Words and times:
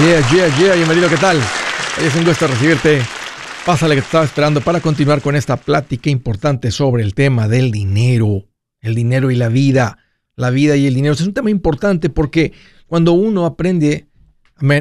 Yeah, 0.00 0.28
yeah, 0.32 0.58
yeah, 0.58 0.74
bienvenido, 0.74 1.08
¿qué 1.08 1.16
tal? 1.16 1.38
es 2.04 2.16
un 2.16 2.24
gusto 2.24 2.48
recibirte. 2.48 3.00
Pásale 3.64 3.94
que 3.94 4.00
te 4.00 4.06
estaba 4.06 4.24
esperando 4.24 4.60
para 4.60 4.80
continuar 4.80 5.22
con 5.22 5.36
esta 5.36 5.56
plática 5.56 6.10
importante 6.10 6.72
sobre 6.72 7.04
el 7.04 7.14
tema 7.14 7.46
del 7.46 7.70
dinero, 7.70 8.44
el 8.80 8.96
dinero 8.96 9.30
y 9.30 9.36
la 9.36 9.48
vida. 9.48 9.98
La 10.34 10.50
vida 10.50 10.74
y 10.74 10.88
el 10.88 10.94
dinero 10.94 11.14
es 11.14 11.20
un 11.20 11.32
tema 11.32 11.48
importante 11.48 12.10
porque 12.10 12.52
cuando 12.88 13.12
uno 13.12 13.46
aprende 13.46 14.08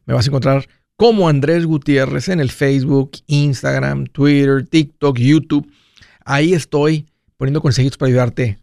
Me 0.06 0.14
vas 0.14 0.26
a 0.26 0.30
encontrar 0.30 0.66
como 0.96 1.28
Andrés 1.28 1.66
Gutiérrez 1.66 2.28
en 2.28 2.40
el 2.40 2.50
Facebook, 2.50 3.12
Instagram, 3.26 4.06
Twitter, 4.06 4.66
TikTok, 4.66 5.18
YouTube. 5.18 5.70
Ahí 6.24 6.54
estoy 6.54 7.06
poniendo 7.36 7.60
consejitos 7.60 7.98
para 7.98 8.08
ayudarte 8.08 8.58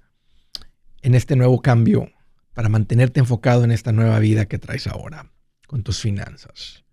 en 1.01 1.15
este 1.15 1.35
nuevo 1.35 1.61
cambio, 1.61 2.09
para 2.53 2.69
mantenerte 2.69 3.19
enfocado 3.19 3.63
en 3.63 3.71
esta 3.71 3.91
nueva 3.91 4.19
vida 4.19 4.45
que 4.45 4.57
traes 4.57 4.87
ahora 4.87 5.31
con 5.67 5.83
tus 5.83 5.99
finanzas. 5.99 6.83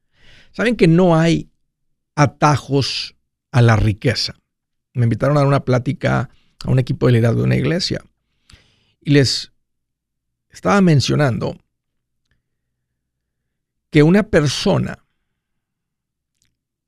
Saben 0.52 0.76
que 0.76 0.88
no 0.88 1.16
hay 1.16 1.50
atajos 2.14 3.16
a 3.52 3.62
la 3.62 3.76
riqueza. 3.76 4.34
Me 4.94 5.04
invitaron 5.04 5.36
a 5.36 5.40
dar 5.40 5.46
una 5.46 5.64
plática 5.64 6.30
a 6.64 6.70
un 6.70 6.78
equipo 6.78 7.06
de 7.06 7.12
liderazgo 7.12 7.40
de 7.40 7.46
una 7.46 7.56
iglesia 7.56 8.04
y 9.00 9.12
les 9.12 9.52
estaba 10.50 10.80
mencionando 10.80 11.56
que 13.90 14.02
una 14.02 14.24
persona 14.24 15.04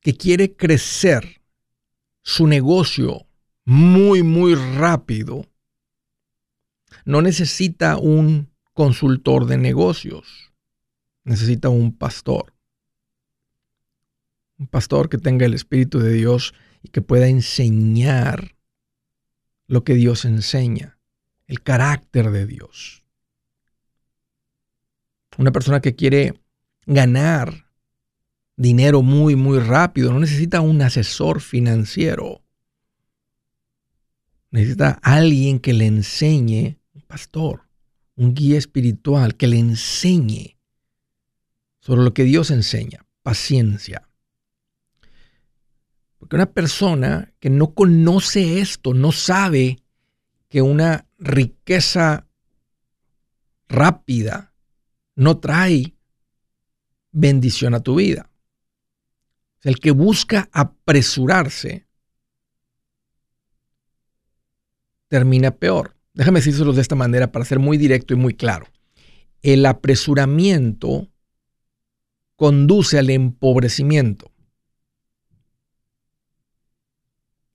que 0.00 0.16
quiere 0.16 0.54
crecer 0.56 1.42
su 2.22 2.46
negocio 2.46 3.26
muy, 3.64 4.22
muy 4.22 4.54
rápido, 4.54 5.46
no 7.04 7.22
necesita 7.22 7.98
un 7.98 8.50
consultor 8.72 9.46
de 9.46 9.58
negocios, 9.58 10.52
necesita 11.24 11.68
un 11.68 11.96
pastor. 11.96 12.54
Un 14.58 14.66
pastor 14.66 15.08
que 15.08 15.18
tenga 15.18 15.46
el 15.46 15.54
Espíritu 15.54 16.00
de 16.00 16.12
Dios 16.12 16.54
y 16.82 16.88
que 16.88 17.00
pueda 17.00 17.28
enseñar 17.28 18.56
lo 19.66 19.84
que 19.84 19.94
Dios 19.94 20.24
enseña, 20.24 20.98
el 21.46 21.62
carácter 21.62 22.30
de 22.30 22.46
Dios. 22.46 23.04
Una 25.38 25.52
persona 25.52 25.80
que 25.80 25.94
quiere 25.94 26.40
ganar 26.86 27.69
dinero 28.60 29.00
muy, 29.00 29.36
muy 29.36 29.58
rápido. 29.58 30.12
No 30.12 30.20
necesita 30.20 30.60
un 30.60 30.82
asesor 30.82 31.40
financiero. 31.40 32.42
Necesita 34.50 34.98
alguien 35.02 35.60
que 35.60 35.72
le 35.72 35.86
enseñe, 35.86 36.78
un 36.92 37.02
pastor, 37.02 37.62
un 38.16 38.34
guía 38.34 38.58
espiritual, 38.58 39.36
que 39.36 39.46
le 39.46 39.58
enseñe 39.58 40.58
sobre 41.80 42.02
lo 42.02 42.12
que 42.12 42.24
Dios 42.24 42.50
enseña, 42.50 43.06
paciencia. 43.22 44.06
Porque 46.18 46.36
una 46.36 46.52
persona 46.52 47.32
que 47.40 47.48
no 47.48 47.72
conoce 47.72 48.60
esto, 48.60 48.92
no 48.92 49.10
sabe 49.10 49.78
que 50.50 50.60
una 50.60 51.06
riqueza 51.18 52.26
rápida 53.68 54.52
no 55.14 55.38
trae 55.38 55.94
bendición 57.12 57.74
a 57.74 57.80
tu 57.80 57.94
vida 57.94 58.29
el 59.62 59.78
que 59.78 59.90
busca 59.90 60.48
apresurarse 60.52 61.86
termina 65.08 65.50
peor. 65.50 65.96
Déjame 66.14 66.40
decírselo 66.40 66.72
de 66.72 66.80
esta 66.80 66.94
manera 66.94 67.32
para 67.32 67.44
ser 67.44 67.58
muy 67.58 67.76
directo 67.76 68.14
y 68.14 68.16
muy 68.16 68.34
claro. 68.34 68.66
El 69.42 69.66
apresuramiento 69.66 71.08
conduce 72.36 72.98
al 72.98 73.10
empobrecimiento. 73.10 74.26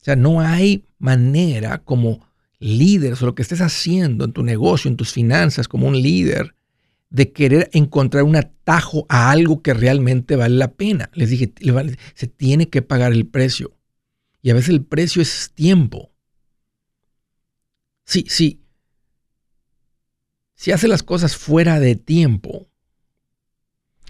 O 0.01 0.05
sea, 0.05 0.15
no 0.15 0.41
hay 0.41 0.85
manera 0.99 1.79
como 1.79 2.27
líder 2.59 3.13
o 3.13 3.25
lo 3.25 3.35
que 3.35 3.41
estés 3.41 3.61
haciendo 3.61 4.25
en 4.25 4.33
tu 4.33 4.43
negocio, 4.43 4.89
en 4.89 4.97
tus 4.97 5.11
finanzas, 5.11 5.67
como 5.67 5.87
un 5.87 5.99
líder, 5.99 6.55
de 7.15 7.31
querer 7.31 7.69
encontrar 7.71 8.23
un 8.23 8.35
atajo 8.35 9.05
a 9.07 9.31
algo 9.31 9.61
que 9.61 9.73
realmente 9.73 10.35
vale 10.35 10.57
la 10.57 10.73
pena. 10.73 11.09
Les 11.13 11.29
dije, 11.29 11.53
se 12.13 12.27
tiene 12.27 12.69
que 12.69 12.81
pagar 12.81 13.13
el 13.13 13.25
precio. 13.25 13.73
Y 14.41 14.49
a 14.49 14.53
veces 14.53 14.71
el 14.71 14.83
precio 14.83 15.21
es 15.21 15.51
tiempo. 15.55 16.11
Sí, 18.03 18.25
sí. 18.27 18.61
Si 20.55 20.73
haces 20.73 20.89
las 20.89 21.03
cosas 21.03 21.37
fuera 21.37 21.79
de 21.79 21.95
tiempo, 21.95 22.67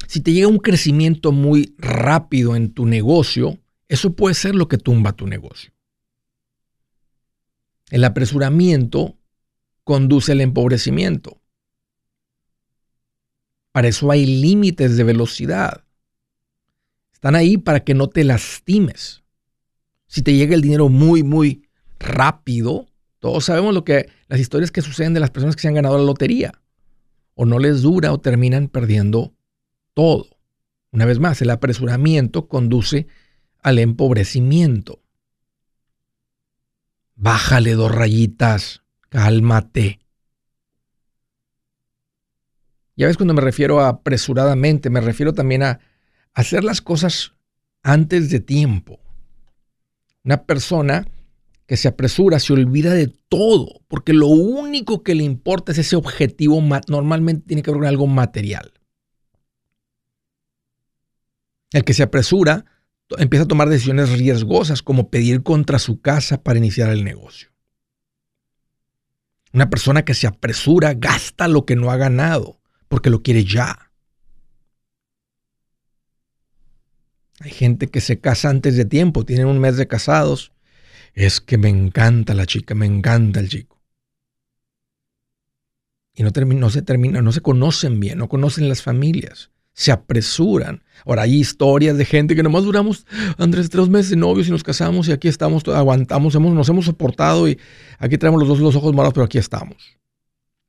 si 0.07 0.21
te 0.21 0.33
llega 0.33 0.47
un 0.47 0.57
crecimiento 0.57 1.31
muy 1.31 1.75
rápido 1.77 2.55
en 2.55 2.73
tu 2.73 2.88
negocio, 2.88 3.59
eso 3.88 4.15
puede 4.15 4.33
ser 4.33 4.55
lo 4.55 4.67
que 4.67 4.79
tumba 4.79 5.11
tu 5.11 5.27
negocio. 5.27 5.71
El 7.91 8.03
apresuramiento 8.03 9.15
conduce 9.83 10.31
al 10.31 10.41
empobrecimiento. 10.41 11.39
Para 13.75 13.90
eso 13.90 14.09
hay 14.09 14.25
límites 14.25 14.96
de 14.96 15.03
velocidad. 15.03 15.84
Están 17.12 17.36
ahí 17.36 17.58
para 17.58 17.81
que 17.81 17.94
no 17.94 18.08
te 18.08 18.24
lastimes. 18.24 19.25
Si 20.08 20.22
te 20.22 20.34
llega 20.34 20.56
el 20.56 20.62
dinero 20.62 20.88
muy, 20.88 21.24
muy 21.24 21.68
rápido, 22.00 22.88
todos 23.19 23.44
sabemos 23.44 23.74
lo 23.74 23.84
que 23.84 24.09
las 24.30 24.40
historias 24.40 24.72
que 24.72 24.81
suceden 24.81 25.13
de 25.13 25.19
las 25.19 25.30
personas 25.30 25.58
que 25.58 25.63
se 25.63 25.68
han 25.68 25.74
ganado 25.74 25.97
la 25.97 26.06
lotería. 26.06 26.53
O 27.34 27.46
no 27.46 27.59
les 27.59 27.81
dura 27.81 28.13
o 28.13 28.22
terminan 28.22 28.69
perdiendo 28.69 29.34
todo. 29.94 30.30
Una 30.92 31.03
vez 31.03 31.19
más, 31.19 31.42
el 31.42 31.50
apresuramiento 31.50 32.47
conduce 32.47 33.07
al 33.62 33.80
empobrecimiento. 33.80 35.02
Bájale 37.16 37.74
dos 37.74 37.94
rayitas, 37.94 38.84
cálmate. 39.09 40.00
Ya 42.95 43.07
ves 43.07 43.17
cuando 43.17 43.33
me 43.33 43.41
refiero 43.41 43.81
a 43.81 43.89
apresuradamente, 43.89 44.89
me 44.89 45.01
refiero 45.01 45.33
también 45.33 45.63
a 45.63 45.79
hacer 46.33 46.63
las 46.63 46.81
cosas 46.81 47.33
antes 47.83 48.29
de 48.29 48.39
tiempo. 48.39 49.00
Una 50.23 50.44
persona 50.44 51.07
que 51.67 51.78
se 51.78 51.88
apresura 51.88 52.39
se 52.39 52.53
olvida 52.53 52.94
de 52.94 53.07
todo, 53.07 53.81
porque 53.88 54.13
lo 54.13 54.28
único 54.28 55.03
que 55.03 55.16
le 55.16 55.23
importa 55.23 55.72
es 55.72 55.79
ese 55.79 55.95
objetivo, 55.95 56.61
normalmente 56.88 57.47
tiene 57.47 57.63
que 57.63 57.72
ver 57.72 57.79
con 57.79 57.88
algo 57.88 58.07
material. 58.07 58.72
El 61.72 61.83
que 61.83 61.94
se 61.94 62.03
apresura 62.03 62.66
empieza 63.17 63.44
a 63.44 63.47
tomar 63.47 63.69
decisiones 63.69 64.17
riesgosas, 64.17 64.81
como 64.81 65.09
pedir 65.09 65.44
contra 65.44 65.80
su 65.80 66.00
casa 66.00 66.42
para 66.42 66.59
iniciar 66.59 66.89
el 66.92 67.03
negocio. 67.03 67.50
Una 69.53 69.69
persona 69.69 70.06
que 70.06 70.13
se 70.13 70.27
apresura 70.27 70.94
gasta 70.94 71.47
lo 71.47 71.65
que 71.65 71.75
no 71.75 71.92
ha 71.92 71.97
ganado 71.97 72.62
porque 72.87 73.09
lo 73.09 73.21
quiere 73.21 73.43
ya. 73.43 73.91
Hay 77.41 77.51
gente 77.51 77.87
que 77.87 78.01
se 78.01 78.19
casa 78.19 78.49
antes 78.49 78.77
de 78.77 78.85
tiempo, 78.85 79.25
tienen 79.25 79.47
un 79.47 79.59
mes 79.59 79.77
de 79.77 79.87
casados. 79.87 80.51
Es 81.13 81.41
que 81.41 81.57
me 81.57 81.69
encanta 81.69 82.33
la 82.33 82.45
chica, 82.45 82.75
me 82.75 82.85
encanta 82.85 83.39
el 83.39 83.49
chico. 83.49 83.75
Y 86.13 86.23
no, 86.23 86.31
no 86.31 86.69
se 86.69 86.81
termina, 86.81 87.21
no 87.21 87.31
se 87.31 87.41
conocen 87.41 87.99
bien, 87.99 88.17
no 88.17 88.29
conocen 88.29 88.69
las 88.69 88.81
familias, 88.81 89.51
se 89.73 89.91
apresuran. 89.91 90.81
Ahora 91.05 91.23
hay 91.23 91.35
historias 91.35 91.97
de 91.97 92.05
gente 92.05 92.35
que 92.35 92.43
nomás 92.43 92.63
duramos, 92.63 93.05
Andrés, 93.37 93.69
tres 93.69 93.89
meses 93.89 94.11
de 94.11 94.15
novios 94.15 94.47
y 94.47 94.51
nos 94.51 94.63
casamos 94.63 95.09
y 95.09 95.11
aquí 95.11 95.27
estamos, 95.27 95.63
aguantamos, 95.67 96.33
hemos, 96.35 96.53
nos 96.53 96.69
hemos 96.69 96.85
soportado 96.85 97.49
y 97.49 97.59
aquí 97.99 98.17
traemos 98.17 98.39
los 98.39 98.47
dos 98.47 98.59
los 98.59 98.75
ojos 98.77 98.93
morados, 98.93 99.13
pero 99.13 99.25
aquí 99.25 99.37
estamos. 99.37 99.97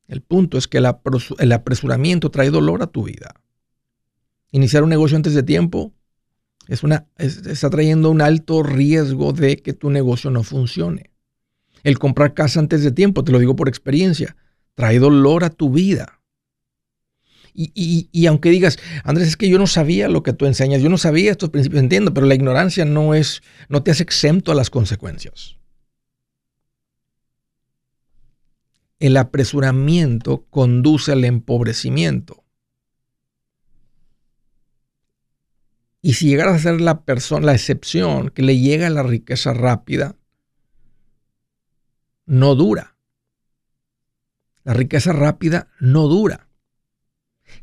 El 0.08 0.22
punto 0.22 0.58
es 0.58 0.68
que 0.68 0.78
el 0.78 1.52
apresuramiento 1.52 2.30
trae 2.30 2.50
dolor 2.50 2.82
a 2.82 2.86
tu 2.86 3.04
vida. 3.04 3.34
Iniciar 4.52 4.82
un 4.82 4.90
negocio 4.90 5.16
antes 5.16 5.34
de 5.34 5.42
tiempo 5.42 5.92
es 6.68 6.82
una, 6.82 7.06
está 7.18 7.70
trayendo 7.70 8.10
un 8.10 8.20
alto 8.20 8.62
riesgo 8.62 9.32
de 9.32 9.58
que 9.58 9.72
tu 9.72 9.90
negocio 9.90 10.30
no 10.30 10.42
funcione. 10.42 11.10
El 11.82 11.98
comprar 11.98 12.34
casa 12.34 12.58
antes 12.58 12.82
de 12.82 12.90
tiempo, 12.90 13.22
te 13.22 13.32
lo 13.32 13.38
digo 13.38 13.54
por 13.54 13.68
experiencia, 13.68 14.36
trae 14.74 14.98
dolor 14.98 15.44
a 15.44 15.50
tu 15.50 15.70
vida. 15.70 16.20
Y, 17.58 18.26
aunque 18.26 18.50
digas, 18.50 18.78
Andrés, 19.02 19.28
es 19.28 19.36
que 19.38 19.48
yo 19.48 19.58
no 19.58 19.66
sabía 19.66 20.10
lo 20.10 20.22
que 20.22 20.34
tú 20.34 20.44
enseñas, 20.44 20.82
yo 20.82 20.90
no 20.90 20.98
sabía 20.98 21.30
estos 21.30 21.48
principios, 21.48 21.82
entiendo, 21.82 22.12
pero 22.12 22.26
la 22.26 22.34
ignorancia 22.34 22.84
no 22.84 23.14
es, 23.14 23.42
no 23.70 23.82
te 23.82 23.90
hace 23.90 24.02
exento 24.02 24.52
a 24.52 24.54
las 24.54 24.68
consecuencias. 24.68 25.55
El 28.98 29.16
apresuramiento 29.16 30.46
conduce 30.50 31.12
al 31.12 31.24
empobrecimiento. 31.24 32.44
Y 36.00 36.14
si 36.14 36.28
llegaras 36.28 36.56
a 36.56 36.70
ser 36.70 36.80
la 36.80 37.04
persona, 37.04 37.46
la 37.46 37.54
excepción 37.54 38.30
que 38.30 38.42
le 38.42 38.58
llega 38.58 38.88
la 38.90 39.02
riqueza 39.02 39.52
rápida, 39.52 40.16
no 42.26 42.54
dura. 42.54 42.96
La 44.64 44.72
riqueza 44.72 45.12
rápida 45.12 45.68
no 45.80 46.06
dura 46.08 46.46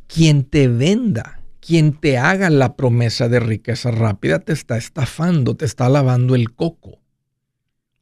quien 0.08 0.44
te 0.44 0.68
venda, 0.68 1.42
quien 1.60 1.94
te 1.94 2.18
haga 2.18 2.50
la 2.50 2.76
promesa 2.76 3.30
de 3.30 3.40
riqueza 3.40 3.92
rápida, 3.92 4.40
te 4.40 4.54
está 4.54 4.78
estafando, 4.78 5.56
te 5.56 5.66
está 5.66 5.90
lavando 5.90 6.36
el 6.36 6.54
coco. 6.54 7.00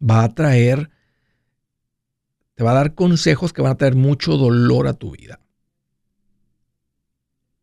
Va 0.02 0.24
a 0.24 0.34
traer, 0.34 0.90
te 2.62 2.66
va 2.66 2.74
a 2.74 2.76
dar 2.76 2.94
consejos 2.94 3.54
que 3.54 3.64
van 3.64 3.72
a 3.72 3.76
traer 3.76 3.96
mucho 3.96 4.38
dolor 4.38 4.88
a 4.88 4.94
tu 4.94 5.10
vida. 5.10 5.40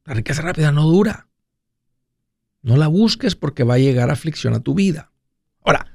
La 0.05 0.15
riqueza 0.15 0.43
rápida 0.43 0.73
no 0.73 0.89
dura. 0.89 1.29
No 2.63 2.77
la 2.77 2.89
busques 2.89 3.37
porque 3.37 3.63
va 3.63 3.75
a 3.75 3.79
llegar 3.79 4.11
aflicción 4.11 4.55
a 4.55 4.61
tu 4.61 4.75
vida. 4.75 5.13
Ahora, 5.63 5.87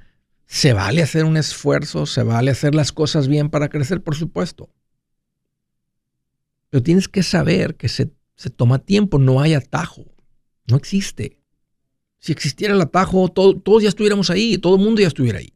¿se 0.46 0.72
vale 0.72 1.04
hacer 1.04 1.26
un 1.26 1.36
esfuerzo? 1.36 2.06
¿Se 2.06 2.24
vale 2.24 2.52
hacer 2.52 2.76
las 2.76 2.94
cosas 2.94 3.28
bien 3.28 3.50
para 3.50 3.68
crecer? 3.68 4.02
Por 4.02 4.16
supuesto. 4.16 4.70
Pero 6.70 6.82
tienes 6.82 7.10
que 7.10 7.24
saber 7.24 7.76
que 7.76 7.90
se 7.90 8.14
se 8.38 8.52
toma 8.52 8.80
tiempo, 8.80 9.20
no 9.20 9.42
hay 9.42 9.54
atajo. 9.54 10.06
No 10.66 10.78
existe. 10.78 11.42
Si 12.20 12.32
existiera 12.32 12.74
el 12.74 12.80
atajo, 12.80 13.28
todos 13.28 13.84
ya 13.84 13.90
estuviéramos 13.90 14.30
ahí, 14.30 14.58
todo 14.60 14.78
el 14.78 14.82
mundo 14.82 15.02
ya 15.02 15.10
estuviera 15.10 15.40
ahí. 15.40 15.53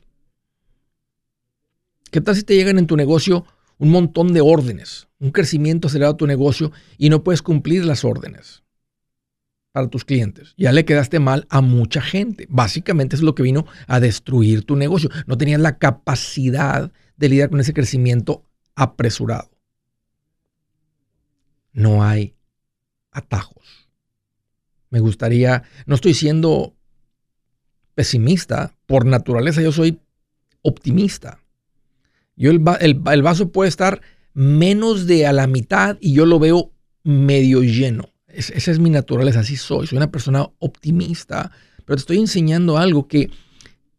¿Qué 2.09 2.21
tal 2.21 2.36
si 2.36 2.44
te 2.44 2.56
llegan 2.56 2.80
en 2.80 2.88
tu 2.88 2.95
negocio 2.95 3.45
un 3.77 3.92
montón 3.92 4.33
de 4.33 4.42
órdenes, 4.42 5.07
un 5.19 5.31
crecimiento 5.31 5.88
acelerado 5.88 6.13
a 6.13 6.18
tu 6.18 6.27
negocio 6.27 6.71
y 6.98 7.09
no 7.09 7.24
puedes 7.24 7.42
cumplir 7.42 7.86
las 7.86 8.06
órdenes 8.06 8.63
para 9.71 9.89
tus 9.89 10.06
clientes? 10.06 10.54
Ya 10.57 10.71
le 10.71 10.86
quedaste 10.86 11.19
mal 11.19 11.45
a 11.50 11.62
mucha 11.62 12.01
gente. 12.01 12.48
Básicamente 12.50 13.15
es 13.15 13.21
lo 13.21 13.36
que 13.36 13.44
vino 13.44 13.65
a 13.88 14.00
destruir 14.00 14.63
tu 14.63 14.75
negocio. 14.75 15.09
No 15.25 15.38
tenías 15.38 15.59
la 15.59 15.77
capacidad 15.77 16.92
de 17.18 17.30
lidiar 17.30 17.50
con 17.50 17.59
ese 17.59 17.74
crecimiento 17.74 18.44
apresurado. 18.75 19.50
No 21.74 22.04
hay 22.04 22.36
atajos. 23.12 23.89
Me 24.89 25.00
gustaría, 25.00 25.63
no 25.86 25.95
estoy 25.95 26.13
siendo 26.13 26.75
pesimista, 27.94 28.75
por 28.86 29.06
naturaleza 29.06 29.62
yo 29.62 29.71
soy 29.71 30.00
optimista. 30.62 31.39
Yo 32.37 32.51
el, 32.51 32.59
vaso 32.59 33.51
puede 33.51 33.67
estar 33.67 34.01
menos 34.33 35.07
de 35.07 35.27
a 35.27 35.33
la 35.33 35.47
mitad 35.47 35.97
y 35.99 36.13
yo 36.13 36.25
lo 36.25 36.39
veo 36.39 36.71
medio 37.03 37.63
lleno. 37.63 38.13
esa 38.27 38.71
es 38.71 38.79
mi 38.79 38.89
naturaleza, 38.89 39.41
así 39.41 39.57
soy. 39.57 39.87
Soy 39.87 39.97
una 39.97 40.11
persona 40.11 40.47
optimista, 40.59 41.51
pero 41.83 41.97
te 41.97 42.01
estoy 42.01 42.19
enseñando 42.19 42.77
algo 42.77 43.07
que, 43.07 43.29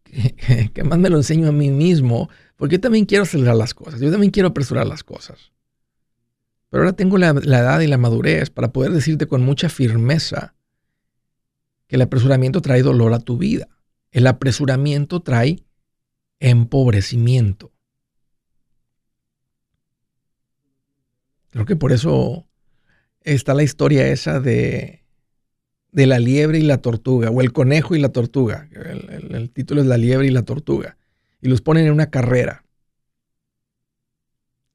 que, 0.03 0.71
que, 0.73 0.83
más 0.83 0.97
me 0.97 1.09
lo 1.09 1.17
enseño 1.17 1.49
a 1.49 1.51
mí 1.51 1.69
mismo, 1.69 2.29
porque 2.55 2.77
yo 2.77 2.81
también 2.81 3.05
quiero 3.05 3.25
acelerar 3.25 3.55
las 3.55 3.75
cosas, 3.75 3.99
yo 3.99 4.09
también 4.09 4.31
quiero 4.31 4.49
apresurar 4.49 4.87
las 4.87 5.03
cosas. 5.03 5.51
Pero 6.69 6.83
ahora 6.83 6.95
tengo 6.95 7.17
la, 7.17 7.29
edad 7.29 7.79
y 7.79 7.87
la 7.87 7.97
madurez 7.97 8.49
para 8.49 8.71
poder 8.71 8.91
decirte 8.91 9.27
con 9.27 9.41
mucha 9.43 9.69
firmeza 9.69 10.53
que 11.87 11.95
el 11.95 12.03
apresuramiento 12.03 12.61
trae 12.61 12.83
dolor 12.83 13.13
a 13.13 13.19
tu 13.19 13.37
vida. 13.37 13.67
El 14.11 14.27
apresuramiento 14.27 15.21
trae 15.21 15.63
empobrecimiento. 16.39 17.71
Creo 21.59 21.65
que 21.65 21.75
por 21.75 21.91
eso 21.91 22.47
está 23.21 23.53
la 23.53 23.63
historia 23.63 24.07
esa 24.07 24.39
de, 24.39 25.03
de 25.91 26.07
la 26.07 26.19
liebre 26.19 26.57
y 26.57 26.61
la 26.61 26.77
tortuga, 26.77 27.29
o 27.29 27.41
el 27.41 27.51
conejo 27.51 27.95
y 27.95 27.99
la 27.99 28.09
tortuga. 28.09 28.69
El, 28.71 29.35
el, 29.35 29.49
título 29.49 29.81
es 29.81 29.87
La 29.87 29.97
liebre 29.97 30.27
y 30.27 30.31
la 30.31 30.43
tortuga. 30.43 30.97
Y 31.41 31.49
los 31.49 31.59
ponen 31.61 31.87
en 31.87 31.91
una 31.91 32.09
carrera. 32.09 32.63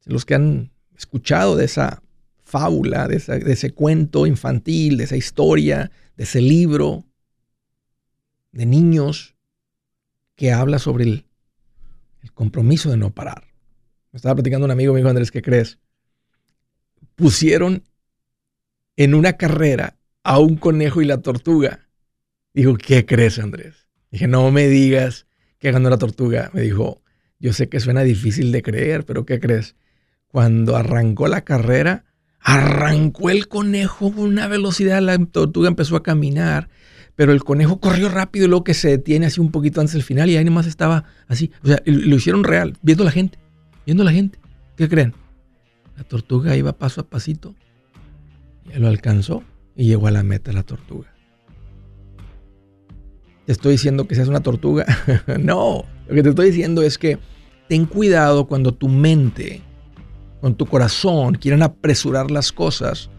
Los 0.04 0.26
que 0.26 0.34
han 0.34 0.72
escuchado 0.94 1.56
de 1.56 1.64
esa 1.64 2.02
fábula, 2.42 3.08
de, 3.08 3.16
ese 3.16 3.70
cuento 3.72 4.26
infantil, 4.26 4.98
de 4.98 5.04
esa 5.04 5.16
historia, 5.16 5.90
de 6.18 6.24
ese 6.24 6.42
libro 6.42 7.06
de 8.52 8.66
niños 8.66 9.36
que 10.36 10.52
habla 10.52 10.78
sobre 10.78 11.04
el, 11.04 11.26
compromiso 12.34 12.90
de 12.90 12.98
no 12.98 13.10
parar. 13.10 13.44
Me 14.12 14.18
estaba 14.18 14.34
platicando 14.34 14.66
un 14.66 14.70
amigo, 14.70 14.92
me 14.92 14.98
dijo 14.98 15.08
Andrés, 15.08 15.30
¿qué 15.30 15.40
crees? 15.40 15.78
Pusieron 17.16 17.84
en 18.96 19.14
una 19.14 19.34
carrera 19.34 19.96
a 20.22 20.38
un 20.38 20.56
conejo 20.56 21.02
y 21.02 21.04
la 21.04 21.20
tortuga. 21.20 21.88
Dijo, 22.52 22.76
¿qué 22.76 23.04
crees, 23.06 23.38
Andrés? 23.38 23.88
Dije, 24.10 24.28
no 24.28 24.50
me 24.50 24.68
digas 24.68 25.26
que 25.58 25.72
ganó 25.72 25.90
la 25.90 25.98
tortuga. 25.98 26.50
Me 26.52 26.60
dijo, 26.60 27.02
yo 27.38 27.52
sé 27.52 27.68
que 27.68 27.80
suena 27.80 28.02
difícil 28.02 28.52
de 28.52 28.62
creer, 28.62 29.04
pero 29.04 29.26
¿qué 29.26 29.40
crees? 29.40 29.74
cuando 30.34 30.74
arrancó 30.74 31.28
la 31.28 31.42
carrera, 31.42 32.06
arrancó 32.40 33.30
el 33.30 33.46
conejo 33.46 34.12
con 34.12 34.24
una 34.24 34.48
velocidad, 34.48 35.00
la 35.00 35.16
tortuga 35.26 35.68
empezó 35.68 35.94
a 35.94 36.02
caminar, 36.02 36.70
pero 37.14 37.30
el 37.30 37.44
conejo 37.44 37.78
corrió 37.78 38.08
rápido 38.08 38.46
y 38.46 38.48
luego 38.48 38.64
que 38.64 38.74
se 38.74 38.88
detiene 38.88 39.26
así 39.26 39.40
un 39.40 39.52
poquito 39.52 39.80
antes 39.80 39.92
del 39.92 40.02
final 40.02 40.28
y 40.28 40.36
ahí 40.36 40.44
nomás 40.44 40.66
estaba 40.66 41.04
así. 41.28 41.52
O 41.62 41.68
sea, 41.68 41.80
lo 41.84 42.16
hicieron 42.16 42.42
real, 42.42 42.76
viendo 42.82 43.04
la 43.04 43.12
gente, 43.12 43.38
viendo 43.86 44.02
la 44.02 44.10
gente. 44.10 44.40
¿Qué 44.76 44.88
creen? 44.88 45.14
La 45.96 46.04
tortuga 46.04 46.56
iba 46.56 46.72
paso 46.72 47.00
a 47.00 47.04
pasito, 47.04 47.54
y 48.72 48.78
lo 48.78 48.88
alcanzó 48.88 49.42
y 49.76 49.86
llegó 49.86 50.06
a 50.06 50.10
la 50.10 50.22
meta 50.22 50.52
la 50.52 50.62
tortuga. 50.62 51.12
¿Te 53.46 53.52
estoy 53.52 53.72
diciendo 53.72 54.08
que 54.08 54.14
seas 54.14 54.28
una 54.28 54.40
tortuga? 54.40 54.86
no, 55.38 55.84
lo 56.08 56.14
que 56.14 56.22
te 56.22 56.30
estoy 56.30 56.46
diciendo 56.46 56.82
es 56.82 56.98
que 56.98 57.18
ten 57.68 57.86
cuidado 57.86 58.46
cuando 58.46 58.72
tu 58.72 58.88
mente 58.88 59.62
con 60.40 60.54
tu 60.54 60.66
corazón 60.66 61.34
quieren 61.34 61.62
apresurar 61.62 62.30
las 62.30 62.52
cosas, 62.52 63.10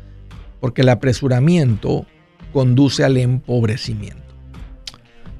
porque 0.59 0.81
el 0.81 0.89
apresuramiento 0.89 2.05
conduce 2.53 3.03
al 3.03 3.17
empobrecimiento. 3.17 4.21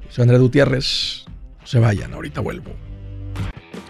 Soy 0.10 0.24
Andrés 0.24 0.42
Gutiérrez. 0.42 1.26
No 1.62 1.68
se 1.68 1.80
vayan, 1.80 2.14
ahorita 2.14 2.42
vuelvo. 2.42 2.72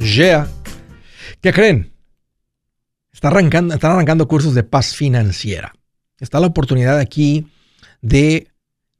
Yeah. 0.00 0.48
¿Qué 1.40 1.52
creen? 1.52 1.92
Está 3.12 3.28
arrancando, 3.28 3.74
están 3.74 3.92
arrancando 3.92 4.26
cursos 4.26 4.54
de 4.54 4.64
paz 4.64 4.96
financiera. 4.96 5.72
Está 6.18 6.40
la 6.40 6.48
oportunidad 6.48 6.98
aquí 6.98 7.46
de 8.00 8.48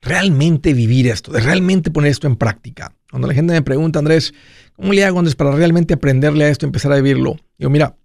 realmente 0.01 0.73
vivir 0.73 1.09
esto, 1.09 1.33
de 1.33 1.41
realmente 1.41 1.91
poner 1.91 2.13
esto 2.13 2.29
en 2.29 2.37
práctica. 2.37 2.95
Cuando 3.11 3.27
la 3.27 3.35
gente 3.35 3.53
me 3.53 3.63
pregunta, 3.63 3.99
Andrés, 3.99 4.35
¿cómo 4.75 4.93
le 4.93 5.05
hago 5.05 5.19
Andrés 5.19 5.35
para 5.35 5.51
realmente 5.51 5.95
aprenderle 5.95 6.45
a 6.45 6.49
esto, 6.49 6.67
empezar 6.67 6.93
a 6.93 6.97
vivirlo? 6.97 7.37
Digo, 7.59 7.71
mira, 7.71 7.97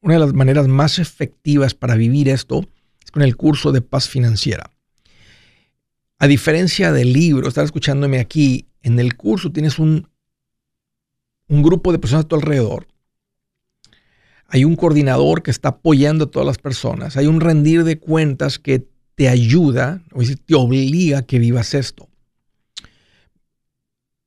una 0.00 0.14
de 0.14 0.20
las 0.20 0.32
maneras 0.32 0.68
más 0.68 0.98
efectivas 0.98 1.74
para 1.74 1.96
vivir 1.96 2.30
esto 2.30 2.66
es 3.04 3.10
con 3.10 3.22
el 3.22 3.36
curso 3.36 3.72
de 3.72 3.82
paz 3.82 4.08
financiera. 4.08 4.70
A 6.18 6.26
diferencia 6.26 6.92
del 6.92 7.12
libro, 7.12 7.46
estar 7.46 7.64
escuchándome 7.64 8.20
aquí, 8.20 8.68
en 8.82 8.98
el 8.98 9.16
curso 9.16 9.52
tienes 9.52 9.78
un 9.78 10.08
un 11.48 11.62
grupo 11.62 11.92
de 11.92 11.98
personas 11.98 12.24
a 12.24 12.28
tu 12.28 12.36
alrededor. 12.36 12.86
Hay 14.48 14.64
un 14.64 14.76
coordinador 14.76 15.42
que 15.42 15.50
está 15.50 15.70
apoyando 15.70 16.24
a 16.24 16.30
todas 16.30 16.46
las 16.46 16.58
personas. 16.58 17.16
Hay 17.16 17.26
un 17.26 17.40
rendir 17.40 17.84
de 17.84 17.98
cuentas 17.98 18.58
que 18.58 18.86
te 19.14 19.28
ayuda, 19.28 20.02
o 20.12 20.22
te 20.22 20.54
obliga 20.54 21.18
a 21.18 21.22
que 21.22 21.38
vivas 21.38 21.74
esto. 21.74 22.08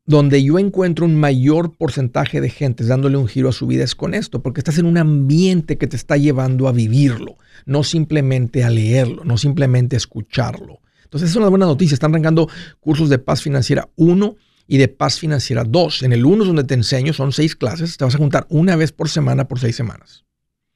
Donde 0.06 0.42
yo 0.42 0.58
encuentro 0.58 1.06
un 1.06 1.20
mayor 1.20 1.76
porcentaje 1.76 2.40
de 2.40 2.50
gente 2.50 2.86
dándole 2.86 3.18
un 3.18 3.28
giro 3.28 3.50
a 3.50 3.54
su 3.54 3.68
vida 3.68 3.84
es 3.84 3.94
con 3.94 4.14
esto, 4.14 4.42
porque 4.42 4.62
estás 4.62 4.78
en 4.78 4.86
un 4.86 4.98
ambiente 4.98 5.78
que 5.78 5.88
te 5.88 5.98
está 5.98 6.16
llevando 6.16 6.70
a 6.70 6.72
vivirlo, 6.72 7.36
no 7.66 7.84
simplemente 7.84 8.64
a 8.64 8.70
leerlo, 8.70 9.26
no 9.26 9.38
simplemente 9.38 9.96
a 9.96 9.98
escucharlo. 9.98 10.80
Entonces 11.04 11.30
es 11.30 11.36
una 11.36 11.50
buena 11.50 11.66
noticia. 11.66 11.94
Están 11.94 12.12
arrancando 12.12 12.50
cursos 12.80 13.10
de 13.10 13.20
paz 13.20 13.42
financiera 13.42 13.90
1 13.96 14.36
y 14.68 14.78
de 14.78 14.88
paz 14.88 15.20
financiera 15.20 15.64
2. 15.64 16.04
En 16.04 16.14
el 16.14 16.26
1 16.26 16.44
es 16.44 16.48
donde 16.48 16.64
te 16.64 16.74
enseño, 16.74 17.14
son 17.14 17.32
seis 17.32 17.56
clases, 17.56 17.98
te 17.98 18.06
vas 18.06 18.16
a 18.16 18.20
juntar 18.20 18.46
una 18.50 18.76
vez 18.76 18.92
por 18.92 19.10
semana 19.10 19.48
por 19.48 19.60
seis 19.60 19.76
semanas. 19.76 20.26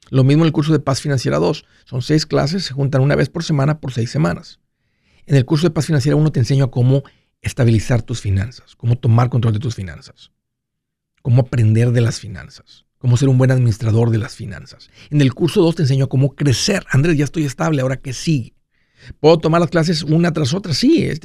Lo 0.10 0.24
mismo 0.24 0.44
en 0.44 0.48
el 0.48 0.54
curso 0.54 0.74
de 0.74 0.80
paz 0.80 1.02
financiera 1.02 1.38
2, 1.38 1.66
son 1.86 2.02
seis 2.02 2.26
clases, 2.26 2.66
se 2.66 2.74
juntan 2.74 3.02
una 3.02 3.16
vez 3.16 3.30
por 3.30 3.44
semana 3.44 3.80
por 3.80 3.94
seis 3.94 4.10
semanas. 4.10 4.60
En 5.26 5.36
el 5.36 5.46
curso 5.46 5.68
de 5.68 5.72
paz 5.72 5.86
financiera 5.86 6.16
1 6.16 6.32
te 6.32 6.40
enseño 6.40 6.66
a 6.66 6.72
cómo 6.72 7.04
estabilizar 7.42 8.02
tus 8.02 8.22
finanzas, 8.22 8.76
cómo 8.76 8.98
tomar 8.98 9.30
control 9.30 9.54
de 9.54 9.60
tus 9.60 9.76
finanzas, 9.76 10.32
cómo 11.22 11.42
aprender 11.42 11.92
de 11.92 12.02
las 12.02 12.20
finanzas, 12.20 12.86
cómo 12.98 13.18
ser 13.18 13.30
un 13.30 13.38
buen 13.38 13.52
administrador 13.52 14.10
de 14.10 14.18
las 14.18 14.36
finanzas. 14.36 14.90
En 15.10 15.22
el 15.22 15.34
curso 15.34 15.62
2 15.62 15.76
te 15.76 15.82
enseño 15.84 16.10
cómo 16.10 16.36
crecer. 16.36 16.86
Andrés, 16.90 17.18
ya 17.18 17.26
estoy 17.26 17.46
estable, 17.46 17.82
ahora 17.82 17.98
que 17.98 18.14
sigue. 18.14 18.54
¿Puedo 19.20 19.38
tomar 19.38 19.62
las 19.62 19.70
clases 19.70 20.04
una 20.04 20.32
tras 20.34 20.54
otra? 20.54 20.74
Sí, 20.74 21.04
es, 21.04 21.20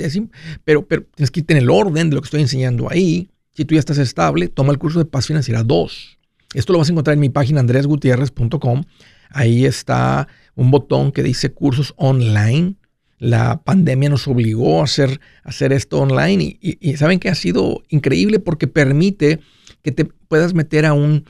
pero, 0.65 0.87
pero 0.87 1.05
tienes 1.15 1.31
que 1.31 1.41
irte 1.41 1.55
en 1.55 1.59
el 1.59 1.71
orden 1.71 2.11
de 2.11 2.17
lo 2.17 2.23
que 2.23 2.27
estoy 2.27 2.41
enseñando 2.41 2.91
ahí. 2.91 3.29
Si 3.53 3.65
tú 3.65 3.75
ya 3.75 3.81
estás 3.81 3.99
estable, 3.99 4.49
toma 4.49 4.73
el 4.73 4.79
curso 4.79 4.99
de 4.99 5.05
paz 5.05 5.27
financiera 5.27 5.63
2. 5.63 6.19
Esto 6.55 6.73
lo 6.73 6.79
vas 6.79 6.89
a 6.89 6.93
encontrar 6.93 7.15
en 7.15 7.21
mi 7.21 7.31
página 7.31 7.61
andresgutierrez.com. 7.61 8.85
Ahí 9.31 9.65
está 9.65 10.29
un 10.55 10.71
botón 10.71 11.13
que 11.13 11.23
dice 11.23 11.53
cursos 11.53 11.95
online. 11.97 12.77
La 13.19 13.63
pandemia 13.63 14.11
nos 14.11 14.29
obligó 14.29 14.81
a 14.81 14.85
hacer, 14.85 15.21
hacer 15.43 15.73
esto 15.73 15.99
online 15.99 16.59
y 16.61 16.97
saben 16.97 17.19
que 17.19 17.31
ha 17.31 17.35
sido 17.35 17.83
increíble 17.89 18.39
porque 18.41 18.67
permite 18.67 19.41
que 19.83 19.91
te 19.91 20.05
puedas 20.05 20.53
meter 20.53 20.85
a 20.85 20.93
un 20.93 21.25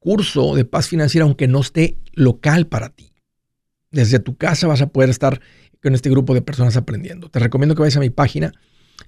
curso 0.00 0.56
de 0.56 0.64
paz 0.64 0.88
financiera 0.88 1.24
aunque 1.24 1.46
no 1.46 1.60
esté 1.60 1.98
local 2.14 2.66
para 2.66 2.88
ti. 2.88 3.12
Desde 3.92 4.18
tu 4.18 4.36
casa 4.36 4.66
vas 4.66 4.82
a 4.82 4.88
poder 4.88 5.10
estar 5.10 5.40
con 5.82 5.94
este 5.94 6.10
grupo 6.10 6.34
de 6.34 6.42
personas 6.42 6.76
aprendiendo. 6.76 7.28
Te 7.28 7.38
recomiendo 7.38 7.74
que 7.74 7.82
vayas 7.82 7.96
a 7.96 8.00
mi 8.00 8.10
página. 8.10 8.52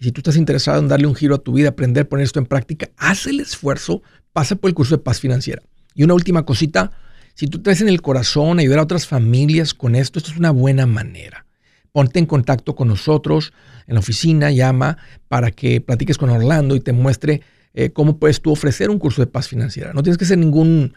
Si 0.00 0.11
tú 0.11 0.21
estás 0.21 0.37
interesado 0.37 0.81
en 0.81 0.88
darle 0.88 1.07
un 1.07 1.14
giro 1.14 1.35
a 1.35 1.38
tu 1.38 1.52
vida, 1.52 1.71
aprender, 1.71 2.09
poner 2.09 2.25
esto 2.25 2.38
en 2.38 2.47
práctica, 2.47 2.91
haz 2.97 3.26
el 3.26 3.41
esfuerzo, 3.41 4.02
pasa 4.33 4.57
por 4.57 4.69
el 4.69 4.75
curso 4.75 4.97
de 4.97 5.02
paz 5.02 5.21
financiera. 5.21 5.62
Y 5.95 6.02
una 6.02 6.14
última 6.14 6.45
cosita, 6.45 6.93
si 7.35 7.47
tú 7.47 7.62
traes 7.62 7.81
en 7.81 7.88
el 7.88 8.00
corazón 8.00 8.59
ayudar 8.59 8.79
a 8.79 8.83
otras 8.83 9.07
familias 9.07 9.75
con 9.75 9.95
esto, 9.95 10.19
esto 10.19 10.31
es 10.31 10.38
una 10.38 10.50
buena 10.50 10.87
manera. 10.87 11.47
Ponte 11.93 12.19
en 12.19 12.26
contacto 12.26 12.75
con 12.75 12.88
nosotros 12.88 13.52
en 13.87 13.95
la 13.95 14.00
oficina, 14.00 14.50
llama 14.50 14.97
para 15.29 15.50
que 15.50 15.83
platiques 15.83 16.17
con 16.17 16.31
Orlando 16.31 16.75
y 16.75 16.81
te 16.81 16.93
muestre 16.93 17.43
eh, 17.75 17.91
cómo 17.91 18.19
puedes 18.19 18.41
tú 18.41 18.50
ofrecer 18.50 18.88
un 18.88 18.99
curso 18.99 19.21
de 19.21 19.26
paz 19.26 19.49
financiera. 19.49 19.93
No 19.93 20.02
tienes 20.02 20.17
que 20.17 20.25
ser 20.25 20.38
ningún 20.38 20.95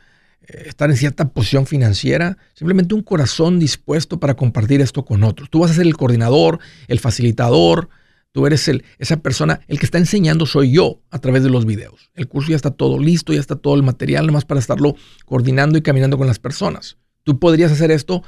estar 0.47 0.89
en 0.89 0.97
cierta 0.97 1.29
posición 1.29 1.65
financiera, 1.65 2.37
simplemente 2.53 2.95
un 2.95 3.01
corazón 3.01 3.59
dispuesto 3.59 4.19
para 4.19 4.35
compartir 4.35 4.81
esto 4.81 5.05
con 5.05 5.23
otros. 5.23 5.49
Tú 5.49 5.59
vas 5.59 5.71
a 5.71 5.75
ser 5.75 5.85
el 5.85 5.97
coordinador, 5.97 6.59
el 6.87 6.99
facilitador, 6.99 7.89
tú 8.31 8.45
eres 8.45 8.67
el, 8.67 8.83
esa 8.99 9.17
persona, 9.17 9.61
el 9.67 9.79
que 9.79 9.85
está 9.85 9.97
enseñando 9.97 10.45
soy 10.45 10.71
yo 10.71 11.01
a 11.09 11.19
través 11.19 11.43
de 11.43 11.49
los 11.49 11.65
videos. 11.65 12.11
El 12.15 12.27
curso 12.27 12.49
ya 12.49 12.55
está 12.55 12.71
todo 12.71 12.99
listo, 12.99 13.33
ya 13.33 13.39
está 13.39 13.55
todo 13.55 13.75
el 13.75 13.83
material, 13.83 14.27
nomás 14.27 14.45
para 14.45 14.59
estarlo 14.59 14.95
coordinando 15.25 15.77
y 15.77 15.81
caminando 15.81 16.17
con 16.17 16.27
las 16.27 16.39
personas. 16.39 16.97
Tú 17.23 17.39
podrías 17.39 17.71
hacer 17.71 17.91
esto 17.91 18.23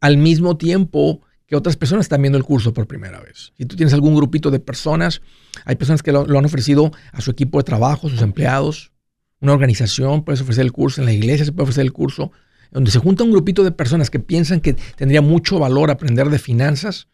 al 0.00 0.16
mismo 0.16 0.56
tiempo 0.56 1.20
que 1.46 1.56
otras 1.56 1.76
personas 1.76 2.06
están 2.06 2.22
viendo 2.22 2.38
el 2.38 2.44
curso 2.44 2.72
por 2.72 2.86
primera 2.86 3.20
vez. 3.20 3.52
Si 3.58 3.66
tú 3.66 3.76
tienes 3.76 3.92
algún 3.92 4.14
grupito 4.14 4.50
de 4.50 4.60
personas, 4.60 5.20
hay 5.64 5.76
personas 5.76 6.02
que 6.02 6.12
lo, 6.12 6.24
lo 6.24 6.38
han 6.38 6.44
ofrecido 6.44 6.92
a 7.12 7.20
su 7.20 7.30
equipo 7.30 7.58
de 7.58 7.64
trabajo, 7.64 8.08
sus 8.08 8.22
empleados, 8.22 8.92
una 9.40 9.52
organización, 9.52 10.24
puedes 10.24 10.40
ofrecer 10.40 10.64
el 10.64 10.72
curso, 10.72 11.00
en 11.00 11.06
la 11.06 11.12
iglesia 11.12 11.44
se 11.44 11.52
puede 11.52 11.64
ofrecer 11.64 11.82
el 11.82 11.92
curso, 11.92 12.32
donde 12.70 12.90
se 12.90 12.98
junta 12.98 13.24
un 13.24 13.32
grupito 13.32 13.64
de 13.64 13.72
personas 13.72 14.10
que 14.10 14.20
piensan 14.20 14.60
que 14.60 14.74
tendría 14.96 15.22
mucho 15.22 15.58
valor 15.58 15.90
aprender 15.90 16.28
de 16.28 16.38
finanzas, 16.38 17.08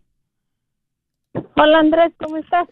Hola 1.56 1.80
Andrés, 1.80 2.12
¿cómo 2.18 2.36
estás? 2.36 2.68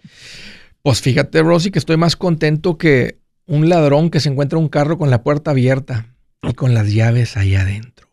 Pues 0.82 1.00
fíjate, 1.00 1.42
Rosie, 1.42 1.70
que 1.70 1.78
estoy 1.78 1.96
más 1.96 2.16
contento 2.16 2.76
que 2.78 3.17
un 3.48 3.68
ladrón 3.68 4.10
que 4.10 4.20
se 4.20 4.28
encuentra 4.28 4.58
un 4.58 4.68
carro 4.68 4.98
con 4.98 5.10
la 5.10 5.22
puerta 5.22 5.50
abierta 5.50 6.06
y 6.42 6.52
con 6.52 6.74
las 6.74 6.92
llaves 6.92 7.36
ahí 7.36 7.56
adentro. 7.56 8.06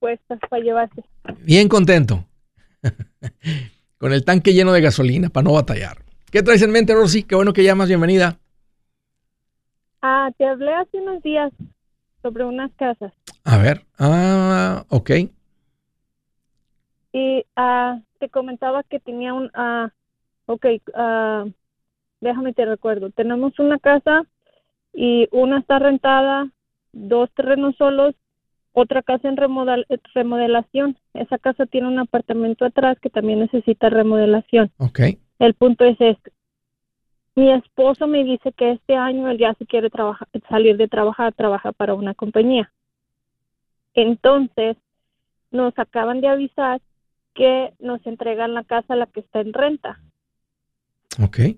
Puestas 0.00 0.40
para 0.48 0.62
llevarse. 0.62 1.04
Bien 1.42 1.68
contento. 1.68 2.24
con 3.98 4.12
el 4.12 4.24
tanque 4.24 4.54
lleno 4.54 4.72
de 4.72 4.80
gasolina 4.80 5.28
para 5.28 5.44
no 5.44 5.52
batallar. 5.52 5.98
¿Qué 6.30 6.42
traes 6.42 6.62
en 6.62 6.70
mente, 6.70 6.94
Rosy? 6.94 7.22
Qué 7.22 7.34
bueno 7.34 7.52
que 7.52 7.62
llamas, 7.62 7.88
bienvenida. 7.88 8.38
Ah, 10.00 10.30
te 10.38 10.46
hablé 10.46 10.72
hace 10.72 10.96
unos 10.96 11.22
días 11.22 11.52
sobre 12.22 12.44
unas 12.44 12.72
casas. 12.76 13.12
A 13.44 13.58
ver, 13.58 13.84
ah, 13.98 14.84
ok. 14.88 15.10
Y 17.12 17.44
ah, 17.56 18.00
te 18.18 18.30
comentaba 18.30 18.82
que 18.84 18.98
tenía 19.00 19.34
un, 19.34 19.50
ah, 19.52 19.90
ok, 20.46 20.66
ah, 20.94 21.44
déjame 22.20 22.52
te 22.52 22.64
recuerdo, 22.64 23.10
tenemos 23.10 23.58
una 23.58 23.78
casa 23.78 24.24
y 24.92 25.28
una 25.32 25.58
está 25.58 25.78
rentada, 25.78 26.50
dos 26.92 27.30
terrenos 27.32 27.76
solos 27.76 28.14
otra 28.72 29.02
casa 29.02 29.28
en 29.28 29.36
remodelación. 29.36 30.96
Esa 31.14 31.38
casa 31.38 31.66
tiene 31.66 31.88
un 31.88 31.98
apartamento 31.98 32.64
atrás 32.64 32.98
que 33.00 33.10
también 33.10 33.40
necesita 33.40 33.90
remodelación. 33.90 34.70
Ok. 34.78 35.00
El 35.38 35.54
punto 35.54 35.84
es 35.84 36.00
este. 36.00 36.32
Mi 37.34 37.50
esposo 37.52 38.06
me 38.06 38.24
dice 38.24 38.52
que 38.52 38.72
este 38.72 38.96
año 38.96 39.28
él 39.28 39.38
ya 39.38 39.54
se 39.54 39.66
quiere 39.66 39.88
trabajar, 39.88 40.28
salir 40.48 40.76
de 40.76 40.88
trabajar, 40.88 41.32
trabajar 41.32 41.74
para 41.74 41.94
una 41.94 42.14
compañía. 42.14 42.72
Entonces, 43.94 44.76
nos 45.50 45.76
acaban 45.78 46.20
de 46.20 46.28
avisar 46.28 46.80
que 47.34 47.72
nos 47.78 48.04
entregan 48.06 48.54
la 48.54 48.64
casa 48.64 48.96
la 48.96 49.06
que 49.06 49.20
está 49.20 49.40
en 49.40 49.52
renta. 49.52 50.00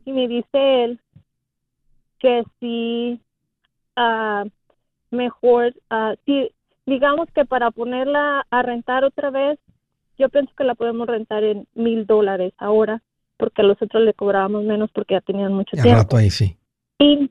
Y 0.04 0.12
me 0.12 0.28
dice 0.28 0.84
él 0.84 1.00
que 2.18 2.44
si 2.60 3.20
uh, 3.96 4.48
mejor, 5.10 5.74
uh, 5.90 6.14
si 6.24 6.50
digamos 6.86 7.28
que 7.34 7.44
para 7.44 7.70
ponerla 7.70 8.46
a 8.50 8.62
rentar 8.62 9.04
otra 9.04 9.30
vez, 9.30 9.58
yo 10.18 10.28
pienso 10.28 10.52
que 10.56 10.64
la 10.64 10.74
podemos 10.74 11.06
rentar 11.06 11.42
en 11.44 11.66
mil 11.74 12.06
dólares 12.06 12.52
ahora, 12.58 13.02
porque 13.36 13.62
a 13.62 13.64
los 13.64 13.80
otros 13.80 14.02
le 14.04 14.14
cobrábamos 14.14 14.64
menos 14.64 14.90
porque 14.92 15.14
ya 15.14 15.20
tenían 15.20 15.52
mucho 15.52 15.76
tiempo. 15.76 16.02
rato 16.02 16.16
ahí 16.16 16.30
sí. 16.30 16.56
Y, 16.98 17.30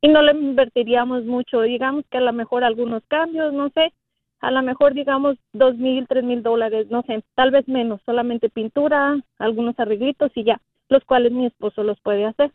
y 0.00 0.08
no 0.08 0.22
le 0.22 0.32
invertiríamos 0.32 1.24
mucho, 1.24 1.62
digamos 1.62 2.04
que 2.10 2.18
a 2.18 2.22
lo 2.22 2.32
mejor 2.32 2.64
algunos 2.64 3.02
cambios, 3.08 3.52
no 3.52 3.70
sé, 3.70 3.92
a 4.40 4.50
lo 4.50 4.62
mejor 4.62 4.92
digamos 4.94 5.38
dos 5.52 5.76
mil, 5.76 6.06
tres 6.06 6.24
mil 6.24 6.42
dólares, 6.42 6.88
no 6.90 7.02
sé, 7.02 7.22
tal 7.34 7.50
vez 7.50 7.66
menos, 7.68 8.00
solamente 8.04 8.50
pintura, 8.50 9.16
algunos 9.38 9.78
arreglitos 9.78 10.32
y 10.34 10.44
ya, 10.44 10.60
los 10.92 11.04
cuales 11.04 11.32
mi 11.32 11.46
esposo 11.46 11.82
los 11.82 12.00
puede 12.00 12.26
hacer. 12.26 12.52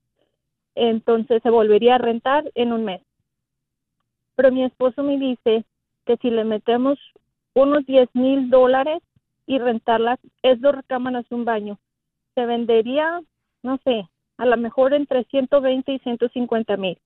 Entonces 0.76 1.42
se 1.42 1.50
volvería 1.50 1.96
a 1.96 1.98
rentar 1.98 2.50
en 2.56 2.72
un 2.72 2.86
mes. 2.86 3.02
Pero 4.36 4.52
mi 4.52 4.64
esposo 4.64 5.04
me 5.04 5.18
dice 5.18 5.66
que 6.06 6.18
si 6.18 6.30
le 6.30 6.46
metemos 6.46 7.00
unos 7.54 7.86
10 7.86 8.10
mil 8.14 8.50
dólares 8.50 9.02
y 9.48 9.58
rentarlas, 9.58 10.20
es 10.44 10.62
dos 10.62 10.76
recámaras 10.76 11.26
un 11.32 11.44
baño, 11.44 11.80
se 12.36 12.46
vendería, 12.46 13.22
no 13.64 13.80
sé, 13.84 14.08
a 14.38 14.46
lo 14.46 14.58
mejor 14.58 14.94
entre 14.94 15.24
120 15.24 15.92
y 15.92 16.00
150 16.00 16.78
mil. 16.78 17.00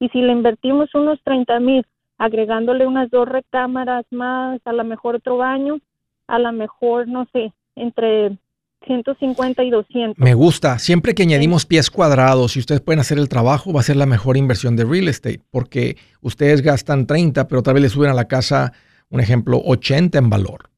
Y 0.00 0.08
si 0.08 0.22
le 0.22 0.32
invertimos 0.32 0.94
unos 0.94 1.20
30 1.24 1.60
mil, 1.60 1.84
agregándole 2.16 2.86
unas 2.86 3.10
dos 3.10 3.28
recámaras 3.28 4.06
más, 4.10 4.60
a 4.64 4.72
lo 4.72 4.84
mejor 4.84 5.16
otro 5.16 5.36
baño, 5.36 5.78
a 6.26 6.38
lo 6.38 6.52
mejor, 6.52 7.06
no 7.08 7.26
sé, 7.32 7.52
entre 7.74 8.38
150 8.86 9.62
y 9.64 9.70
200. 9.70 10.18
Me 10.18 10.34
gusta. 10.34 10.78
Siempre 10.78 11.14
que 11.14 11.22
añadimos 11.22 11.66
pies 11.66 11.90
cuadrados 11.90 12.56
y 12.56 12.60
ustedes 12.60 12.80
pueden 12.80 13.00
hacer 13.00 13.18
el 13.18 13.28
trabajo, 13.28 13.72
va 13.72 13.80
a 13.80 13.84
ser 13.84 13.96
la 13.96 14.06
mejor 14.06 14.36
inversión 14.36 14.76
de 14.76 14.84
real 14.84 15.08
estate, 15.08 15.40
porque 15.50 15.96
ustedes 16.20 16.62
gastan 16.62 17.06
30, 17.06 17.48
pero 17.48 17.62
tal 17.62 17.74
vez 17.74 17.82
le 17.82 17.88
suben 17.88 18.10
a 18.10 18.14
la 18.14 18.28
casa, 18.28 18.72
un 19.10 19.20
ejemplo, 19.20 19.60
80 19.64 20.18
en 20.18 20.30
valor. 20.30 20.70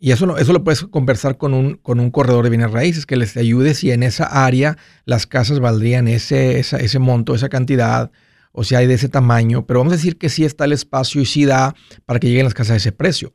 Y 0.00 0.12
eso, 0.12 0.36
eso 0.36 0.52
lo 0.52 0.62
puedes 0.62 0.82
conversar 0.84 1.38
con 1.38 1.54
un, 1.54 1.74
con 1.74 1.98
un 1.98 2.10
corredor 2.10 2.44
de 2.44 2.50
bienes 2.50 2.70
raíces 2.70 3.04
que 3.04 3.16
les 3.16 3.36
ayude 3.36 3.74
si 3.74 3.90
en 3.90 4.04
esa 4.04 4.46
área 4.46 4.76
las 5.04 5.26
casas 5.26 5.58
valdrían 5.58 6.06
ese, 6.06 6.60
ese 6.60 6.98
monto, 7.00 7.34
esa 7.34 7.48
cantidad, 7.48 8.12
o 8.52 8.62
si 8.62 8.76
hay 8.76 8.86
de 8.86 8.94
ese 8.94 9.08
tamaño. 9.08 9.66
Pero 9.66 9.80
vamos 9.80 9.92
a 9.92 9.96
decir 9.96 10.16
que 10.16 10.28
sí 10.28 10.44
está 10.44 10.66
el 10.66 10.72
espacio 10.72 11.20
y 11.20 11.26
sí 11.26 11.44
da 11.44 11.74
para 12.06 12.20
que 12.20 12.28
lleguen 12.28 12.44
las 12.44 12.54
casas 12.54 12.74
a 12.74 12.76
ese 12.76 12.92
precio. 12.92 13.34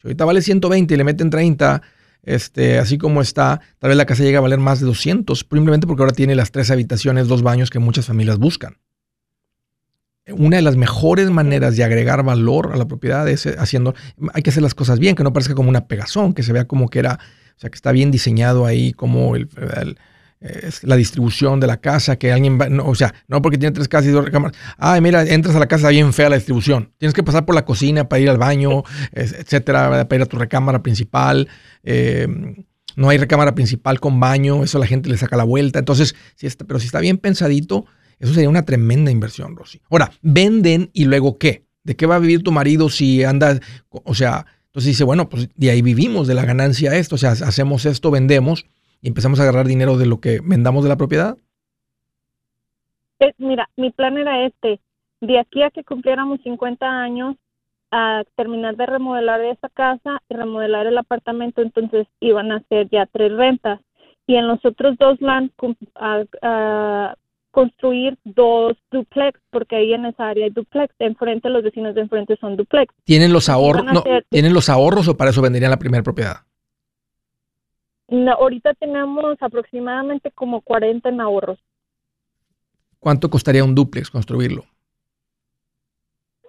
Si 0.00 0.06
ahorita 0.06 0.24
vale 0.24 0.40
120 0.40 0.94
y 0.94 0.96
le 0.96 1.04
meten 1.04 1.30
30, 1.30 1.82
este, 2.24 2.78
así 2.78 2.98
como 2.98 3.20
está, 3.20 3.60
tal 3.78 3.88
vez 3.88 3.96
la 3.96 4.06
casa 4.06 4.22
llega 4.22 4.38
a 4.38 4.42
valer 4.42 4.58
más 4.58 4.80
de 4.80 4.86
200, 4.86 5.38
simplemente 5.38 5.86
porque 5.86 6.02
ahora 6.02 6.14
tiene 6.14 6.34
las 6.34 6.50
tres 6.50 6.70
habitaciones, 6.70 7.28
dos 7.28 7.42
baños 7.42 7.70
que 7.70 7.78
muchas 7.78 8.06
familias 8.06 8.38
buscan. 8.38 8.78
Una 10.26 10.56
de 10.56 10.62
las 10.62 10.76
mejores 10.76 11.30
maneras 11.30 11.76
de 11.76 11.84
agregar 11.84 12.22
valor 12.22 12.70
a 12.72 12.76
la 12.76 12.88
propiedad 12.88 13.28
es 13.28 13.44
eh, 13.44 13.56
haciendo, 13.58 13.94
hay 14.32 14.42
que 14.42 14.50
hacer 14.50 14.62
las 14.62 14.74
cosas 14.74 14.98
bien, 14.98 15.14
que 15.16 15.22
no 15.22 15.34
parezca 15.34 15.54
como 15.54 15.68
una 15.68 15.86
pegazón, 15.86 16.32
que 16.32 16.42
se 16.42 16.52
vea 16.52 16.64
como 16.64 16.88
que 16.88 17.00
era, 17.00 17.18
o 17.56 17.60
sea, 17.60 17.68
que 17.68 17.76
está 17.76 17.92
bien 17.92 18.10
diseñado 18.10 18.64
ahí, 18.64 18.92
como 18.92 19.36
el, 19.36 19.48
la 20.82 20.96
distribución 20.96 21.58
de 21.58 21.66
la 21.66 21.78
casa, 21.78 22.16
que 22.16 22.30
alguien 22.30 22.58
va, 22.60 22.68
o 22.84 22.94
sea, 22.94 23.14
no 23.28 23.40
porque 23.40 23.56
tiene 23.56 23.72
tres 23.72 23.88
casas 23.88 24.08
y 24.08 24.10
dos 24.10 24.24
recámaras. 24.24 24.56
Ay, 24.76 25.00
mira, 25.00 25.22
entras 25.22 25.56
a 25.56 25.58
la 25.58 25.66
casa 25.66 25.88
bien 25.88 26.12
fea 26.12 26.28
la 26.28 26.36
distribución. 26.36 26.92
Tienes 26.98 27.14
que 27.14 27.22
pasar 27.22 27.46
por 27.46 27.54
la 27.54 27.64
cocina 27.64 28.08
para 28.08 28.20
ir 28.20 28.28
al 28.28 28.36
baño, 28.36 28.82
etcétera, 29.12 30.06
para 30.06 30.16
ir 30.16 30.22
a 30.22 30.26
tu 30.26 30.36
recámara 30.36 30.82
principal. 30.82 31.48
Eh, 31.82 32.28
no 32.96 33.08
hay 33.08 33.18
recámara 33.18 33.54
principal 33.54 34.00
con 34.00 34.20
baño, 34.20 34.62
eso 34.62 34.78
la 34.78 34.86
gente 34.86 35.08
le 35.08 35.16
saca 35.16 35.36
la 35.36 35.44
vuelta. 35.44 35.78
Entonces, 35.78 36.14
si 36.36 36.46
está, 36.46 36.66
pero 36.66 36.78
si 36.78 36.86
está 36.86 37.00
bien 37.00 37.16
pensadito, 37.16 37.86
eso 38.18 38.34
sería 38.34 38.50
una 38.50 38.64
tremenda 38.64 39.10
inversión, 39.10 39.56
Rosy. 39.56 39.80
Ahora, 39.90 40.12
venden 40.20 40.90
y 40.92 41.06
luego 41.06 41.38
qué? 41.38 41.66
¿De 41.84 41.96
qué 41.96 42.06
va 42.06 42.16
a 42.16 42.20
vivir 42.20 42.42
tu 42.42 42.52
marido 42.52 42.90
si 42.90 43.24
anda, 43.24 43.58
o 43.90 44.14
sea, 44.14 44.46
entonces 44.66 44.88
dice, 44.88 45.04
bueno, 45.04 45.28
pues 45.28 45.48
de 45.54 45.70
ahí 45.70 45.82
vivimos, 45.82 46.26
de 46.26 46.34
la 46.34 46.44
ganancia 46.44 46.94
esto, 46.96 47.14
o 47.14 47.18
sea, 47.18 47.30
hacemos 47.30 47.86
esto, 47.86 48.10
vendemos 48.10 48.66
y 49.04 49.08
empezamos 49.08 49.38
a 49.38 49.42
agarrar 49.42 49.66
dinero 49.66 49.98
de 49.98 50.06
lo 50.06 50.18
que 50.18 50.40
vendamos 50.42 50.82
de 50.82 50.88
la 50.88 50.96
propiedad? 50.96 51.36
Eh, 53.20 53.34
mira, 53.36 53.68
mi 53.76 53.90
plan 53.90 54.16
era 54.16 54.46
este, 54.46 54.80
de 55.20 55.38
aquí 55.38 55.62
a 55.62 55.68
que 55.68 55.84
cumpliéramos 55.84 56.40
50 56.42 56.86
años, 56.86 57.36
a 57.90 58.24
terminar 58.34 58.76
de 58.76 58.86
remodelar 58.86 59.42
esa 59.42 59.68
casa 59.68 60.22
y 60.30 60.34
remodelar 60.34 60.86
el 60.86 60.96
apartamento, 60.96 61.60
entonces 61.60 62.06
iban 62.20 62.50
a 62.50 62.62
ser 62.70 62.88
ya 62.90 63.04
tres 63.04 63.30
rentas. 63.32 63.78
Y 64.26 64.36
en 64.36 64.48
los 64.48 64.64
otros 64.64 64.96
dos 64.96 65.20
land, 65.20 65.50
a, 65.96 67.14
construir 67.50 68.16
dos 68.24 68.72
duplex, 68.90 69.38
porque 69.50 69.76
ahí 69.76 69.92
en 69.92 70.06
esa 70.06 70.30
área 70.30 70.46
hay 70.46 70.50
duplex. 70.50 70.94
Enfrente, 70.98 71.50
los 71.50 71.62
vecinos 71.62 71.94
de 71.94 72.00
enfrente 72.00 72.36
son 72.40 72.56
duplex. 72.56 72.92
¿Tienen 73.04 73.34
los 73.34 73.50
ahorros, 73.50 74.02
¿tienen 74.30 74.54
los 74.54 74.70
ahorros 74.70 75.06
o 75.08 75.16
para 75.16 75.30
eso 75.30 75.42
venderían 75.42 75.70
la 75.70 75.78
primera 75.78 76.02
propiedad? 76.02 76.38
No, 78.08 78.32
ahorita 78.32 78.74
tenemos 78.74 79.36
aproximadamente 79.40 80.30
como 80.30 80.60
40 80.60 81.08
en 81.08 81.20
ahorros. 81.20 81.58
¿Cuánto 82.98 83.30
costaría 83.30 83.64
un 83.64 83.74
duplex 83.74 84.10
construirlo? 84.10 84.64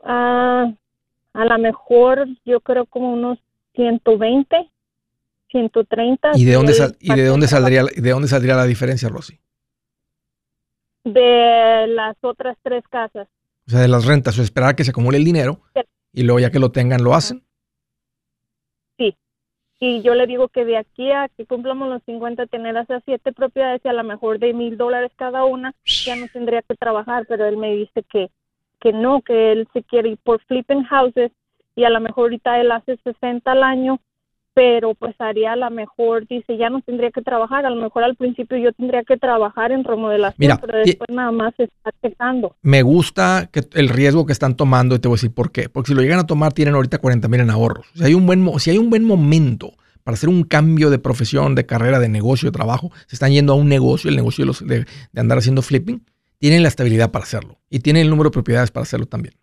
Ah, 0.03 0.71
a 1.33 1.45
lo 1.45 1.57
mejor 1.59 2.27
yo 2.45 2.59
creo 2.59 2.85
como 2.85 3.13
unos 3.13 3.39
120, 3.75 4.69
130. 5.49 6.31
¿Y 6.35 6.45
de 6.45 6.53
dónde, 6.53 6.73
¿y 6.99 7.13
de 7.13 7.25
dónde, 7.25 7.47
saldría, 7.47 7.83
de 7.83 8.09
dónde 8.09 8.27
saldría 8.27 8.55
la 8.55 8.65
diferencia, 8.65 9.09
Rosy? 9.09 9.39
De 11.03 11.87
las 11.87 12.15
otras 12.21 12.57
tres 12.63 12.83
casas. 12.89 13.27
O 13.67 13.71
sea, 13.71 13.79
de 13.79 13.87
las 13.87 14.05
rentas, 14.05 14.37
o 14.37 14.41
esperar 14.41 14.75
que 14.75 14.83
se 14.83 14.91
acumule 14.91 15.17
el 15.17 15.25
dinero 15.25 15.61
y 16.13 16.23
luego 16.23 16.39
ya 16.39 16.51
que 16.51 16.59
lo 16.59 16.71
tengan 16.71 17.03
lo 17.03 17.15
hacen 17.15 17.44
y 19.79 20.01
yo 20.01 20.15
le 20.15 20.25
digo 20.27 20.47
que 20.47 20.63
de 20.63 20.77
aquí 20.77 21.11
a 21.11 21.29
que 21.29 21.45
cumplamos 21.45 21.89
los 21.89 22.01
50 22.03 22.45
tener 22.47 22.77
esas 22.77 23.03
siete 23.05 23.33
propiedades 23.33 23.81
y 23.83 23.87
a 23.87 23.93
lo 23.93 24.03
mejor 24.03 24.39
de 24.39 24.53
mil 24.53 24.77
dólares 24.77 25.11
cada 25.15 25.43
una 25.43 25.73
ya 25.83 26.15
no 26.15 26.27
tendría 26.31 26.61
que 26.61 26.75
trabajar 26.75 27.25
pero 27.27 27.45
él 27.45 27.57
me 27.57 27.73
dice 27.75 28.03
que 28.03 28.29
que 28.79 28.93
no 28.93 29.21
que 29.21 29.51
él 29.51 29.67
se 29.73 29.83
quiere 29.83 30.09
ir 30.09 30.17
por 30.17 30.41
flipping 30.43 30.83
houses 30.83 31.31
y 31.75 31.83
a 31.83 31.89
lo 31.89 31.99
mejor 31.99 32.25
ahorita 32.25 32.59
él 32.59 32.71
hace 32.71 32.97
60 32.97 33.51
al 33.51 33.63
año 33.63 33.99
pero 34.55 34.95
pues 34.95 35.13
haría 35.19 35.51
a 35.51 35.55
lo 35.57 35.69
mejor, 35.69 36.25
dice, 36.27 36.57
ya 36.57 36.69
no 36.69 36.81
tendría 36.81 37.11
que 37.11 37.21
trabajar, 37.21 37.65
a 37.65 37.69
lo 37.69 37.75
mejor 37.75 38.05
al 38.05 38.15
principio 38.15 38.57
yo 38.57 38.71
tendría 38.71 39.03
que 39.03 39.17
trabajar 39.17 39.73
en 39.73 39.83
remodelación, 39.83 40.57
pero 40.61 40.77
después 40.79 41.09
nada 41.11 41.31
más 41.31 41.53
se 41.57 41.65
está 41.65 41.91
checando. 42.01 42.55
Me 42.61 42.81
gusta 42.81 43.49
que 43.51 43.63
el 43.73 43.89
riesgo 43.89 44.25
que 44.25 44.31
están 44.31 44.55
tomando 44.55 44.95
y 44.95 44.99
te 44.99 45.09
voy 45.09 45.15
a 45.15 45.17
decir 45.17 45.33
por 45.33 45.51
qué, 45.51 45.67
porque 45.67 45.89
si 45.89 45.93
lo 45.93 46.01
llegan 46.01 46.19
a 46.19 46.25
tomar 46.25 46.53
tienen 46.53 46.73
ahorita 46.73 46.99
40 46.99 47.27
mil 47.27 47.41
en 47.41 47.49
ahorros. 47.49 47.85
Si 47.95 48.05
hay, 48.05 48.13
un 48.13 48.25
buen, 48.25 48.59
si 48.59 48.71
hay 48.71 48.77
un 48.77 48.89
buen 48.89 49.03
momento 49.03 49.73
para 50.05 50.15
hacer 50.15 50.29
un 50.29 50.43
cambio 50.43 50.89
de 50.89 50.99
profesión, 50.99 51.53
de 51.53 51.65
carrera, 51.65 51.99
de 51.99 52.07
negocio, 52.07 52.47
de 52.47 52.53
trabajo, 52.53 52.91
se 53.07 53.17
están 53.17 53.33
yendo 53.33 53.51
a 53.51 53.55
un 53.57 53.67
negocio, 53.67 54.09
el 54.09 54.15
negocio 54.15 54.45
de, 54.45 54.85
de 55.11 55.21
andar 55.21 55.37
haciendo 55.37 55.63
flipping, 55.63 56.01
tienen 56.37 56.63
la 56.63 56.69
estabilidad 56.69 57.11
para 57.11 57.23
hacerlo 57.23 57.59
y 57.69 57.79
tienen 57.79 58.03
el 58.03 58.09
número 58.09 58.29
de 58.29 58.33
propiedades 58.33 58.71
para 58.71 58.83
hacerlo 58.83 59.05
también. 59.05 59.35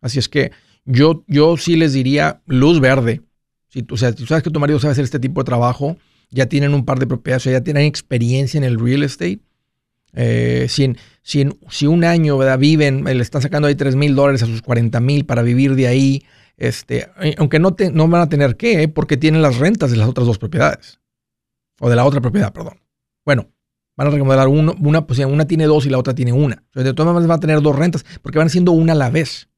Así 0.00 0.18
es 0.18 0.30
que 0.30 0.52
yo, 0.86 1.24
yo 1.26 1.58
sí 1.58 1.76
les 1.76 1.92
diría 1.92 2.40
luz 2.46 2.80
verde 2.80 3.25
si 3.76 3.82
tú, 3.82 3.94
o 3.94 3.98
sea, 3.98 4.12
tú 4.14 4.24
sabes 4.24 4.42
que 4.42 4.48
tu 4.48 4.58
marido 4.58 4.80
sabe 4.80 4.92
hacer 4.92 5.04
este 5.04 5.18
tipo 5.18 5.42
de 5.42 5.44
trabajo, 5.44 5.98
ya 6.30 6.46
tienen 6.46 6.72
un 6.72 6.86
par 6.86 6.98
de 6.98 7.06
propiedades, 7.06 7.42
o 7.42 7.44
sea, 7.44 7.52
ya 7.52 7.60
tienen 7.62 7.84
experiencia 7.84 8.56
en 8.56 8.64
el 8.64 8.80
real 8.80 9.02
estate. 9.02 9.40
Eh, 10.14 10.66
si, 10.70 11.86
un 11.86 12.04
año 12.04 12.38
viven, 12.56 13.04
le 13.04 13.22
están 13.22 13.42
sacando 13.42 13.68
ahí 13.68 13.74
3 13.74 13.94
mil 13.94 14.14
dólares 14.14 14.42
a 14.42 14.46
sus 14.46 14.62
40 14.62 14.98
mil 15.00 15.26
para 15.26 15.42
vivir 15.42 15.74
de 15.74 15.88
ahí, 15.88 16.24
este, 16.56 17.10
eh, 17.20 17.34
aunque 17.36 17.58
no, 17.58 17.74
te, 17.74 17.90
no 17.90 18.08
van 18.08 18.22
a 18.22 18.30
tener 18.30 18.56
que, 18.56 18.84
eh, 18.84 18.88
porque 18.88 19.18
tienen 19.18 19.42
las 19.42 19.58
rentas 19.58 19.90
de 19.90 19.98
las 19.98 20.08
otras 20.08 20.26
dos 20.26 20.38
propiedades. 20.38 20.98
O 21.78 21.90
de 21.90 21.96
la 21.96 22.06
otra 22.06 22.22
propiedad, 22.22 22.54
perdón. 22.54 22.80
Bueno, 23.26 23.50
van 23.94 24.08
a 24.08 24.10
remodelar 24.10 24.48
uno, 24.48 24.74
una, 24.80 25.06
pues 25.06 25.18
una 25.18 25.46
tiene 25.46 25.66
dos 25.66 25.84
y 25.84 25.90
la 25.90 25.98
otra 25.98 26.14
tiene 26.14 26.32
una. 26.32 26.64
de 26.72 26.94
todas 26.94 27.12
maneras 27.12 27.28
van 27.28 27.36
a 27.36 27.40
tener 27.40 27.60
dos 27.60 27.76
rentas, 27.76 28.06
porque 28.22 28.38
van 28.38 28.48
siendo 28.48 28.72
una 28.72 28.94
a 28.94 28.96
la 28.96 29.10
vez. 29.10 29.50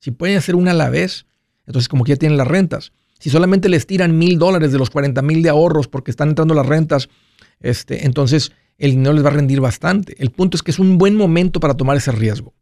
Si 0.00 0.10
pueden 0.10 0.38
hacer 0.38 0.54
una 0.54 0.70
a 0.70 0.74
la 0.74 0.88
vez, 0.88 1.26
entonces 1.66 1.90
como 1.90 2.04
que 2.04 2.12
ya 2.12 2.16
tienen 2.16 2.38
las 2.38 2.48
rentas. 2.48 2.92
Si 3.18 3.30
solamente 3.30 3.68
les 3.68 3.86
tiran 3.86 4.16
mil 4.16 4.38
dólares 4.38 4.72
de 4.72 4.78
los 4.78 4.90
40 4.90 5.22
mil 5.22 5.42
de 5.42 5.50
ahorros 5.50 5.88
porque 5.88 6.10
están 6.10 6.30
entrando 6.30 6.54
las 6.54 6.66
rentas, 6.66 7.08
este, 7.60 8.06
entonces 8.06 8.52
el 8.78 8.92
dinero 8.92 9.12
les 9.12 9.24
va 9.24 9.28
a 9.28 9.32
rendir 9.32 9.60
bastante. 9.60 10.14
El 10.18 10.30
punto 10.30 10.56
es 10.56 10.62
que 10.62 10.70
es 10.70 10.78
un 10.78 10.98
buen 10.98 11.16
momento 11.16 11.60
para 11.60 11.76
tomar 11.76 11.96
ese 11.96 12.12
riesgo. 12.12 12.54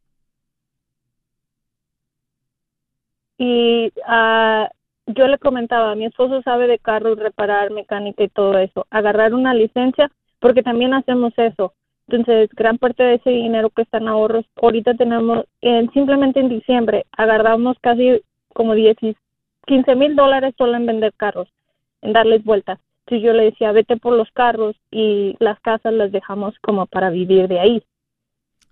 y 3.38 3.92
uh, 4.08 4.66
yo 5.06 5.28
le 5.28 5.38
comentaba, 5.38 5.94
mi 5.94 6.06
esposo 6.06 6.42
sabe 6.42 6.66
de 6.66 6.78
carros, 6.78 7.18
reparar, 7.18 7.70
mecánica 7.70 8.24
y 8.24 8.28
todo 8.28 8.58
eso, 8.58 8.86
agarrar 8.90 9.34
una 9.34 9.54
licencia, 9.54 10.10
porque 10.40 10.62
también 10.62 10.94
hacemos 10.94 11.32
eso. 11.36 11.74
Entonces, 12.08 12.48
gran 12.54 12.78
parte 12.78 13.02
de 13.02 13.14
ese 13.14 13.30
dinero 13.30 13.70
que 13.70 13.82
están 13.82 14.08
ahorros, 14.08 14.46
ahorita 14.60 14.94
tenemos, 14.94 15.44
en, 15.60 15.90
simplemente 15.92 16.40
en 16.40 16.48
diciembre, 16.48 17.04
agarramos 17.12 17.76
casi 17.80 18.22
como 18.52 18.74
10, 18.74 18.96
15 19.66 19.94
mil 19.94 20.16
dólares 20.16 20.54
solo 20.56 20.76
en 20.76 20.86
vender 20.86 21.12
carros, 21.16 21.48
en 22.02 22.12
darles 22.12 22.44
vueltas. 22.44 22.78
Entonces 23.06 23.24
yo 23.24 23.32
le 23.32 23.44
decía, 23.44 23.70
vete 23.72 23.96
por 23.96 24.14
los 24.14 24.30
carros 24.32 24.74
y 24.90 25.36
las 25.38 25.60
casas 25.60 25.92
las 25.92 26.10
dejamos 26.10 26.54
como 26.60 26.86
para 26.86 27.10
vivir 27.10 27.46
de 27.46 27.60
ahí. 27.60 27.82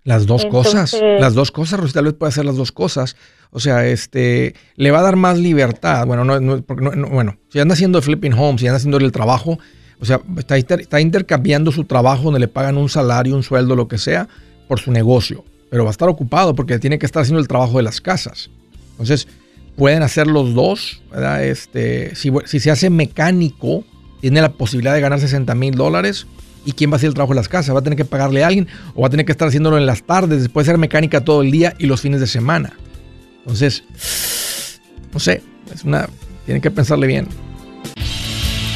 Las 0.03 0.27
dos 0.27 0.45
cosas, 0.45 0.95
las 1.01 1.33
dos 1.33 1.51
cosas, 1.51 1.79
Rosita 1.79 2.01
vez 2.01 2.13
puede 2.13 2.29
hacer 2.29 2.45
las 2.45 2.57
dos 2.57 2.71
cosas. 2.71 3.15
O 3.49 3.59
sea, 3.59 3.87
este, 3.87 4.53
le 4.75 4.91
va 4.91 4.99
a 4.99 5.03
dar 5.03 5.15
más 5.15 5.39
libertad. 5.39 6.05
Bueno, 6.05 6.23
no, 6.23 6.39
no, 6.39 6.61
bueno, 7.09 7.37
si 7.49 7.59
anda 7.59 7.73
haciendo 7.73 7.99
flipping 8.03 8.33
homes, 8.33 8.61
si 8.61 8.67
anda 8.67 8.77
haciendo 8.77 8.97
el 8.97 9.11
trabajo, 9.11 9.57
o 9.99 10.05
sea, 10.05 10.21
está, 10.37 10.57
está 10.57 11.01
intercambiando 11.01 11.71
su 11.71 11.85
trabajo 11.85 12.25
donde 12.25 12.39
le 12.39 12.47
pagan 12.47 12.77
un 12.77 12.87
salario, 12.87 13.35
un 13.35 13.41
sueldo, 13.41 13.75
lo 13.75 13.87
que 13.87 13.97
sea, 13.97 14.27
por 14.67 14.79
su 14.79 14.91
negocio. 14.91 15.43
Pero 15.71 15.85
va 15.85 15.89
a 15.89 15.91
estar 15.91 16.07
ocupado 16.07 16.53
porque 16.53 16.77
tiene 16.77 16.99
que 16.99 17.07
estar 17.07 17.23
haciendo 17.23 17.39
el 17.39 17.47
trabajo 17.47 17.77
de 17.77 17.83
las 17.83 17.99
casas. 17.99 18.51
Entonces, 18.91 19.27
pueden 19.75 20.03
hacer 20.03 20.27
los 20.27 20.53
dos, 20.53 21.01
¿verdad? 21.11 21.43
Este, 21.43 22.15
si, 22.15 22.31
se 22.59 22.71
hace 22.71 22.89
mecánico, 22.89 23.83
tiene 24.21 24.41
la 24.41 24.53
posibilidad 24.53 24.93
de 24.93 25.01
ganar 25.01 25.19
60 25.19 25.53
mil 25.55 25.75
dólares 25.75 26.27
¿Y 26.65 26.71
quién 26.71 26.89
va 26.89 26.95
a 26.95 26.97
hacer 26.97 27.09
el 27.09 27.13
trabajo 27.13 27.33
de 27.33 27.39
las 27.39 27.47
casas? 27.47 27.75
¿Va 27.75 27.79
a 27.79 27.83
tener 27.83 27.95
que 27.95 28.05
pagarle 28.05 28.43
a 28.43 28.47
alguien 28.47 28.67
o 28.95 29.01
va 29.01 29.07
a 29.07 29.09
tener 29.11 29.25
que 29.25 29.31
estar 29.31 29.47
haciéndolo 29.47 29.77
en 29.77 29.85
las 29.85 30.01
tardes? 30.01 30.41
Después 30.41 30.65
de 30.65 30.73
ser 30.73 30.79
mecánica 30.79 31.23
todo 31.23 31.43
el 31.43 31.51
día 31.51 31.75
y 31.77 31.85
los 31.85 32.01
fines 32.01 32.19
de 32.19 32.27
semana. 32.27 32.73
Entonces, 33.41 33.83
no 35.13 35.19
sé, 35.19 35.43
es 35.73 35.83
una, 35.83 36.09
tienen 36.45 36.61
que 36.61 36.71
pensarle 36.71 37.05
bien. 37.05 37.27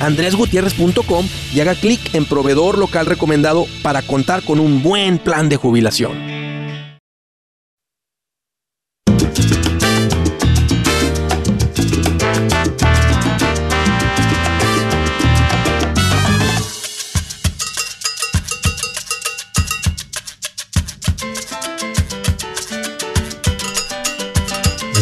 andresgutierrez.com 0.00 1.28
y 1.54 1.60
haga 1.60 1.74
clic 1.74 2.14
en 2.14 2.24
proveedor 2.24 2.78
local 2.78 3.06
recomendado 3.06 3.66
para 3.82 4.02
contar 4.02 4.42
con 4.42 4.60
un 4.60 4.82
buen 4.82 5.18
plan 5.18 5.48
de 5.48 5.56
jubilación. 5.56 6.38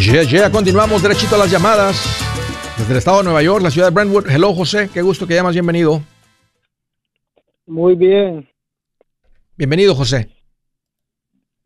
Ya, 0.06 0.22
ya, 0.22 0.50
continuamos 0.50 1.02
derechito 1.02 1.34
a 1.34 1.38
las 1.38 1.50
llamadas. 1.50 2.25
Desde 2.86 2.94
el 2.94 2.98
estado 2.98 3.18
de 3.18 3.24
Nueva 3.24 3.42
York, 3.42 3.64
la 3.64 3.70
ciudad 3.72 3.88
de 3.88 3.94
Brentwood. 3.96 4.30
Hello, 4.30 4.54
José. 4.54 4.88
Qué 4.94 5.02
gusto 5.02 5.26
que 5.26 5.34
llamas. 5.34 5.54
Bienvenido. 5.54 6.02
Muy 7.66 7.96
bien. 7.96 8.48
Bienvenido, 9.56 9.92
José. 9.92 10.30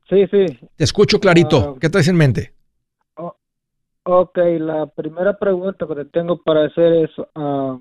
Sí, 0.09 0.27
sí. 0.31 0.47
Te 0.77 0.85
escucho 0.85 1.21
clarito. 1.21 1.75
Ah, 1.75 1.79
¿Qué 1.79 1.91
traes 1.91 2.09
en 2.09 2.17
mente? 2.17 2.55
ok, 4.03 4.39
la 4.61 4.87
primera 4.87 5.39
pregunta 5.39 5.87
que 5.87 6.07
tengo 6.07 6.43
para 6.43 6.65
hacer 6.65 7.05
es, 7.05 7.11
uh, 7.19 7.79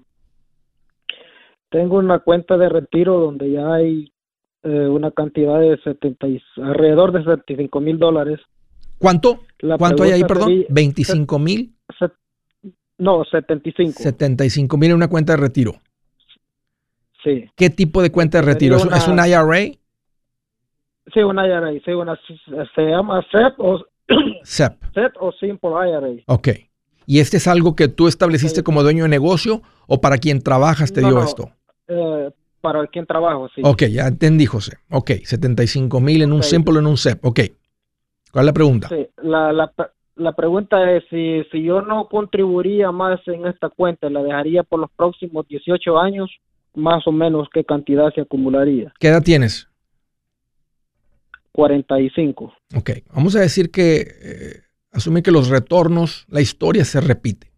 tengo 1.69 1.97
una 1.97 2.19
cuenta 2.19 2.57
de 2.57 2.67
retiro 2.67 3.19
donde 3.21 3.51
ya 3.53 3.73
hay 3.73 4.11
eh, 4.63 4.87
una 4.87 5.11
cantidad 5.11 5.61
de 5.61 5.79
70 5.81 6.27
alrededor 6.57 7.13
de 7.13 7.19
75 7.19 7.79
mil 7.79 7.99
dólares 7.99 8.41
¿Cuánto? 8.97 9.39
¿Cuánto 9.77 10.03
hay 10.03 10.11
ahí, 10.11 10.23
perdón? 10.25 10.49
¿25 10.69 11.41
mil? 11.41 11.73
No, 12.99 13.23
75. 13.23 13.93
75 14.03 14.77
mil 14.77 14.91
en 14.91 14.97
una 14.97 15.07
cuenta 15.07 15.33
de 15.33 15.37
retiro. 15.37 15.75
Sí. 17.23 17.49
¿Qué 17.55 17.69
tipo 17.69 18.01
de 18.01 18.11
cuenta 18.11 18.39
de 18.39 18.43
retiro? 18.43 18.77
¿Es 18.77 19.07
un 19.07 19.19
IRA? 19.19 19.73
Sí, 21.13 21.19
un 21.21 21.37
IRA. 21.37 21.71
Sí, 21.83 21.91
una, 21.91 22.19
se 22.75 22.81
llama 22.81 23.25
SEP 23.31 23.53
o, 23.57 23.83
SEP. 24.43 24.73
SEP 24.93 25.13
o 25.19 25.31
Simple 25.31 25.69
IRA. 25.69 26.23
Ok. 26.27 26.49
¿Y 27.05 27.19
este 27.19 27.37
es 27.37 27.47
algo 27.47 27.75
que 27.75 27.87
tú 27.87 28.07
estableciste 28.07 28.61
como 28.61 28.83
dueño 28.83 29.03
de 29.03 29.09
negocio 29.09 29.61
o 29.87 29.99
para 29.99 30.17
quien 30.17 30.41
trabajas 30.41 30.93
te 30.93 31.01
dio 31.01 31.23
esto? 31.23 31.49
Eh, 31.87 32.29
para 32.61 32.85
quien 32.87 33.05
trabajo, 33.05 33.49
sí. 33.55 33.61
Ok, 33.63 33.85
ya 33.85 34.07
entendí, 34.07 34.45
José. 34.45 34.77
Ok, 34.91 35.11
75 35.23 35.99
mil 36.01 36.21
en 36.21 36.33
un 36.33 36.43
Simple 36.43 36.75
o 36.75 36.79
en 36.79 36.87
un 36.87 36.97
SEP. 36.97 37.25
Ok. 37.25 37.39
¿Cuál 38.31 38.43
es 38.43 38.45
la 38.45 38.53
pregunta? 38.53 38.89
Sí, 38.89 39.07
la, 39.23 39.51
la, 39.51 39.71
la 40.19 40.33
pregunta 40.33 40.91
es 40.91 41.03
si, 41.09 41.43
si 41.51 41.63
yo 41.63 41.81
no 41.81 42.07
contribuiría 42.07 42.91
más 42.91 43.19
en 43.27 43.47
esta 43.47 43.69
cuenta, 43.69 44.09
la 44.09 44.21
dejaría 44.21 44.63
por 44.63 44.79
los 44.79 44.91
próximos 44.91 45.47
18 45.47 45.97
años, 45.97 46.29
más 46.75 47.07
o 47.07 47.11
menos 47.11 47.47
qué 47.53 47.63
cantidad 47.63 48.13
se 48.13 48.21
acumularía. 48.21 48.93
¿Qué 48.99 49.07
edad 49.07 49.23
tienes? 49.23 49.67
45. 51.53 52.53
Ok, 52.75 52.89
vamos 53.13 53.35
a 53.35 53.39
decir 53.39 53.71
que 53.71 54.01
eh, 54.01 54.61
asume 54.91 55.23
que 55.23 55.31
los 55.31 55.49
retornos, 55.49 56.25
la 56.29 56.41
historia 56.41 56.85
se 56.85 57.01
repite. 57.01 57.51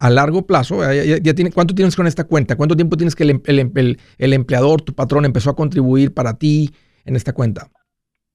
A 0.00 0.10
largo 0.10 0.46
plazo, 0.46 0.80
ya, 0.92 1.34
tiene, 1.34 1.50
¿cuánto 1.50 1.74
tienes 1.74 1.96
con 1.96 2.06
esta 2.06 2.22
cuenta? 2.22 2.56
¿Cuánto 2.56 2.76
tiempo 2.76 2.96
tienes 2.96 3.16
que 3.16 3.24
el, 3.24 3.42
el, 3.46 3.98
el, 4.18 4.32
empleador, 4.32 4.82
tu 4.82 4.94
patrón, 4.94 5.24
empezó 5.24 5.50
a 5.50 5.56
contribuir 5.56 6.14
para 6.14 6.38
ti 6.38 6.70
en 7.04 7.16
esta 7.16 7.32
cuenta? 7.32 7.68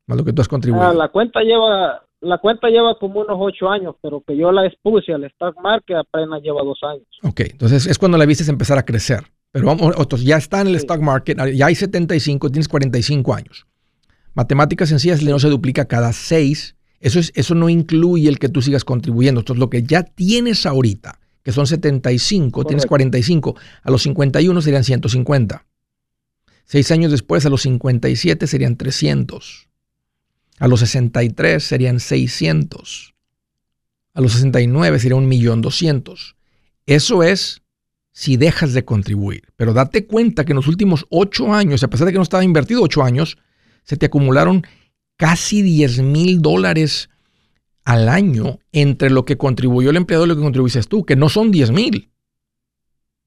Más 0.06 0.18
lo 0.18 0.26
que 0.26 0.34
tú 0.34 0.42
has 0.42 0.50
contribuido. 0.50 0.86
Ah, 0.86 0.94
la 0.94 1.08
cuenta 1.08 1.40
lleva 1.40 2.04
la 2.24 2.38
cuenta 2.38 2.70
lleva 2.70 2.98
como 2.98 3.22
unos 3.22 3.38
ocho 3.38 3.70
años, 3.70 3.96
pero 4.02 4.24
que 4.26 4.36
yo 4.38 4.52
la 4.52 4.66
expuse 4.66 5.14
al 5.14 5.26
stock 5.26 5.56
market 5.62 5.98
apenas 5.98 6.42
lleva 6.42 6.64
dos 6.64 6.80
años. 6.84 7.06
Ok, 7.22 7.42
entonces 7.42 7.86
es 7.86 8.00
cuando 8.00 8.18
la 8.18 8.26
viste 8.26 8.50
empezar 8.50 8.78
a 8.78 8.86
crecer. 8.86 9.24
Pero 9.52 9.68
vamos, 9.68 9.94
otros 9.98 10.24
ya 10.24 10.38
está 10.38 10.62
en 10.62 10.68
el 10.68 10.76
stock 10.76 11.00
market, 11.00 11.38
ya 11.54 11.68
hay 11.68 11.76
75, 11.76 12.50
tienes 12.50 12.68
45 12.68 13.34
años. 13.36 13.68
Matemáticas 14.34 14.90
sencillas 14.90 15.22
no 15.22 15.38
se 15.38 15.50
duplica 15.50 15.86
cada 15.86 16.12
seis. 16.12 16.76
Eso, 17.00 17.20
es, 17.20 17.32
eso 17.36 17.54
no 17.54 17.70
incluye 17.70 18.30
el 18.30 18.40
que 18.40 18.50
tú 18.50 18.62
sigas 18.62 18.84
contribuyendo. 18.84 19.42
Entonces, 19.42 19.60
lo 19.60 19.70
que 19.70 19.84
ya 19.84 20.04
tienes 20.04 20.66
ahorita, 20.66 21.20
que 21.44 21.52
son 21.52 21.68
75, 21.68 22.64
tienes 22.64 22.88
45, 22.88 23.56
a 23.84 23.92
los 23.92 24.02
51 24.02 24.62
serían 24.62 24.84
150. 24.84 25.66
Seis 26.66 26.92
años 26.92 27.12
después, 27.12 27.46
a 27.46 27.50
los 27.50 27.62
57 27.62 28.48
serían 28.48 28.78
300. 28.78 29.68
A 30.64 30.68
los 30.70 30.80
63 30.80 31.62
serían 31.62 32.00
600. 32.00 33.14
A 34.14 34.22
los 34.22 34.32
69 34.32 34.98
sería 34.98 35.18
1.200.000. 35.18 36.36
Eso 36.86 37.22
es 37.22 37.62
si 38.14 38.38
dejas 38.38 38.72
de 38.72 38.86
contribuir. 38.86 39.44
Pero 39.58 39.74
date 39.74 40.08
cuenta 40.08 40.46
que 40.46 40.54
en 40.54 40.56
los 40.56 40.70
últimos 40.70 41.06
8 41.10 41.54
años, 41.54 41.84
a 41.84 41.90
pesar 41.90 42.06
de 42.06 42.14
que 42.14 42.18
no 42.18 42.24
estaba 42.24 42.46
invertido 42.46 42.82
8 42.82 43.04
años, 43.04 43.38
se 43.84 43.98
te 43.98 44.06
acumularon 44.06 44.66
casi 45.18 45.62
10 45.64 46.02
mil 46.02 46.42
dólares 46.42 47.10
al 47.84 48.08
año 48.08 48.60
entre 48.72 49.10
lo 49.10 49.26
que 49.26 49.36
contribuyó 49.36 49.90
el 49.90 49.98
empleado 49.98 50.24
y 50.24 50.30
lo 50.30 50.38
que 50.38 50.44
contribuiste 50.44 50.82
tú, 50.84 51.04
que 51.04 51.18
no 51.18 51.28
son 51.28 51.52
10 51.52 51.72
mil. 51.72 52.10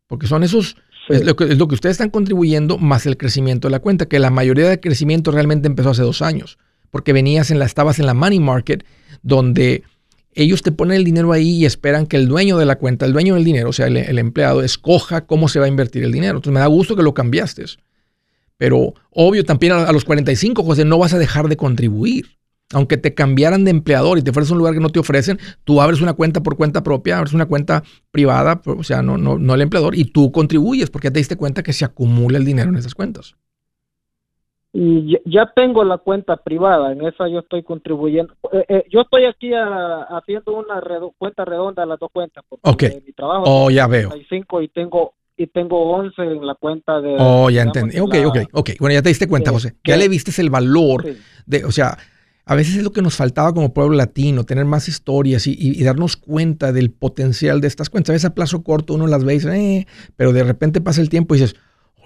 Porque 0.06 0.26
son 0.26 0.42
esos, 0.42 0.78
es, 1.10 1.22
lo 1.22 1.36
que, 1.36 1.44
es 1.44 1.58
lo 1.58 1.68
que 1.68 1.74
ustedes 1.74 1.96
están 1.96 2.08
contribuyendo 2.08 2.78
más 2.78 3.04
el 3.04 3.18
crecimiento 3.18 3.68
de 3.68 3.72
la 3.72 3.80
cuenta, 3.80 4.06
que 4.06 4.20
la 4.20 4.30
mayoría 4.30 4.70
del 4.70 4.80
crecimiento 4.80 5.32
realmente 5.32 5.66
empezó 5.66 5.90
hace 5.90 6.00
dos 6.00 6.22
años 6.22 6.56
porque 6.96 7.12
venías 7.12 7.50
en 7.50 7.58
la, 7.58 7.66
estabas 7.66 7.98
en 7.98 8.06
la 8.06 8.14
money 8.14 8.40
market, 8.40 8.82
donde 9.22 9.82
ellos 10.32 10.62
te 10.62 10.72
ponen 10.72 10.96
el 10.96 11.04
dinero 11.04 11.30
ahí 11.30 11.50
y 11.50 11.66
esperan 11.66 12.06
que 12.06 12.16
el 12.16 12.26
dueño 12.26 12.56
de 12.56 12.64
la 12.64 12.76
cuenta, 12.76 13.04
el 13.04 13.12
dueño 13.12 13.34
del 13.34 13.44
dinero, 13.44 13.68
o 13.68 13.72
sea, 13.74 13.88
el, 13.88 14.18
empleado, 14.18 14.62
escoja 14.62 15.26
cómo 15.26 15.50
se 15.50 15.58
va 15.58 15.66
a 15.66 15.68
invertir 15.68 16.04
el 16.04 16.10
dinero. 16.10 16.38
Entonces 16.38 16.54
me 16.54 16.60
da 16.60 16.68
gusto 16.68 16.96
que 16.96 17.02
lo 17.02 17.12
cambiaste. 17.12 17.66
Pero 18.56 18.94
obvio, 19.10 19.44
también 19.44 19.74
a, 19.74 19.92
los 19.92 20.06
45, 20.06 20.62
José, 20.62 20.86
no 20.86 20.96
vas 20.96 21.12
a 21.12 21.18
dejar 21.18 21.48
de 21.48 21.58
contribuir. 21.58 22.38
Aunque 22.72 22.96
te 22.96 23.12
cambiaran 23.12 23.64
de 23.64 23.72
empleador 23.72 24.16
y 24.16 24.22
te 24.22 24.32
fueras 24.32 24.48
a 24.48 24.54
un 24.54 24.58
lugar 24.60 24.72
que 24.72 24.80
no 24.80 24.88
te 24.88 24.98
ofrecen, 24.98 25.38
tú 25.64 25.82
abres 25.82 26.00
una 26.00 26.14
cuenta 26.14 26.42
por 26.42 26.56
cuenta 26.56 26.82
propia, 26.82 27.18
abres 27.18 27.34
una 27.34 27.44
cuenta 27.44 27.84
privada, 28.10 28.62
o 28.64 28.84
sea, 28.84 29.02
no, 29.02 29.18
no, 29.18 29.36
no 29.36 29.54
el 29.54 29.60
empleador, 29.60 29.94
y 29.98 30.06
tú 30.06 30.32
contribuyes 30.32 30.88
porque 30.88 31.08
ya 31.08 31.12
te 31.12 31.20
diste 31.20 31.36
cuenta 31.36 31.62
que 31.62 31.74
se 31.74 31.84
acumula 31.84 32.38
el 32.38 32.46
dinero 32.46 32.70
en 32.70 32.76
esas 32.76 32.94
cuentas. 32.94 33.36
Y 34.78 35.16
ya 35.24 35.50
tengo 35.56 35.84
la 35.84 35.96
cuenta 35.96 36.36
privada, 36.36 36.92
en 36.92 37.02
esa 37.06 37.26
yo 37.28 37.38
estoy 37.38 37.62
contribuyendo. 37.62 38.34
Eh, 38.52 38.64
eh, 38.68 38.84
yo 38.90 39.00
estoy 39.00 39.24
aquí 39.24 39.50
haciendo 39.54 40.54
una 40.54 40.82
cuenta 41.16 41.46
redonda 41.46 41.82
de 41.82 41.88
las 41.88 41.98
dos 41.98 42.10
cuentas. 42.12 42.44
Porque 42.46 43.02
mi 43.06 43.12
trabajo 43.14 43.44
oh, 43.46 43.70
ya 43.70 43.86
veo. 43.86 44.10
y 44.14 44.68
tengo 44.68 45.14
y 45.38 45.46
tengo 45.46 45.80
11 45.96 46.22
en 46.22 46.46
la 46.46 46.54
cuenta 46.56 47.00
de... 47.00 47.16
Oh, 47.18 47.48
ya 47.48 47.62
entendí. 47.62 47.98
Ok, 47.98 48.16
ok, 48.26 48.38
ok. 48.52 48.70
Bueno, 48.78 48.92
ya 48.92 49.02
te 49.02 49.08
diste 49.08 49.26
cuenta, 49.26 49.50
José. 49.50 49.76
Ya 49.82 49.96
le 49.96 50.08
viste 50.08 50.38
el 50.42 50.50
valor 50.50 51.04
de, 51.46 51.64
o 51.64 51.72
sea, 51.72 51.96
a 52.44 52.54
veces 52.54 52.76
es 52.76 52.82
lo 52.82 52.92
que 52.92 53.02
nos 53.02 53.16
faltaba 53.16 53.54
como 53.54 53.72
pueblo 53.72 53.96
latino, 53.96 54.44
tener 54.44 54.66
más 54.66 54.88
historias 54.88 55.46
y, 55.46 55.82
darnos 55.84 56.18
cuenta 56.18 56.72
del 56.72 56.90
potencial 56.90 57.62
de 57.62 57.68
estas 57.68 57.88
cuentas. 57.88 58.10
A 58.10 58.12
veces 58.12 58.30
a 58.30 58.34
plazo 58.34 58.62
corto 58.62 58.92
uno 58.92 59.06
las 59.06 59.24
ve 59.24 59.34
y 59.34 59.38
dice, 59.38 59.56
eh", 59.56 59.86
pero 60.16 60.32
de 60.34 60.44
repente 60.44 60.82
pasa 60.82 61.00
el 61.00 61.08
tiempo 61.08 61.34
y 61.34 61.40
dices, 61.40 61.56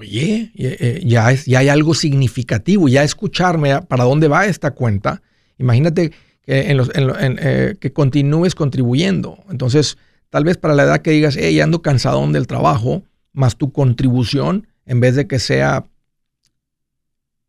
oye, 0.01 0.51
eh, 0.57 1.03
ya, 1.05 1.31
es, 1.31 1.47
hay 1.49 1.69
algo 1.69 1.95
significativo, 1.95 2.89
ya 2.89 3.05
escucharme 3.05 3.83
para 3.83 4.05
dónde 4.05 4.29
va 4.29 4.47
esta 4.47 4.71
cuenta. 4.71 5.23
Imagínate 5.59 6.13
eh, 6.47 7.77
que 7.79 7.93
continúes 7.93 8.55
contribuyendo. 8.55 9.45
Entonces, 9.51 9.99
tal 10.31 10.45
vez 10.45 10.57
para 10.57 10.75
la 10.75 10.85
edad 10.85 11.03
que 11.03 11.11
digas, 11.11 11.37
hey, 11.39 11.61
ando 11.61 11.83
cansadón 11.83 12.33
del 12.33 12.47
trabajo, 12.47 13.05
más 13.33 13.57
tu 13.57 13.73
contribución, 13.73 14.67
en 14.87 15.01
vez 15.01 15.17
de 15.17 15.27
que 15.27 15.39
sea, 15.39 15.85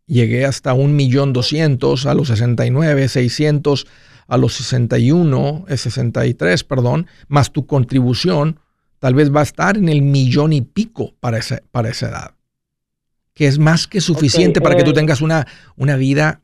llegué 0.06 0.46
hasta 0.46 0.74
un 0.74 0.96
millón 0.96 1.32
doscientos 1.32 2.06
a 2.06 2.14
los 2.14 2.28
69, 2.28 3.08
600 3.08 3.88
a 4.28 4.38
los 4.38 4.54
61, 4.56 5.66
63, 5.68 6.64
perdón, 6.64 7.08
más 7.28 7.52
tu 7.52 7.66
contribución, 7.66 8.60
tal 9.00 9.14
vez 9.14 9.34
va 9.34 9.40
a 9.40 9.44
estar 9.44 9.78
en 9.78 9.90
el 9.90 10.02
millón 10.02 10.54
y 10.54 10.62
pico 10.62 11.16
para 11.20 11.38
esa, 11.38 11.62
para 11.72 11.90
esa 11.90 12.10
edad. 12.10 12.41
Que 13.34 13.48
es 13.48 13.60
más 13.60 13.88
que 13.88 14.02
suficiente 14.02 14.62
para 14.62 14.76
que 14.76 14.84
tú 14.84 14.94
tengas 14.94 15.22
una, 15.22 15.48
una 15.78 15.96
vida 15.96 16.42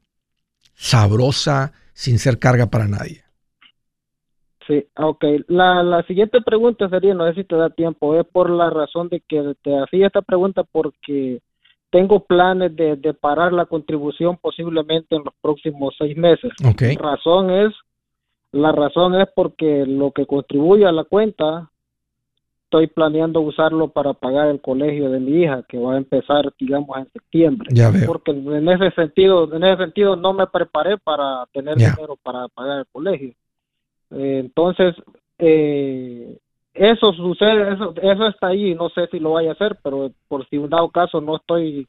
sabrosa 0.74 1.74
sin 1.94 2.20
ser 2.20 2.40
carga 2.40 2.68
para 2.68 2.88
nadie. 2.88 3.24
Sí, 4.68 4.86
ok. 4.96 5.24
La, 5.48 5.82
la 5.82 6.04
siguiente 6.04 6.42
pregunta 6.42 6.90
sería, 6.90 7.14
no 7.14 7.28
sé 7.28 7.36
si 7.36 7.44
te 7.46 7.56
da 7.56 7.70
tiempo, 7.70 8.20
es 8.20 8.26
por 8.26 8.50
la 8.50 8.70
razón 8.70 9.08
de 9.10 9.22
que 9.22 9.56
te 9.64 9.78
hacía 9.82 10.08
esta 10.08 10.22
pregunta 10.22 10.64
porque 10.64 11.42
tengo 11.90 12.26
planes 12.26 12.76
de, 12.76 12.98
de 12.98 13.14
parar 13.14 13.54
la 13.54 13.66
contribución 13.66 14.38
posiblemente 14.38 15.16
en 15.16 15.24
los 15.24 15.34
próximos 15.42 15.96
seis 15.98 16.18
meses. 16.18 16.52
Okay. 16.64 16.96
La 16.96 17.12
razón 17.12 17.50
es, 17.50 17.74
la 18.52 18.74
razón 18.74 19.16
es 19.16 19.28
porque 19.36 19.86
lo 19.88 20.12
que 20.12 20.26
contribuye 20.26 20.86
a 20.86 20.92
la 20.92 21.06
cuenta 21.06 21.72
estoy 22.68 22.88
planeando 22.88 23.40
usarlo 23.42 23.88
para 23.88 24.14
pagar 24.14 24.50
el 24.50 24.62
colegio 24.62 25.10
de 25.10 25.20
mi 25.20 25.44
hija 25.44 25.64
que 25.68 25.78
va 25.78 25.94
a 25.94 25.98
empezar 25.98 26.54
digamos 26.60 26.98
en 26.98 27.12
septiembre 27.12 27.70
ya 27.72 27.90
veo. 27.90 28.06
porque 28.06 28.32
en 28.32 28.70
ese 28.70 28.92
sentido 28.92 29.54
en 29.54 29.64
ese 29.64 29.84
sentido 29.84 30.16
no 30.16 30.34
me 30.34 30.48
preparé 30.48 30.98
para 30.98 31.46
tener 31.54 31.78
dinero 31.78 32.18
para 32.22 32.48
pagar 32.50 32.80
el 32.80 32.86
colegio 32.92 33.34
eh, 34.12 34.40
entonces, 34.40 34.96
eh, 35.38 36.38
eso 36.74 37.14
sucede, 37.14 37.74
eso, 37.74 37.94
eso 38.02 38.28
está 38.28 38.48
ahí, 38.48 38.76
no 38.76 38.90
sé 38.90 39.08
si 39.12 39.20
lo 39.20 39.34
vaya 39.34 39.50
a 39.52 39.54
hacer, 39.54 39.78
pero 39.84 40.12
por 40.28 40.48
si 40.50 40.58
un 40.58 40.70
dado 40.70 40.90
caso 40.90 41.22
no 41.22 41.38
estoy, 41.38 41.88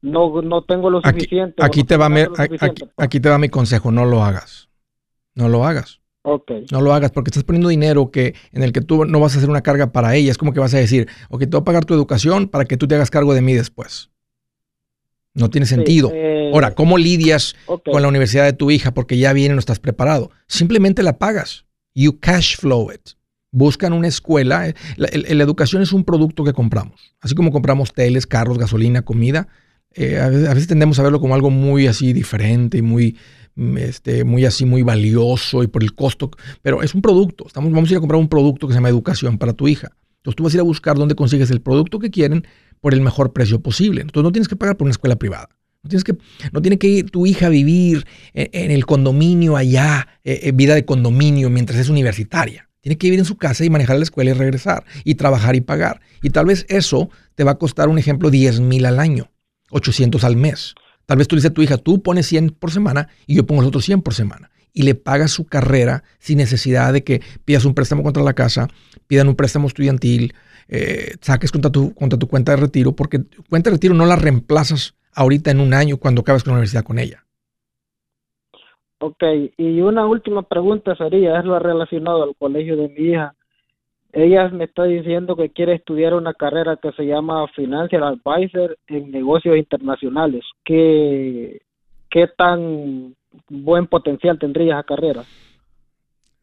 no, 0.00 0.42
no 0.42 0.62
tengo 0.62 0.90
lo 0.90 1.00
suficiente. 1.00 1.62
Aquí, 1.64 1.84
te 1.84 1.96
va 1.96 2.08
mi, 2.08 2.22
aquí, 2.96 3.20
te 3.20 3.28
va 3.28 3.38
mi 3.38 3.48
consejo, 3.48 3.92
no 3.92 4.04
lo 4.04 4.22
hagas, 4.22 4.68
no 5.34 5.48
lo 5.48 5.64
hagas. 5.64 6.00
Okay. 6.24 6.66
No 6.70 6.80
lo 6.80 6.94
hagas 6.94 7.10
porque 7.10 7.30
estás 7.30 7.42
poniendo 7.42 7.68
dinero 7.68 8.10
que, 8.10 8.34
en 8.52 8.62
el 8.62 8.72
que 8.72 8.80
tú 8.80 9.04
no 9.04 9.18
vas 9.18 9.34
a 9.34 9.38
hacer 9.38 9.50
una 9.50 9.62
carga 9.62 9.90
para 9.90 10.14
ella. 10.14 10.30
Es 10.30 10.38
como 10.38 10.52
que 10.52 10.60
vas 10.60 10.72
a 10.74 10.78
decir, 10.78 11.08
ok, 11.30 11.40
te 11.40 11.46
voy 11.46 11.60
a 11.60 11.64
pagar 11.64 11.84
tu 11.84 11.94
educación 11.94 12.48
para 12.48 12.64
que 12.64 12.76
tú 12.76 12.86
te 12.86 12.94
hagas 12.94 13.10
cargo 13.10 13.34
de 13.34 13.42
mí 13.42 13.54
después. 13.54 14.10
No 15.34 15.50
tiene 15.50 15.66
sentido. 15.66 16.10
Eh, 16.12 16.50
Ahora, 16.52 16.74
¿cómo 16.74 16.98
lidias 16.98 17.56
con 17.66 18.02
la 18.02 18.08
universidad 18.08 18.44
de 18.44 18.52
tu 18.52 18.70
hija 18.70 18.92
porque 18.92 19.16
ya 19.16 19.32
viene 19.32 19.54
no 19.54 19.58
estás 19.58 19.78
preparado? 19.78 20.30
Simplemente 20.46 21.02
la 21.02 21.18
pagas. 21.18 21.64
You 21.94 22.20
cash 22.20 22.56
flow 22.56 22.92
it. 22.92 23.12
Buscan 23.50 23.92
una 23.92 24.08
escuela. 24.08 24.68
Eh, 24.68 24.74
la, 24.96 25.42
educación 25.42 25.82
es 25.82 25.92
un 25.92 26.04
producto 26.04 26.44
que 26.44 26.52
compramos. 26.52 27.14
Así 27.20 27.34
como 27.34 27.50
compramos 27.50 27.94
teles, 27.94 28.26
carros, 28.26 28.58
gasolina, 28.58 29.02
comida. 29.02 29.48
Eh, 29.94 30.18
a, 30.18 30.28
veces, 30.28 30.66
tendemos 30.66 30.98
a 30.98 31.02
verlo 31.02 31.20
como 31.20 31.34
algo 31.34 31.50
muy 31.50 31.86
así 31.86 32.12
diferente 32.12 32.78
y 32.78 32.82
muy, 32.82 33.16
este, 33.76 34.24
muy 34.24 34.44
así, 34.44 34.64
muy 34.64 34.82
valioso 34.82 35.62
y 35.62 35.66
por 35.66 35.82
el 35.82 35.94
costo. 35.94 36.30
Pero 36.62 36.82
es 36.82 36.94
un 36.94 37.02
producto. 37.02 37.46
Vamos 37.54 37.88
a 37.88 37.92
ir 37.92 37.96
a 37.96 38.00
comprar 38.00 38.20
un 38.20 38.28
producto 38.28 38.66
que 38.66 38.72
se 38.72 38.78
llama 38.78 38.88
educación 38.88 39.38
para 39.38 39.52
tu 39.52 39.68
hija. 39.68 39.90
Entonces 40.18 40.36
tú 40.36 40.44
vas 40.44 40.52
a 40.52 40.56
ir 40.56 40.60
a 40.60 40.64
buscar 40.64 40.96
dónde 40.96 41.14
consigues 41.14 41.50
el 41.50 41.60
producto 41.60 41.98
que 41.98 42.10
quieren 42.10 42.46
por 42.80 42.94
el 42.94 43.00
mejor 43.00 43.32
precio 43.32 43.60
posible. 43.60 44.02
Entonces 44.02 44.24
no 44.24 44.32
tienes 44.32 44.48
que 44.48 44.56
pagar 44.56 44.76
por 44.76 44.86
una 44.86 44.92
escuela 44.92 45.16
privada. 45.16 45.48
No, 45.82 45.88
tienes 45.88 46.04
que, 46.04 46.16
no 46.52 46.62
tiene 46.62 46.78
que 46.78 46.86
ir 46.86 47.10
tu 47.10 47.26
hija 47.26 47.46
a 47.46 47.48
vivir 47.48 48.06
en, 48.32 48.70
el 48.70 48.86
condominio 48.86 49.56
allá, 49.56 50.06
eh, 50.22 50.40
eh, 50.44 50.52
vida 50.52 50.76
de 50.76 50.84
condominio 50.84 51.50
mientras 51.50 51.80
es 51.80 51.88
universitaria. 51.88 52.68
Tiene 52.80 52.98
que 52.98 53.08
vivir 53.08 53.18
en 53.18 53.24
su 53.24 53.36
casa 53.36 53.64
y 53.64 53.70
manejar 53.70 53.96
la 53.96 54.04
escuela 54.04 54.30
y 54.30 54.34
regresar 54.34 54.84
y 55.04 55.16
trabajar 55.16 55.56
y 55.56 55.60
pagar. 55.60 56.00
Y 56.22 56.30
tal 56.30 56.46
vez 56.46 56.66
eso 56.68 57.10
te 57.34 57.42
va 57.42 57.52
a 57.52 57.58
costar, 57.58 57.88
un 57.88 57.98
ejemplo, 57.98 58.30
10 58.30 58.60
mil 58.60 58.86
al 58.86 59.00
año, 59.00 59.30
800 59.70 60.22
al 60.22 60.36
mes. 60.36 60.74
Tal 61.06 61.18
vez 61.18 61.28
tú 61.28 61.36
le 61.36 61.40
dices 61.40 61.50
a 61.50 61.54
tu 61.54 61.62
hija, 61.62 61.78
tú 61.78 62.02
pones 62.02 62.26
100 62.26 62.50
por 62.50 62.70
semana 62.70 63.08
y 63.26 63.34
yo 63.34 63.46
pongo 63.46 63.62
los 63.62 63.68
otros 63.68 63.84
100 63.84 64.02
por 64.02 64.14
semana. 64.14 64.50
Y 64.72 64.82
le 64.82 64.94
pagas 64.94 65.30
su 65.30 65.46
carrera 65.46 66.02
sin 66.18 66.38
necesidad 66.38 66.92
de 66.92 67.04
que 67.04 67.20
pidas 67.44 67.64
un 67.64 67.74
préstamo 67.74 68.02
contra 68.02 68.22
la 68.22 68.32
casa, 68.32 68.68
pidan 69.06 69.28
un 69.28 69.36
préstamo 69.36 69.66
estudiantil, 69.66 70.34
eh, 70.68 71.16
saques 71.20 71.52
contra 71.52 71.70
tu, 71.70 71.94
contra 71.94 72.18
tu 72.18 72.28
cuenta 72.28 72.52
de 72.52 72.56
retiro, 72.56 72.92
porque 72.92 73.20
cuenta 73.50 73.70
de 73.70 73.76
retiro 73.76 73.94
no 73.94 74.06
la 74.06 74.16
reemplazas 74.16 74.94
ahorita 75.14 75.50
en 75.50 75.60
un 75.60 75.74
año 75.74 75.98
cuando 75.98 76.22
acabas 76.22 76.44
con 76.44 76.52
la 76.52 76.56
universidad 76.56 76.84
con 76.84 76.98
ella. 76.98 77.24
Ok, 78.98 79.22
y 79.56 79.80
una 79.80 80.06
última 80.06 80.42
pregunta 80.42 80.94
sería, 80.94 81.38
es 81.38 81.44
lo 81.44 81.58
relacionado 81.58 82.22
al 82.22 82.36
colegio 82.36 82.76
de 82.76 82.88
mi 82.88 83.10
hija. 83.10 83.34
Ella 84.12 84.48
me 84.48 84.64
está 84.64 84.84
diciendo 84.84 85.36
que 85.36 85.50
quiere 85.50 85.74
estudiar 85.74 86.14
una 86.14 86.34
carrera 86.34 86.76
que 86.76 86.92
se 86.92 87.04
llama 87.04 87.46
Financial 87.56 88.02
Advisor 88.02 88.76
en 88.86 89.10
negocios 89.10 89.56
internacionales. 89.56 90.44
¿Qué, 90.64 91.62
qué 92.10 92.28
tan 92.36 93.14
buen 93.48 93.86
potencial 93.86 94.38
tendría 94.38 94.74
esa 94.74 94.82
carrera? 94.82 95.24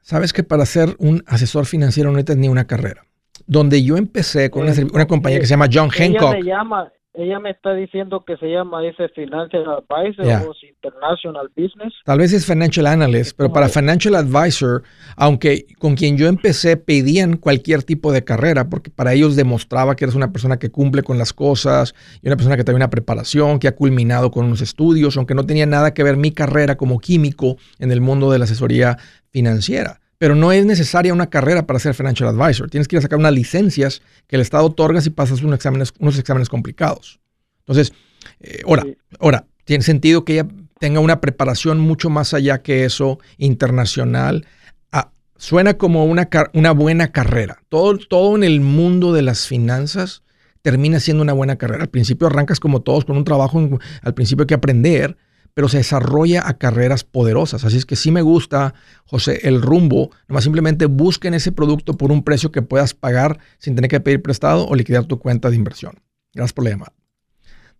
Sabes 0.01 0.33
que 0.33 0.43
para 0.43 0.65
ser 0.65 0.95
un 0.97 1.23
asesor 1.27 1.65
financiero 1.67 2.09
no 2.09 2.15
necesitas 2.15 2.37
ni 2.37 2.49
una 2.49 2.65
carrera 2.65 3.03
donde 3.49 3.83
yo 3.83 3.97
empecé 3.97 4.49
con 4.51 4.63
una, 4.63 4.73
eh, 4.73 5.07
compañía 5.07 5.39
que 5.39 5.45
se 5.45 5.51
llama 5.51 5.67
John 5.71 5.89
Hancock. 5.89 6.33
Ella 6.35 6.39
me, 6.39 6.43
llama, 6.43 6.91
ella 7.23 7.39
me 7.39 7.51
está 7.51 7.73
diciendo 7.73 8.23
que 8.25 8.37
se 8.37 8.47
llama 8.47 8.85
ese 8.85 9.09
Financial 9.09 9.63
Advisor 9.67 10.47
o 10.47 10.53
International 10.65 11.49
Business. 11.55 11.93
Tal 12.05 12.19
vez 12.19 12.31
es 12.31 12.45
Financial 12.45 12.87
Analyst, 12.87 13.35
pero 13.37 13.51
para 13.51 13.67
Financial 13.67 14.15
Advisor, 14.15 14.83
aunque 15.17 15.65
con 15.77 15.95
quien 15.95 16.17
yo 16.17 16.27
empecé 16.27 16.77
pedían 16.77 17.37
cualquier 17.37 17.83
tipo 17.83 18.11
de 18.13 18.23
carrera, 18.23 18.69
porque 18.69 18.89
para 18.89 19.13
ellos 19.13 19.35
demostraba 19.35 19.95
que 19.95 20.05
eres 20.05 20.15
una 20.15 20.31
persona 20.31 20.57
que 20.57 20.71
cumple 20.71 21.03
con 21.03 21.17
las 21.17 21.33
cosas 21.33 21.93
y 22.21 22.27
una 22.27 22.37
persona 22.37 22.55
que 22.55 22.63
tiene 22.63 22.77
una 22.77 22.89
preparación, 22.89 23.59
que 23.59 23.67
ha 23.67 23.75
culminado 23.75 24.31
con 24.31 24.45
unos 24.45 24.61
estudios, 24.61 25.17
aunque 25.17 25.35
no 25.35 25.45
tenía 25.45 25.65
nada 25.65 25.93
que 25.93 26.03
ver 26.03 26.15
mi 26.15 26.31
carrera 26.31 26.77
como 26.77 26.99
químico 26.99 27.57
en 27.79 27.91
el 27.91 27.99
mundo 27.99 28.31
de 28.31 28.39
la 28.39 28.45
asesoría 28.45 28.97
financiera 29.31 29.99
pero 30.19 30.35
no 30.35 30.51
es 30.51 30.65
necesaria 30.65 31.13
una 31.13 31.29
carrera 31.29 31.65
para 31.65 31.79
ser 31.79 31.95
financial 31.95 32.29
advisor. 32.29 32.69
Tienes 32.69 32.87
que 32.87 32.97
ir 32.97 32.99
a 32.99 33.01
sacar 33.01 33.17
unas 33.17 33.33
licencias 33.33 34.01
que 34.27 34.35
el 34.35 34.41
Estado 34.41 34.65
otorga 34.65 35.01
si 35.01 35.09
pasas 35.09 35.41
unos 35.41 35.55
exámenes, 35.55 35.93
unos 35.97 36.19
exámenes 36.19 36.49
complicados. 36.49 37.19
Entonces, 37.61 37.93
eh, 38.41 38.61
ahora, 38.67 38.85
ahora, 39.19 39.47
tiene 39.63 39.83
sentido 39.83 40.25
que 40.25 40.33
ella 40.33 40.47
tenga 40.77 40.99
una 40.99 41.21
preparación 41.21 41.79
mucho 41.79 42.09
más 42.09 42.33
allá 42.33 42.61
que 42.61 42.83
eso, 42.83 43.17
internacional. 43.37 44.45
Ah, 44.91 45.11
suena 45.37 45.75
como 45.75 46.05
una, 46.05 46.29
una 46.53 46.71
buena 46.71 47.13
carrera. 47.13 47.63
Todo, 47.69 47.97
todo 47.97 48.35
en 48.35 48.43
el 48.43 48.59
mundo 48.59 49.13
de 49.13 49.21
las 49.21 49.47
finanzas 49.47 50.23
termina 50.61 50.99
siendo 50.99 51.23
una 51.23 51.33
buena 51.33 51.55
carrera. 51.55 51.83
Al 51.83 51.89
principio 51.89 52.27
arrancas 52.27 52.59
como 52.59 52.81
todos 52.81 53.05
con 53.05 53.15
un 53.15 53.23
trabajo, 53.23 53.79
al 54.01 54.13
principio 54.13 54.43
hay 54.43 54.47
que 54.47 54.53
aprender, 54.55 55.15
pero 55.53 55.69
se 55.69 55.77
desarrolla 55.77 56.47
a 56.47 56.57
carreras 56.57 57.03
poderosas. 57.03 57.63
Así 57.63 57.77
es 57.77 57.85
que 57.85 57.95
sí 57.95 58.11
me 58.11 58.21
gusta, 58.21 58.73
José, 59.05 59.47
el 59.47 59.61
rumbo. 59.61 60.11
Nomás 60.27 60.43
simplemente 60.43 60.85
busquen 60.85 61.33
ese 61.33 61.51
producto 61.51 61.97
por 61.97 62.11
un 62.11 62.23
precio 62.23 62.51
que 62.51 62.61
puedas 62.61 62.93
pagar 62.93 63.39
sin 63.57 63.75
tener 63.75 63.89
que 63.89 63.99
pedir 63.99 64.21
prestado 64.21 64.67
o 64.67 64.75
liquidar 64.75 65.05
tu 65.05 65.19
cuenta 65.19 65.49
de 65.49 65.55
inversión. 65.55 65.99
Gracias 66.33 66.53
por 66.53 66.63
la 66.63 66.71
llamada. 66.71 66.93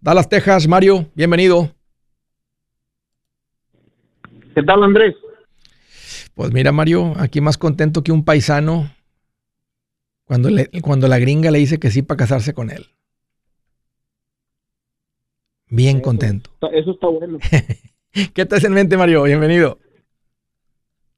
Dallas, 0.01 0.29
Texas, 0.29 0.67
Mario, 0.67 1.09
bienvenido. 1.13 1.73
¿Qué 4.55 4.63
tal, 4.63 4.83
Andrés? 4.83 5.15
Pues 6.33 6.51
mira, 6.53 6.71
Mario, 6.71 7.13
aquí 7.17 7.41
más 7.41 7.57
contento 7.57 8.03
que 8.03 8.11
un 8.11 8.23
paisano 8.23 8.89
cuando, 10.23 10.49
cuando 10.81 11.07
la 11.07 11.19
gringa 11.19 11.51
le 11.51 11.59
dice 11.59 11.79
que 11.79 11.91
sí 11.91 12.01
para 12.01 12.17
casarse 12.17 12.53
con 12.53 12.69
él. 12.69 12.87
Bien 15.69 16.01
contento. 16.01 16.49
Eso 16.71 16.91
está 16.91 17.07
bueno. 17.07 17.37
¿Qué 18.33 18.41
hace 18.41 18.67
en 18.67 18.73
mente, 18.73 18.97
Mario? 18.97 19.23
Bienvenido. 19.23 19.77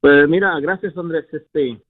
Pues 0.00 0.28
mira, 0.28 0.58
gracias 0.60 0.96
Andrés. 0.96 1.26
Este, 1.32 1.80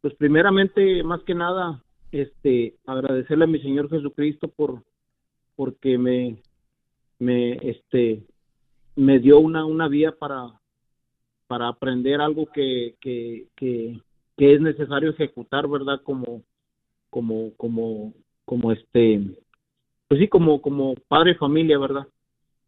pues 0.00 0.14
primeramente, 0.14 1.02
más 1.02 1.22
que 1.24 1.34
nada, 1.34 1.82
este, 2.10 2.76
agradecerle 2.86 3.44
a 3.44 3.48
mi 3.48 3.60
Señor 3.60 3.90
Jesucristo 3.90 4.48
por, 4.48 4.82
porque 5.56 5.98
me, 5.98 6.38
me, 7.18 7.54
este, 7.68 8.22
me 8.96 9.18
dio 9.18 9.38
una, 9.40 9.66
una 9.66 9.88
vía 9.88 10.12
para, 10.12 10.52
para 11.46 11.68
aprender 11.68 12.20
algo 12.20 12.46
que, 12.46 12.94
que, 13.00 13.48
que, 13.56 14.00
que 14.38 14.54
es 14.54 14.60
necesario 14.60 15.10
ejecutar, 15.10 15.68
¿verdad? 15.68 16.00
Como, 16.02 16.42
como, 17.10 17.54
como, 17.56 18.14
como 18.46 18.72
este, 18.72 19.20
pues 20.08 20.20
sí, 20.20 20.28
como, 20.28 20.60
como 20.60 20.94
padre 21.08 21.34
familia, 21.34 21.78
¿verdad? 21.78 22.06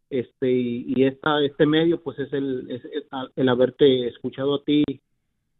Este, 0.09 0.49
y, 0.51 1.03
esta, 1.03 1.43
este 1.43 1.65
medio, 1.65 2.01
pues 2.01 2.17
es 2.19 2.31
el, 2.31 2.69
es 2.69 2.81
el 3.35 3.49
haberte 3.49 4.07
escuchado 4.07 4.55
a 4.55 4.63
ti 4.63 4.83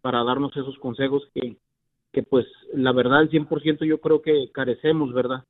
para 0.02 0.24
darnos 0.24 0.56
esos 0.56 0.78
consejos 0.80 1.24
que, 1.34 1.58
que 2.14 2.24
pues 2.24 2.46
la 2.74 2.94
verdad, 2.94 3.22
el 3.22 3.30
100% 3.30 3.86
yo 3.86 4.00
creo 4.00 4.22
que 4.22 4.50
carecemos, 4.54 5.14
¿verdad? 5.14 5.44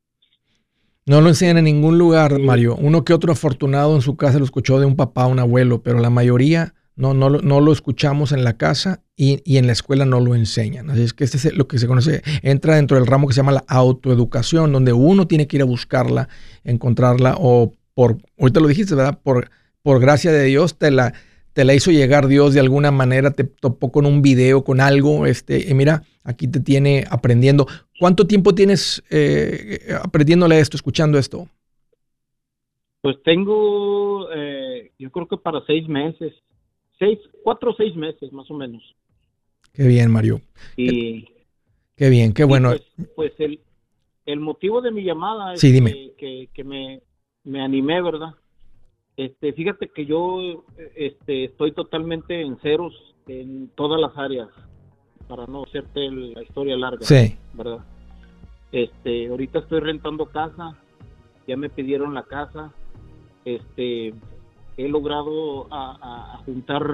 No 1.05 1.21
lo 1.21 1.29
enseñan 1.29 1.59
en 1.59 1.65
ningún 1.65 1.97
lugar, 1.97 2.37
Mario. 2.39 2.75
Uno 2.75 3.05
que 3.05 3.13
otro 3.13 3.31
afortunado 3.31 3.95
en 3.95 4.01
su 4.01 4.17
casa 4.17 4.39
lo 4.39 4.43
escuchó 4.43 4.79
de 4.79 4.85
un 4.85 4.97
papá, 4.97 5.27
un 5.27 5.39
abuelo, 5.39 5.81
pero 5.81 5.99
la 5.99 6.09
mayoría 6.09 6.73
no, 6.97 7.13
no, 7.13 7.29
no 7.29 7.61
lo 7.61 7.71
escuchamos 7.71 8.31
en 8.31 8.43
la 8.43 8.57
casa 8.57 9.01
y, 9.15 9.41
y, 9.45 9.57
en 9.57 9.67
la 9.67 9.73
escuela 9.73 10.03
no 10.03 10.19
lo 10.19 10.35
enseñan. 10.35 10.89
Así 10.89 11.03
es 11.03 11.13
que 11.13 11.23
este 11.23 11.37
es 11.37 11.53
lo 11.53 11.67
que 11.67 11.77
se 11.77 11.87
conoce, 11.87 12.23
entra 12.41 12.75
dentro 12.75 12.97
del 12.97 13.07
ramo 13.07 13.27
que 13.27 13.33
se 13.33 13.37
llama 13.37 13.51
la 13.53 13.63
autoeducación, 13.67 14.73
donde 14.73 14.93
uno 14.93 15.27
tiene 15.27 15.47
que 15.47 15.57
ir 15.57 15.61
a 15.61 15.65
buscarla, 15.65 16.27
encontrarla 16.63 17.35
o 17.39 17.71
por, 17.93 18.17
ahorita 18.39 18.59
lo 18.59 18.67
dijiste, 18.67 18.95
¿verdad? 18.95 19.19
Por, 19.23 19.49
por 19.81 19.99
gracia 19.99 20.31
de 20.31 20.43
Dios 20.43 20.77
te 20.77 20.91
la, 20.91 21.13
te 21.53 21.65
la 21.65 21.73
hizo 21.73 21.91
llegar 21.91 22.27
Dios 22.27 22.53
de 22.53 22.59
alguna 22.59 22.91
manera, 22.91 23.31
te 23.31 23.43
topó 23.43 23.91
con 23.91 24.05
un 24.05 24.21
video, 24.21 24.63
con 24.63 24.79
algo, 24.79 25.25
este, 25.25 25.69
y 25.69 25.73
mira, 25.73 26.03
aquí 26.23 26.47
te 26.47 26.59
tiene 26.59 27.05
aprendiendo. 27.09 27.65
¿Cuánto 27.99 28.27
tiempo 28.27 28.53
tienes 28.53 29.03
eh, 29.09 29.79
aprendiéndole 30.03 30.59
esto, 30.59 30.77
escuchando 30.77 31.17
esto? 31.17 31.47
Pues 33.01 33.17
tengo, 33.23 34.31
eh, 34.35 34.91
yo 34.99 35.09
creo 35.09 35.27
que 35.27 35.37
para 35.37 35.63
seis 35.65 35.87
meses, 35.87 36.33
seis, 36.99 37.19
cuatro 37.43 37.71
o 37.71 37.75
seis 37.75 37.95
meses 37.95 38.31
más 38.31 38.49
o 38.49 38.53
menos. 38.53 38.83
Qué 39.73 39.87
bien, 39.87 40.11
Mario. 40.11 40.41
Y, 40.75 41.25
qué, 41.95 42.09
bien, 42.09 42.33
qué 42.33 42.43
bueno. 42.43 42.69
Pues, 42.69 43.09
pues, 43.15 43.33
el, 43.39 43.59
el, 44.25 44.39
motivo 44.39 44.81
de 44.81 44.91
mi 44.91 45.03
llamada 45.03 45.53
es 45.53 45.61
Que, 45.61 46.49
que, 46.53 46.63
me, 46.63 47.01
me 47.43 47.61
animé, 47.61 48.01
¿verdad? 48.01 48.33
Este, 49.15 49.53
fíjate 49.53 49.89
que 49.89 50.05
yo 50.05 50.65
este, 50.95 51.45
estoy 51.45 51.71
totalmente 51.71 52.41
en 52.41 52.59
ceros 52.59 52.93
en 53.27 53.69
todas 53.75 53.99
las 53.99 54.17
áreas 54.17 54.49
para 55.27 55.45
no 55.45 55.63
hacerte 55.63 56.09
la 56.09 56.41
historia 56.41 56.77
larga. 56.77 57.05
Sí. 57.05 57.37
¿Verdad? 57.53 57.79
Este, 58.71 59.27
ahorita 59.27 59.59
estoy 59.59 59.79
rentando 59.79 60.25
casa, 60.27 60.75
ya 61.47 61.55
me 61.55 61.69
pidieron 61.69 62.13
la 62.13 62.23
casa, 62.23 62.73
este, 63.45 64.13
he 64.77 64.87
logrado 64.87 65.67
a, 65.71 66.41
juntar, 66.45 66.87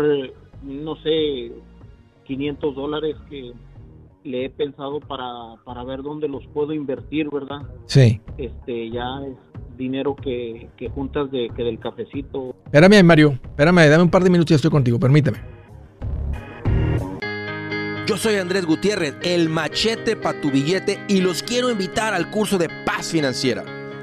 no 0.64 0.96
sé, 1.04 1.52
500 2.24 2.76
dólares 2.76 3.16
que 3.30 3.52
le 4.24 4.46
he 4.46 4.50
pensado 4.50 5.02
para, 5.02 5.62
para 5.66 5.84
ver 5.84 6.02
dónde 6.02 6.30
los 6.30 6.46
puedo 6.48 6.72
invertir, 6.72 7.30
¿verdad? 7.30 7.62
Sí. 7.86 8.22
Este, 8.38 8.90
ya 8.90 9.20
es 9.28 9.78
dinero 9.78 10.16
que, 10.16 10.70
que 10.78 10.90
juntas 10.90 11.30
de, 11.30 11.50
que 11.56 11.64
del 11.64 11.80
cafecito. 11.80 12.56
Espérame, 12.66 13.04
Mario, 13.04 13.32
espérame, 13.44 13.90
dame 13.90 14.04
un 14.04 14.10
par 14.10 14.24
de 14.24 14.30
minutos 14.30 14.52
y 14.52 14.56
estoy 14.56 14.72
contigo, 14.72 14.98
permíteme. 14.98 15.40
Yo 18.06 18.18
soy 18.18 18.36
Andrés 18.36 18.66
Gutiérrez, 18.66 19.16
el 19.24 19.50
machete 19.50 20.16
para 20.16 20.40
tu 20.40 20.52
billete 20.52 21.00
y 21.08 21.22
los 21.22 21.42
quiero 21.42 21.70
invitar 21.70 22.14
al 22.14 22.30
curso 22.30 22.58
de 22.58 22.70
paz 22.86 23.12
financiera. 23.12 23.83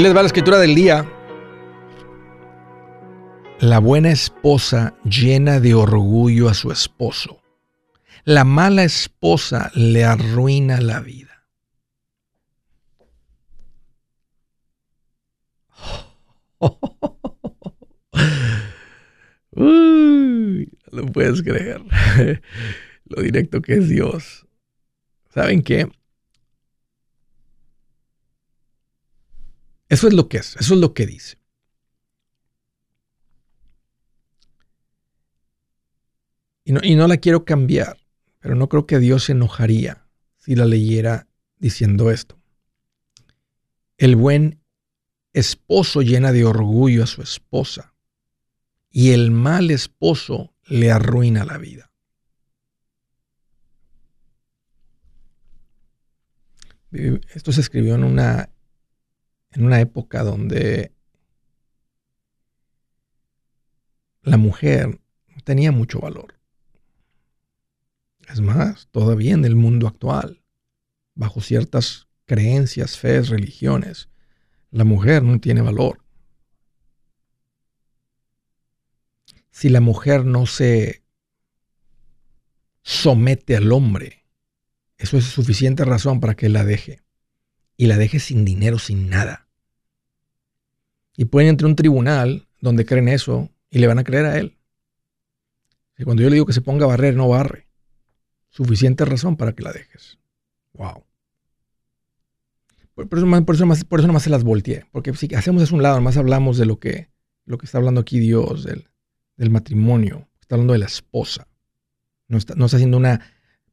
Les 0.00 0.16
va 0.16 0.22
la 0.22 0.28
escritura 0.28 0.58
del 0.58 0.74
día. 0.74 1.06
La 3.60 3.78
buena 3.80 4.10
esposa 4.10 4.96
llena 5.04 5.60
de 5.60 5.74
orgullo 5.74 6.48
a 6.48 6.54
su 6.54 6.72
esposo. 6.72 7.42
La 8.24 8.44
mala 8.44 8.84
esposa 8.84 9.70
le 9.74 10.04
arruina 10.04 10.80
la 10.80 11.00
vida. 11.00 11.46
Uy, 19.50 20.72
no 20.90 20.98
lo 20.98 21.04
puedes 21.12 21.42
creer. 21.42 21.82
Lo 23.04 23.20
directo 23.20 23.60
que 23.60 23.74
es 23.74 23.90
Dios. 23.90 24.46
¿Saben 25.28 25.62
qué? 25.62 25.90
Eso 29.90 30.06
es 30.06 30.14
lo 30.14 30.28
que 30.28 30.38
es, 30.38 30.56
eso 30.56 30.74
es 30.74 30.80
lo 30.80 30.94
que 30.94 31.04
dice. 31.04 31.36
Y 36.64 36.72
no, 36.72 36.80
y 36.82 36.94
no 36.94 37.08
la 37.08 37.16
quiero 37.16 37.44
cambiar, 37.44 37.98
pero 38.38 38.54
no 38.54 38.68
creo 38.68 38.86
que 38.86 39.00
Dios 39.00 39.24
se 39.24 39.32
enojaría 39.32 40.06
si 40.38 40.54
la 40.54 40.64
leyera 40.64 41.26
diciendo 41.58 42.12
esto. 42.12 42.40
El 43.98 44.14
buen 44.14 44.62
esposo 45.32 46.02
llena 46.02 46.30
de 46.30 46.44
orgullo 46.44 47.02
a 47.02 47.08
su 47.08 47.20
esposa 47.22 47.92
y 48.90 49.10
el 49.10 49.32
mal 49.32 49.72
esposo 49.72 50.54
le 50.66 50.92
arruina 50.92 51.44
la 51.44 51.58
vida. 51.58 51.90
Esto 56.92 57.50
se 57.50 57.60
escribió 57.60 57.96
en 57.96 58.04
una 58.04 58.50
en 59.52 59.64
una 59.64 59.80
época 59.80 60.22
donde 60.22 60.94
la 64.22 64.36
mujer 64.36 65.00
tenía 65.44 65.72
mucho 65.72 66.00
valor. 66.00 66.38
Es 68.28 68.40
más, 68.40 68.88
todavía 68.92 69.34
en 69.34 69.44
el 69.44 69.56
mundo 69.56 69.88
actual, 69.88 70.44
bajo 71.14 71.40
ciertas 71.40 72.08
creencias, 72.26 72.96
fees, 72.96 73.28
religiones, 73.28 74.08
la 74.70 74.84
mujer 74.84 75.24
no 75.24 75.40
tiene 75.40 75.62
valor. 75.62 76.04
Si 79.50 79.68
la 79.68 79.80
mujer 79.80 80.24
no 80.24 80.46
se 80.46 81.02
somete 82.82 83.56
al 83.56 83.72
hombre, 83.72 84.24
eso 84.96 85.16
es 85.16 85.24
suficiente 85.24 85.84
razón 85.84 86.20
para 86.20 86.36
que 86.36 86.48
la 86.48 86.64
deje 86.64 87.02
y 87.76 87.86
la 87.86 87.96
deje 87.96 88.20
sin 88.20 88.44
dinero, 88.44 88.78
sin 88.78 89.08
nada. 89.08 89.49
Y 91.20 91.26
pueden 91.26 91.50
entrar 91.50 91.66
a 91.66 91.68
un 91.68 91.76
tribunal 91.76 92.48
donde 92.62 92.86
creen 92.86 93.06
eso 93.06 93.50
y 93.68 93.78
le 93.78 93.86
van 93.86 93.98
a 93.98 94.04
creer 94.04 94.24
a 94.24 94.38
él. 94.38 94.56
Cuando 96.02 96.22
yo 96.22 96.30
le 96.30 96.36
digo 96.36 96.46
que 96.46 96.54
se 96.54 96.62
ponga 96.62 96.86
a 96.86 96.88
barrer, 96.88 97.14
no 97.14 97.28
barre. 97.28 97.68
suficiente 98.48 99.04
razón 99.04 99.36
para 99.36 99.52
que 99.52 99.62
la 99.62 99.70
dejes. 99.70 100.18
Wow. 100.72 101.04
Por, 102.94 103.04
eso, 103.18 103.44
por, 103.44 103.54
eso, 103.54 103.66
por 103.86 104.00
eso 104.00 104.06
nomás 104.06 104.22
se 104.22 104.30
las 104.30 104.44
volteé. 104.44 104.86
Porque 104.92 105.12
si 105.12 105.34
hacemos 105.34 105.62
eso 105.62 105.74
un 105.74 105.82
lado, 105.82 105.96
nomás 105.96 106.16
hablamos 106.16 106.56
de 106.56 106.64
lo 106.64 106.78
que, 106.78 107.10
lo 107.44 107.58
que 107.58 107.66
está 107.66 107.76
hablando 107.76 108.00
aquí 108.00 108.18
Dios, 108.18 108.64
del, 108.64 108.88
del 109.36 109.50
matrimonio. 109.50 110.26
Está 110.40 110.54
hablando 110.54 110.72
de 110.72 110.78
la 110.78 110.86
esposa. 110.86 111.48
No 112.28 112.38
está, 112.38 112.54
no 112.54 112.64
está 112.64 112.78
haciendo 112.78 112.96
una 112.96 113.20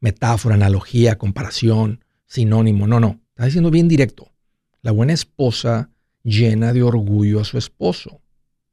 metáfora, 0.02 0.56
analogía, 0.56 1.18
comparación, 1.18 2.04
sinónimo. 2.26 2.88
No, 2.88 3.00
no. 3.00 3.22
Está 3.30 3.46
diciendo 3.46 3.72
bien 3.72 3.88
directo. 3.88 4.34
La 4.82 4.92
buena 4.92 5.14
esposa 5.14 5.92
llena 6.28 6.74
de 6.74 6.84
orgullo 6.84 7.40
a 7.40 7.46
su 7.46 7.58
esposo. 7.58 8.22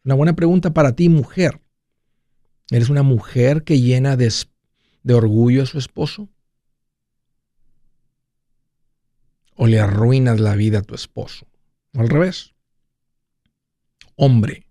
Una 0.04 0.16
buena 0.16 0.34
pregunta 0.34 0.74
para 0.74 0.96
ti, 0.96 1.08
mujer. 1.08 1.60
¿Eres 2.70 2.90
una 2.90 3.04
mujer 3.04 3.62
que 3.62 3.80
llena 3.80 4.16
de, 4.16 4.32
de 5.04 5.14
orgullo 5.14 5.62
a 5.62 5.66
su 5.66 5.78
esposo? 5.78 6.28
¿O 9.54 9.68
le 9.68 9.78
arruinas 9.78 10.40
la 10.40 10.56
vida 10.56 10.80
a 10.80 10.82
tu 10.82 10.96
esposo? 10.96 11.46
O 11.96 12.00
al 12.00 12.08
revés. 12.08 12.54
Hombre, 14.16 14.66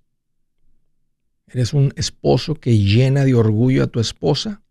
¿eres 1.47 1.73
un 1.73 1.93
esposo 1.95 2.55
que 2.55 2.77
llena 2.77 3.23
de 3.23 3.33
orgullo 3.33 3.83
a 3.83 3.87
tu 3.87 4.01
esposa? 4.01 4.61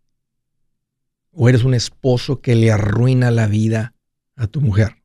¿O 1.31 1.49
eres 1.49 1.63
un 1.63 1.73
esposo 1.73 2.41
que 2.41 2.53
le 2.53 2.71
arruina 2.71 3.31
la 3.31 3.47
vida 3.47 3.95
a 4.35 4.45
tu 4.45 4.61
mujer? 4.61 5.02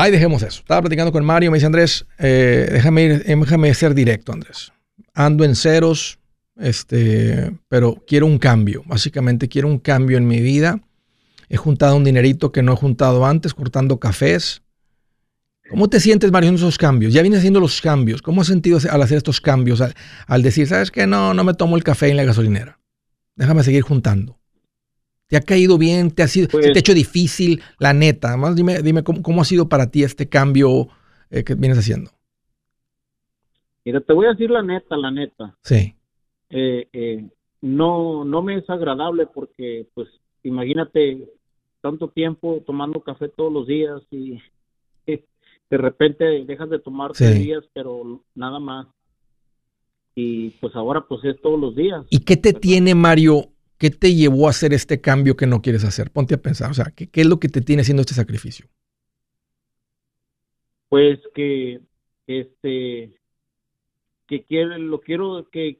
Ahí 0.00 0.12
dejemos 0.12 0.44
eso. 0.44 0.60
Estaba 0.60 0.82
platicando 0.82 1.10
con 1.10 1.24
Mario, 1.24 1.50
me 1.50 1.56
dice 1.56 1.66
Andrés, 1.66 2.06
eh, 2.18 2.68
déjame, 2.70 3.02
ir, 3.02 3.24
déjame 3.24 3.74
ser 3.74 3.94
directo, 3.94 4.32
Andrés. 4.32 4.72
Ando 5.12 5.44
en 5.44 5.56
ceros, 5.56 6.20
este, 6.56 7.52
pero 7.66 7.96
quiero 8.06 8.26
un 8.26 8.38
cambio. 8.38 8.84
Básicamente 8.86 9.48
quiero 9.48 9.66
un 9.66 9.80
cambio 9.80 10.16
en 10.16 10.28
mi 10.28 10.40
vida. 10.40 10.80
He 11.48 11.56
juntado 11.56 11.96
un 11.96 12.04
dinerito 12.04 12.52
que 12.52 12.62
no 12.62 12.74
he 12.74 12.76
juntado 12.76 13.26
antes, 13.26 13.54
cortando 13.54 13.98
cafés. 13.98 14.62
¿Cómo 15.68 15.88
te 15.88 15.98
sientes, 15.98 16.30
Mario, 16.30 16.50
en 16.50 16.54
esos 16.54 16.78
cambios? 16.78 17.12
Ya 17.12 17.22
vienes 17.22 17.40
haciendo 17.40 17.58
los 17.58 17.80
cambios. 17.80 18.22
¿Cómo 18.22 18.42
has 18.42 18.46
sentido 18.46 18.78
al 18.88 19.02
hacer 19.02 19.16
estos 19.16 19.40
cambios? 19.40 19.82
Al, 20.28 20.42
decir, 20.44 20.68
¿sabes 20.68 20.92
qué? 20.92 21.08
No, 21.08 21.34
no 21.34 21.42
me 21.42 21.54
tomo 21.54 21.76
el 21.76 21.82
café 21.82 22.08
en 22.08 22.18
la 22.18 22.24
gasolinera. 22.24 22.78
Déjame 23.34 23.64
seguir 23.64 23.82
juntando. 23.82 24.37
¿Te 25.28 25.36
ha 25.36 25.42
caído 25.42 25.76
bien? 25.76 26.10
¿Te 26.10 26.22
ha, 26.22 26.26
sido, 26.26 26.48
pues 26.48 26.72
te 26.72 26.78
ha 26.78 26.80
hecho 26.80 26.94
difícil? 26.94 27.60
La 27.78 27.92
neta. 27.92 28.36
Más 28.38 28.56
dime, 28.56 28.80
dime 28.82 29.04
cómo, 29.04 29.42
ha 29.42 29.44
sido 29.44 29.68
para 29.68 29.90
ti 29.90 30.02
este 30.02 30.28
cambio 30.28 30.88
eh, 31.30 31.44
que 31.44 31.54
vienes 31.54 31.78
haciendo. 31.78 32.10
Mira, 33.84 34.00
te 34.00 34.12
voy 34.14 34.26
a 34.26 34.30
decir 34.30 34.50
la 34.50 34.62
neta, 34.62 34.96
la 34.96 35.10
neta. 35.10 35.54
Sí. 35.62 35.94
Eh, 36.48 36.88
eh, 36.92 37.28
no, 37.60 38.24
no 38.24 38.42
me 38.42 38.56
es 38.56 38.70
agradable 38.70 39.26
porque, 39.26 39.86
pues, 39.94 40.08
imagínate 40.42 41.28
tanto 41.82 42.08
tiempo 42.08 42.62
tomando 42.66 43.00
café 43.00 43.28
todos 43.28 43.52
los 43.52 43.66
días 43.66 44.00
y 44.10 44.38
de 45.06 45.76
repente 45.76 46.24
dejas 46.46 46.70
de 46.70 46.78
tomar 46.78 47.12
tres 47.12 47.38
días, 47.38 47.64
pero 47.74 48.22
nada 48.34 48.58
más. 48.58 48.86
Y 50.14 50.50
pues 50.60 50.74
ahora 50.74 51.04
pues 51.06 51.22
es 51.24 51.40
todos 51.40 51.60
los 51.60 51.76
días. 51.76 52.04
¿Y 52.10 52.20
qué 52.20 52.36
te 52.36 52.52
tiene, 52.52 52.94
Mario, 52.94 53.50
¿Qué 53.78 53.90
te 53.90 54.12
llevó 54.14 54.48
a 54.48 54.50
hacer 54.50 54.74
este 54.74 55.00
cambio 55.00 55.36
que 55.36 55.46
no 55.46 55.62
quieres 55.62 55.84
hacer? 55.84 56.10
Ponte 56.10 56.34
a 56.34 56.42
pensar, 56.42 56.70
o 56.70 56.74
sea, 56.74 56.86
¿qué, 56.94 57.08
es 57.12 57.26
lo 57.26 57.38
que 57.38 57.48
te 57.48 57.60
tiene 57.60 57.82
haciendo 57.82 58.00
este 58.00 58.14
sacrificio? 58.14 58.66
Pues 60.88 61.20
que, 61.34 61.80
este, 62.26 63.20
que 64.26 64.44
quiero, 64.44 64.76
lo 64.78 65.00
quiero, 65.00 65.48
que 65.52 65.78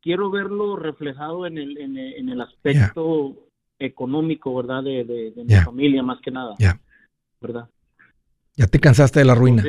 quiero 0.00 0.30
verlo 0.30 0.76
reflejado 0.76 1.44
en 1.46 1.58
el, 1.58 1.76
en 1.78 2.28
el, 2.28 2.40
aspecto 2.40 3.36
económico, 3.80 4.54
¿verdad? 4.54 4.84
De, 4.84 5.32
mi 5.36 5.54
familia, 5.56 6.02
más 6.04 6.20
que 6.20 6.30
nada. 6.30 6.54
Ya. 6.58 6.80
¿Verdad? 7.40 7.68
¿Ya 8.54 8.68
te 8.68 8.78
cansaste 8.78 9.18
de 9.18 9.24
la 9.24 9.34
ruina? 9.34 9.64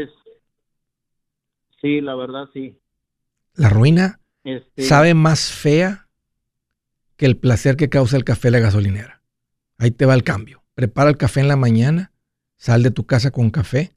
sí, 1.82 2.00
la 2.00 2.14
verdad, 2.14 2.48
sí. 2.54 2.78
¿La 3.56 3.70
ruina 3.70 4.20
este, 4.44 4.84
sabe 4.84 5.14
más 5.14 5.52
fea 5.52 6.08
que 7.22 7.28
el 7.28 7.38
placer 7.38 7.78
que 7.78 7.88
causa 7.88 8.18
el 8.18 8.24
café 8.24 8.50
la 8.50 8.58
gasolinera. 8.58 9.22
Ahí 9.78 9.92
te 9.92 10.08
va 10.08 10.16
el 10.16 10.24
cambio. 10.24 10.64
Prepara 10.74 11.08
el 11.08 11.18
café 11.18 11.40
en 11.40 11.48
la 11.48 11.56
mañana, 11.56 12.12
sal 12.58 12.82
de 12.82 12.90
tu 12.90 13.06
casa 13.06 13.30
con 13.30 13.52
café. 13.52 13.96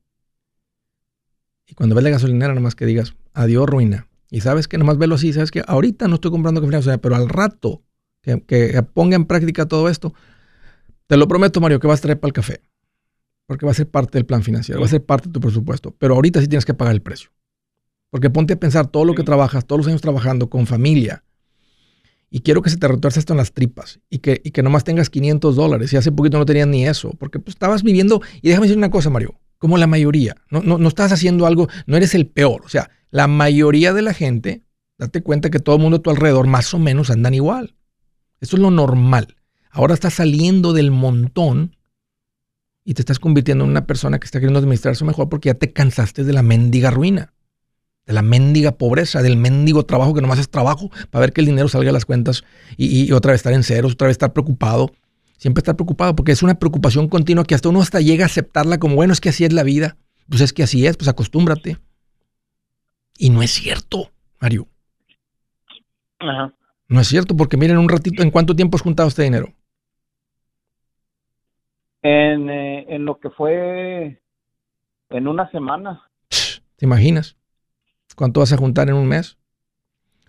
Y 1.67 1.73
cuando 1.73 1.95
ves 1.95 2.05
la 2.05 2.11
gasolinera, 2.11 2.53
nomás 2.53 2.75
que 2.75 2.85
digas, 2.85 3.15
adiós 3.33 3.67
ruina. 3.67 4.09
Y 4.31 4.43
sabes 4.43 4.69
que 4.69 4.77
nomás 4.77 4.99
velo 4.99 5.15
así, 5.15 5.33
sabes 5.33 5.51
que 5.51 5.65
ahorita 5.67 6.07
no 6.07 6.17
estoy 6.17 6.33
comprando 6.33 6.61
café 6.61 6.67
en 6.67 6.73
la 6.73 6.79
gasolinera, 6.81 7.01
pero 7.01 7.17
al 7.17 7.31
rato 7.31 7.83
que, 8.21 8.43
que 8.43 8.83
ponga 8.83 9.17
en 9.17 9.25
práctica 9.25 9.65
todo 9.65 9.89
esto, 9.89 10.13
te 11.07 11.17
lo 11.17 11.27
prometo, 11.27 11.63
Mario, 11.63 11.81
que 11.81 11.87
vas 11.87 12.01
a 12.01 12.03
traer 12.03 12.21
para 12.21 12.29
el 12.29 12.35
café. 12.35 12.61
Porque 13.47 13.65
va 13.65 13.73
a 13.73 13.75
ser 13.75 13.89
parte 13.89 14.19
del 14.19 14.27
plan 14.27 14.43
financiero, 14.43 14.83
va 14.83 14.87
a 14.87 14.91
ser 14.91 15.03
parte 15.03 15.31
de 15.31 15.33
tu 15.33 15.41
presupuesto. 15.41 15.97
Pero 15.99 16.15
ahorita 16.17 16.43
sí 16.43 16.47
tienes 16.47 16.67
que 16.67 16.75
pagar 16.75 16.93
el 16.93 17.01
precio. 17.01 17.31
Porque 18.11 18.29
ponte 18.29 18.53
a 18.53 18.61
pensar 18.61 18.89
todo 18.89 19.07
lo 19.07 19.15
que 19.15 19.23
trabajas, 19.23 19.65
todos 19.65 19.79
los 19.79 19.89
años 19.89 20.03
trabajando 20.03 20.51
con 20.51 20.67
familia, 20.67 21.25
y 22.35 22.41
quiero 22.41 22.63
que 22.63 22.71
se 22.71 22.79
te 22.79 22.89
retuerce 22.89 23.21
esto 23.21 23.33
en 23.33 23.37
las 23.37 23.53
tripas 23.53 24.01
y 24.11 24.19
que, 24.19 24.41
y 24.43 24.51
que 24.51 24.65
nomás 24.65 24.83
tengas 24.83 25.09
500 25.09 25.55
dólares. 25.55 25.93
Y 25.93 25.97
hace 25.97 26.11
poquito 26.11 26.37
no 26.37 26.45
tenías 26.45 26.67
ni 26.67 26.85
eso, 26.85 27.11
porque 27.11 27.39
pues, 27.39 27.55
estabas 27.55 27.85
viviendo, 27.85 28.23
y 28.43 28.49
déjame 28.49 28.67
decir 28.67 28.77
una 28.77 28.91
cosa, 28.91 29.09
Mario, 29.09 29.37
como 29.57 29.79
la 29.79 29.87
mayoría, 29.87 30.35
no, 30.51 30.61
no, 30.61 30.77
no 30.77 30.89
estás 30.89 31.13
haciendo 31.13 31.47
algo, 31.47 31.69
no 31.87 31.97
eres 31.97 32.13
el 32.17 32.27
peor. 32.27 32.63
O 32.65 32.69
sea, 32.69 32.91
la 33.13 33.29
mayoría 33.29 33.93
de 33.93 34.03
la 34.03 34.13
gente, 34.15 34.65
date 34.99 35.23
cuenta 35.23 35.49
que 35.49 35.61
todo 35.61 35.77
el 35.77 35.83
mundo 35.83 35.99
a 35.99 36.03
tu 36.03 36.11
alrededor 36.11 36.49
más 36.49 36.75
o 36.75 36.81
menos 36.81 37.09
andan 37.09 37.35
igual. 37.35 37.77
Eso 38.41 38.57
es 38.57 38.63
lo 38.63 38.73
normal. 38.73 39.37
Ahora 39.71 39.95
estás 39.95 40.15
saliendo 40.15 40.73
del 40.73 40.91
montón 40.91 41.77
y 42.85 42.95
te 42.95 43.03
estás 43.03 43.21
convirtiendo 43.21 43.63
en 43.63 43.71
una 43.71 43.87
persona 43.87 44.19
que 44.19 44.25
está 44.25 44.41
queriendo 44.41 44.59
administrarse 44.59 45.05
mejor 45.05 45.29
porque 45.29 45.51
ya 45.51 45.55
te 45.55 45.73
cansaste 45.73 46.25
de 46.25 46.33
la 46.33 46.43
mendiga 46.43 46.91
ruina 46.91 47.34
de 48.07 48.13
la 48.13 48.23
mendiga 48.23 48.73
pobreza, 48.73 49.23
del 49.23 49.37
mendigo 49.37 49.85
trabajo 49.85 50.15
que 50.15 50.21
nomás 50.21 50.39
es 50.39 50.51
trabajo 50.51 50.91
para 51.11 51.21
ver 51.21 51.33
que 51.33 51.41
el 51.41 51.47
dinero 51.47 51.69
salga 51.69 51.91
a 51.91 51.93
las 51.93 52.05
cuentas 52.05 52.45
y, 52.77 53.11
otra 53.13 53.33
vez 53.33 53.41
estar 53.41 53.53
en 53.53 53.63
ceros, 53.63 53.93
otra 53.93 54.09
vez 54.09 54.15
estar 54.15 54.33
preocupado. 54.33 54.91
Siempre 55.39 55.61
estar 55.61 55.75
preocupado 55.75 56.15
porque 56.15 56.33
es 56.33 56.43
una 56.43 56.55
preocupación 56.55 57.09
continua 57.09 57.45
que 57.45 57.55
hasta 57.55 57.69
uno 57.69 57.81
hasta 57.81 58.01
llega 58.01 58.25
a 58.25 58.27
aceptarla 58.27 58.79
como, 58.79 58.95
bueno, 58.95 59.13
es 59.13 59.21
que 59.21 59.31
así 59.31 59.45
es 59.45 59.53
la 59.53 59.63
vida. 59.63 59.97
Pues 60.29 60.41
es 60.41 60.53
que 60.53 60.63
así 60.63 60.87
es, 60.87 60.97
pues 60.97 61.09
acostúmbrate. 61.09 61.79
Y 63.19 63.31
no 63.31 63.43
es 63.43 63.51
cierto, 63.51 64.11
Mario. 64.41 64.69
Ajá. 66.19 66.55
No 66.89 67.01
es 67.01 67.09
cierto, 67.09 67.37
porque 67.37 67.57
miren 67.57 67.79
un 67.79 67.89
ratito, 67.89 68.23
¿en 68.23 68.31
cuánto 68.31 68.55
tiempo 68.55 68.77
has 68.77 68.83
juntado 68.83 69.09
este 69.09 69.23
dinero? 69.23 69.53
En, 72.03 72.51
eh, 72.51 72.87
en 72.89 73.05
lo 73.05 73.19
que 73.19 73.31
fue 73.31 74.23
en 75.11 75.29
una 75.29 75.51
semana. 75.51 76.03
¿Te 76.77 76.85
imaginas? 76.85 77.37
¿Cuánto 78.15 78.41
vas 78.41 78.53
a 78.53 78.57
juntar 78.57 78.89
en 78.89 78.95
un 78.95 79.07
mes? 79.07 79.39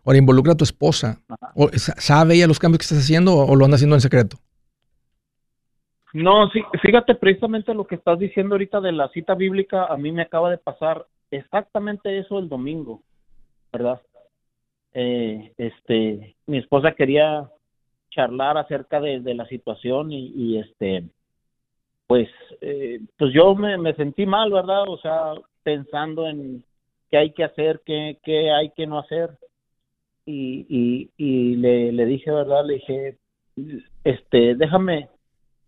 Ahora 0.05 0.19
involucra 0.19 0.53
a 0.53 0.57
tu 0.57 0.63
esposa. 0.63 1.21
¿Sabe 1.75 2.35
ella 2.35 2.47
los 2.47 2.59
cambios 2.59 2.79
que 2.79 2.83
estás 2.83 2.99
haciendo 2.99 3.35
o 3.35 3.55
lo 3.55 3.65
anda 3.65 3.75
haciendo 3.75 3.95
en 3.95 4.01
secreto? 4.01 4.37
No, 6.13 6.49
sí, 6.51 6.61
fíjate 6.81 7.15
precisamente 7.15 7.73
lo 7.73 7.85
que 7.85 7.95
estás 7.95 8.17
diciendo 8.17 8.55
ahorita 8.55 8.79
de 8.79 8.93
la 8.93 9.09
cita 9.09 9.35
bíblica, 9.35 9.85
a 9.85 9.97
mí 9.97 10.13
me 10.13 10.21
acaba 10.21 10.49
de 10.49 10.57
pasar 10.57 11.05
exactamente 11.29 12.17
eso 12.17 12.39
el 12.39 12.47
domingo, 12.47 13.01
¿verdad? 13.73 14.01
Eh, 14.93 15.51
este, 15.57 16.37
mi 16.45 16.59
esposa 16.59 16.93
quería 16.93 17.49
charlar 18.11 18.57
acerca 18.57 19.01
de, 19.01 19.19
la 19.33 19.45
situación 19.47 20.09
y, 20.13 20.57
este, 20.57 21.03
pues, 22.07 22.29
eh, 22.61 23.01
pues 23.17 23.33
yo 23.33 23.53
me, 23.55 23.77
me 23.77 23.93
sentí 23.95 24.25
mal, 24.25 24.51
¿verdad? 24.53 24.83
O 24.87 24.97
sea, 24.99 25.33
pensando 25.63 26.29
en, 26.29 26.63
qué 27.09 27.17
hay 27.17 27.31
que 27.33 27.43
hacer, 27.43 27.81
qué, 27.85 28.19
qué 28.23 28.51
hay 28.51 28.71
que 28.71 28.87
no 28.87 28.99
hacer. 28.99 29.37
Y, 30.25 30.65
y, 30.69 31.11
y 31.17 31.55
le, 31.55 31.91
le 31.91 32.05
dije, 32.05 32.31
¿verdad? 32.31 32.65
Le 32.65 32.75
dije, 32.75 33.17
este, 34.03 34.55
déjame, 34.55 35.09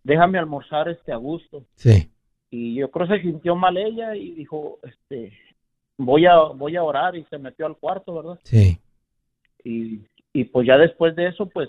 déjame 0.02 0.38
almorzar 0.38 0.88
este 0.88 1.12
a 1.12 1.16
gusto. 1.16 1.64
Sí. 1.76 2.10
Y 2.50 2.74
yo 2.74 2.90
creo 2.90 3.06
que 3.06 3.16
se 3.18 3.22
sintió 3.22 3.54
mal 3.54 3.76
ella 3.76 4.16
y 4.16 4.32
dijo, 4.32 4.78
este, 4.82 5.32
voy 5.96 6.26
a, 6.26 6.38
voy 6.38 6.76
a 6.76 6.82
orar 6.82 7.14
y 7.14 7.24
se 7.24 7.38
metió 7.38 7.66
al 7.66 7.76
cuarto, 7.76 8.14
¿verdad? 8.14 8.40
Sí. 8.42 8.78
Y, 9.64 10.00
y 10.32 10.44
pues 10.44 10.66
ya 10.66 10.78
después 10.78 11.14
de 11.14 11.26
eso, 11.28 11.46
pues, 11.46 11.68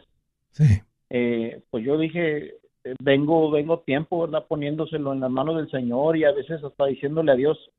sí. 0.51 0.82
eh, 1.09 1.61
pues 1.70 1.84
yo 1.84 1.97
dije, 1.97 2.53
vengo, 2.99 3.51
vengo 3.51 3.80
tiempo, 3.80 4.22
¿verdad? 4.22 4.45
Poniéndoselo 4.47 5.13
en 5.13 5.20
las 5.20 5.32
manos 5.32 5.57
del 5.57 5.70
Señor 5.70 6.17
y 6.17 6.24
a 6.24 6.32
veces 6.32 6.63
hasta 6.63 6.86
diciéndole 6.86 7.32
a 7.32 7.36
Dios, 7.36 7.70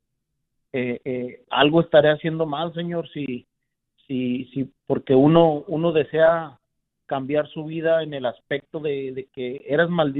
eh, 0.73 1.01
eh, 1.03 1.43
algo 1.49 1.81
estaré 1.81 2.09
haciendo 2.09 2.45
mal, 2.45 2.73
Señor, 2.73 3.09
si, 3.09 3.45
si, 4.07 4.45
si, 4.45 4.71
porque 4.87 5.13
uno, 5.15 5.63
uno 5.67 5.91
desea 5.91 6.59
cambiar 7.05 7.49
su 7.49 7.65
vida 7.65 8.03
en 8.03 8.13
el 8.13 8.25
aspecto 8.25 8.79
de, 8.79 9.27
que 9.33 9.65
eras 9.67 9.89
mal, 9.89 10.15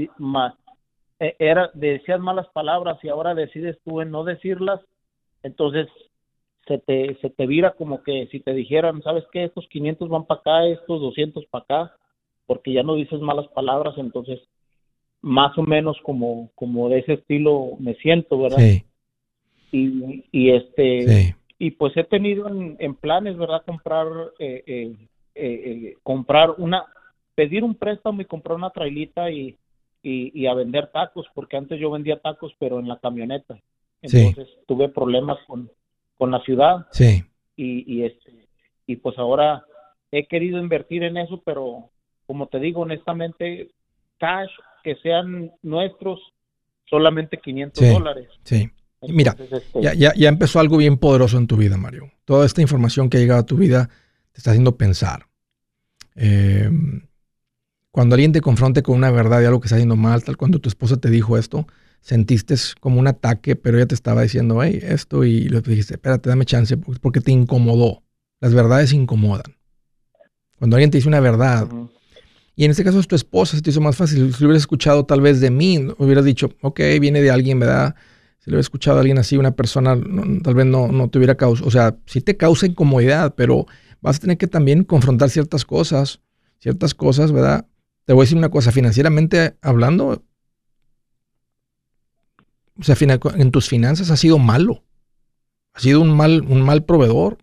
eh, 1.18 1.36
era, 1.38 1.70
decías 1.72 2.20
malas 2.20 2.48
palabras 2.48 2.98
y 3.02 3.08
ahora 3.08 3.34
decides 3.34 3.78
tú 3.84 4.02
en 4.02 4.10
no 4.10 4.24
decirlas, 4.24 4.80
entonces 5.42 5.88
se 6.66 6.78
te, 6.78 7.16
se 7.20 7.30
te 7.30 7.46
vira 7.46 7.72
como 7.72 8.02
que 8.02 8.28
si 8.30 8.40
te 8.40 8.52
dijeran, 8.52 9.02
¿sabes 9.02 9.24
qué? 9.32 9.44
Estos 9.44 9.66
500 9.68 10.08
van 10.10 10.26
para 10.26 10.40
acá, 10.40 10.66
estos 10.66 11.00
200 11.00 11.46
para 11.46 11.64
acá, 11.64 11.96
porque 12.46 12.72
ya 12.72 12.82
no 12.82 12.94
dices 12.94 13.20
malas 13.20 13.48
palabras, 13.48 13.94
entonces 13.96 14.40
más 15.22 15.56
o 15.56 15.62
menos 15.62 15.96
como, 16.02 16.50
como 16.54 16.88
de 16.88 16.98
ese 16.98 17.14
estilo 17.14 17.70
me 17.78 17.94
siento, 17.94 18.38
¿verdad? 18.38 18.58
Sí, 18.58 18.84
Y, 19.72 20.24
y 20.30 20.50
este, 20.50 21.08
sí. 21.08 21.34
y 21.58 21.70
pues 21.72 21.96
he 21.96 22.04
tenido 22.04 22.46
en, 22.48 22.76
en 22.78 22.94
planes, 22.94 23.36
¿verdad? 23.36 23.64
Comprar, 23.66 24.06
eh, 24.38 24.62
eh, 24.66 24.94
eh, 25.34 25.62
eh, 25.64 25.96
comprar 26.02 26.50
una, 26.58 26.84
pedir 27.34 27.64
un 27.64 27.74
préstamo 27.74 28.20
y 28.20 28.26
comprar 28.26 28.56
una 28.56 28.70
trailita 28.70 29.30
y, 29.30 29.56
y, 30.02 30.30
y 30.38 30.46
a 30.46 30.54
vender 30.54 30.88
tacos, 30.92 31.26
porque 31.34 31.56
antes 31.56 31.80
yo 31.80 31.90
vendía 31.90 32.18
tacos, 32.20 32.52
pero 32.58 32.78
en 32.80 32.86
la 32.88 32.98
camioneta. 32.98 33.58
Sí. 34.04 34.18
Entonces 34.18 34.54
tuve 34.66 34.88
problemas 34.90 35.38
con, 35.46 35.70
con 36.18 36.30
la 36.30 36.40
ciudad 36.42 36.86
Sí, 36.90 37.22
y, 37.56 37.90
y 37.92 38.04
este, 38.04 38.46
y 38.86 38.96
pues 38.96 39.16
ahora 39.18 39.64
he 40.10 40.26
querido 40.26 40.58
invertir 40.58 41.02
en 41.04 41.16
eso, 41.16 41.40
pero 41.44 41.88
como 42.26 42.46
te 42.48 42.58
digo, 42.60 42.82
honestamente, 42.82 43.70
cash 44.18 44.50
que 44.84 44.96
sean 44.96 45.50
nuestros, 45.62 46.20
solamente 46.90 47.38
500 47.38 47.82
Sí. 47.86 47.92
dólares. 47.92 48.28
sí. 48.42 48.68
Mira, 49.08 49.36
este, 49.38 49.82
ya, 49.82 49.94
ya, 49.94 50.12
ya 50.14 50.28
empezó 50.28 50.60
algo 50.60 50.76
bien 50.76 50.96
poderoso 50.96 51.38
en 51.38 51.46
tu 51.46 51.56
vida, 51.56 51.76
Mario. 51.76 52.10
Toda 52.24 52.46
esta 52.46 52.62
información 52.62 53.08
que 53.08 53.16
ha 53.16 53.20
llegado 53.20 53.40
a 53.40 53.46
tu 53.46 53.56
vida 53.56 53.88
te 54.32 54.38
está 54.38 54.50
haciendo 54.50 54.76
pensar. 54.76 55.26
Eh, 56.14 56.70
cuando 57.90 58.14
alguien 58.14 58.32
te 58.32 58.40
confronte 58.40 58.82
con 58.82 58.96
una 58.96 59.10
verdad 59.10 59.42
y 59.42 59.44
algo 59.44 59.60
que 59.60 59.66
está 59.66 59.76
haciendo 59.76 59.96
mal, 59.96 60.24
tal 60.24 60.36
cuando 60.36 60.58
tu 60.60 60.68
esposa 60.68 60.96
te 60.96 61.10
dijo 61.10 61.36
esto, 61.36 61.66
sentiste 62.00 62.54
como 62.80 62.98
un 62.98 63.06
ataque, 63.06 63.56
pero 63.56 63.76
ella 63.76 63.86
te 63.86 63.94
estaba 63.94 64.22
diciendo, 64.22 64.62
hey, 64.62 64.80
esto, 64.82 65.24
y 65.24 65.48
le 65.48 65.60
dijiste, 65.60 65.94
espérate, 65.94 66.28
dame 66.28 66.44
chance, 66.44 66.76
porque 66.76 67.20
te 67.20 67.32
incomodó. 67.32 68.02
Las 68.40 68.54
verdades 68.54 68.92
incomodan. 68.92 69.56
Cuando 70.58 70.76
alguien 70.76 70.90
te 70.90 70.98
dice 70.98 71.08
una 71.08 71.20
verdad, 71.20 71.68
y 72.54 72.64
en 72.64 72.70
este 72.70 72.84
caso 72.84 72.98
es 72.98 73.08
tu 73.08 73.16
esposa, 73.16 73.56
se 73.56 73.62
te 73.62 73.70
hizo 73.70 73.80
más 73.80 73.96
fácil. 73.96 74.32
Si 74.34 74.40
lo 74.42 74.48
hubieras 74.48 74.62
escuchado 74.62 75.04
tal 75.04 75.20
vez 75.20 75.40
de 75.40 75.50
mí, 75.50 75.86
hubieras 75.98 76.24
dicho, 76.24 76.50
ok, 76.60 76.80
viene 77.00 77.20
de 77.20 77.30
alguien, 77.30 77.58
¿verdad? 77.58 77.94
Si 78.42 78.50
lo 78.50 78.54
hubieras 78.54 78.66
escuchado 78.66 78.96
a 78.98 79.00
alguien 79.00 79.18
así, 79.18 79.36
una 79.36 79.54
persona, 79.54 79.96
tal 80.42 80.54
vez 80.54 80.66
no, 80.66 80.88
no 80.88 81.08
te 81.08 81.18
hubiera 81.18 81.36
causado, 81.36 81.68
o 81.68 81.70
sea, 81.70 81.96
sí 82.06 82.20
te 82.20 82.36
causa 82.36 82.66
incomodidad, 82.66 83.34
pero 83.36 83.66
vas 84.00 84.16
a 84.16 84.18
tener 84.18 84.36
que 84.36 84.48
también 84.48 84.82
confrontar 84.82 85.30
ciertas 85.30 85.64
cosas, 85.64 86.20
ciertas 86.58 86.94
cosas, 86.94 87.30
¿verdad? 87.30 87.68
Te 88.04 88.12
voy 88.12 88.22
a 88.22 88.24
decir 88.24 88.36
una 88.36 88.48
cosa, 88.48 88.72
financieramente 88.72 89.56
hablando, 89.62 90.24
o 92.78 92.82
sea, 92.82 92.96
en 93.36 93.50
tus 93.52 93.68
finanzas 93.68 94.10
has 94.10 94.18
sido 94.18 94.38
malo, 94.38 94.82
has 95.72 95.82
sido 95.82 96.00
un 96.00 96.16
mal, 96.16 96.42
un 96.42 96.62
mal 96.62 96.84
proveedor, 96.84 97.38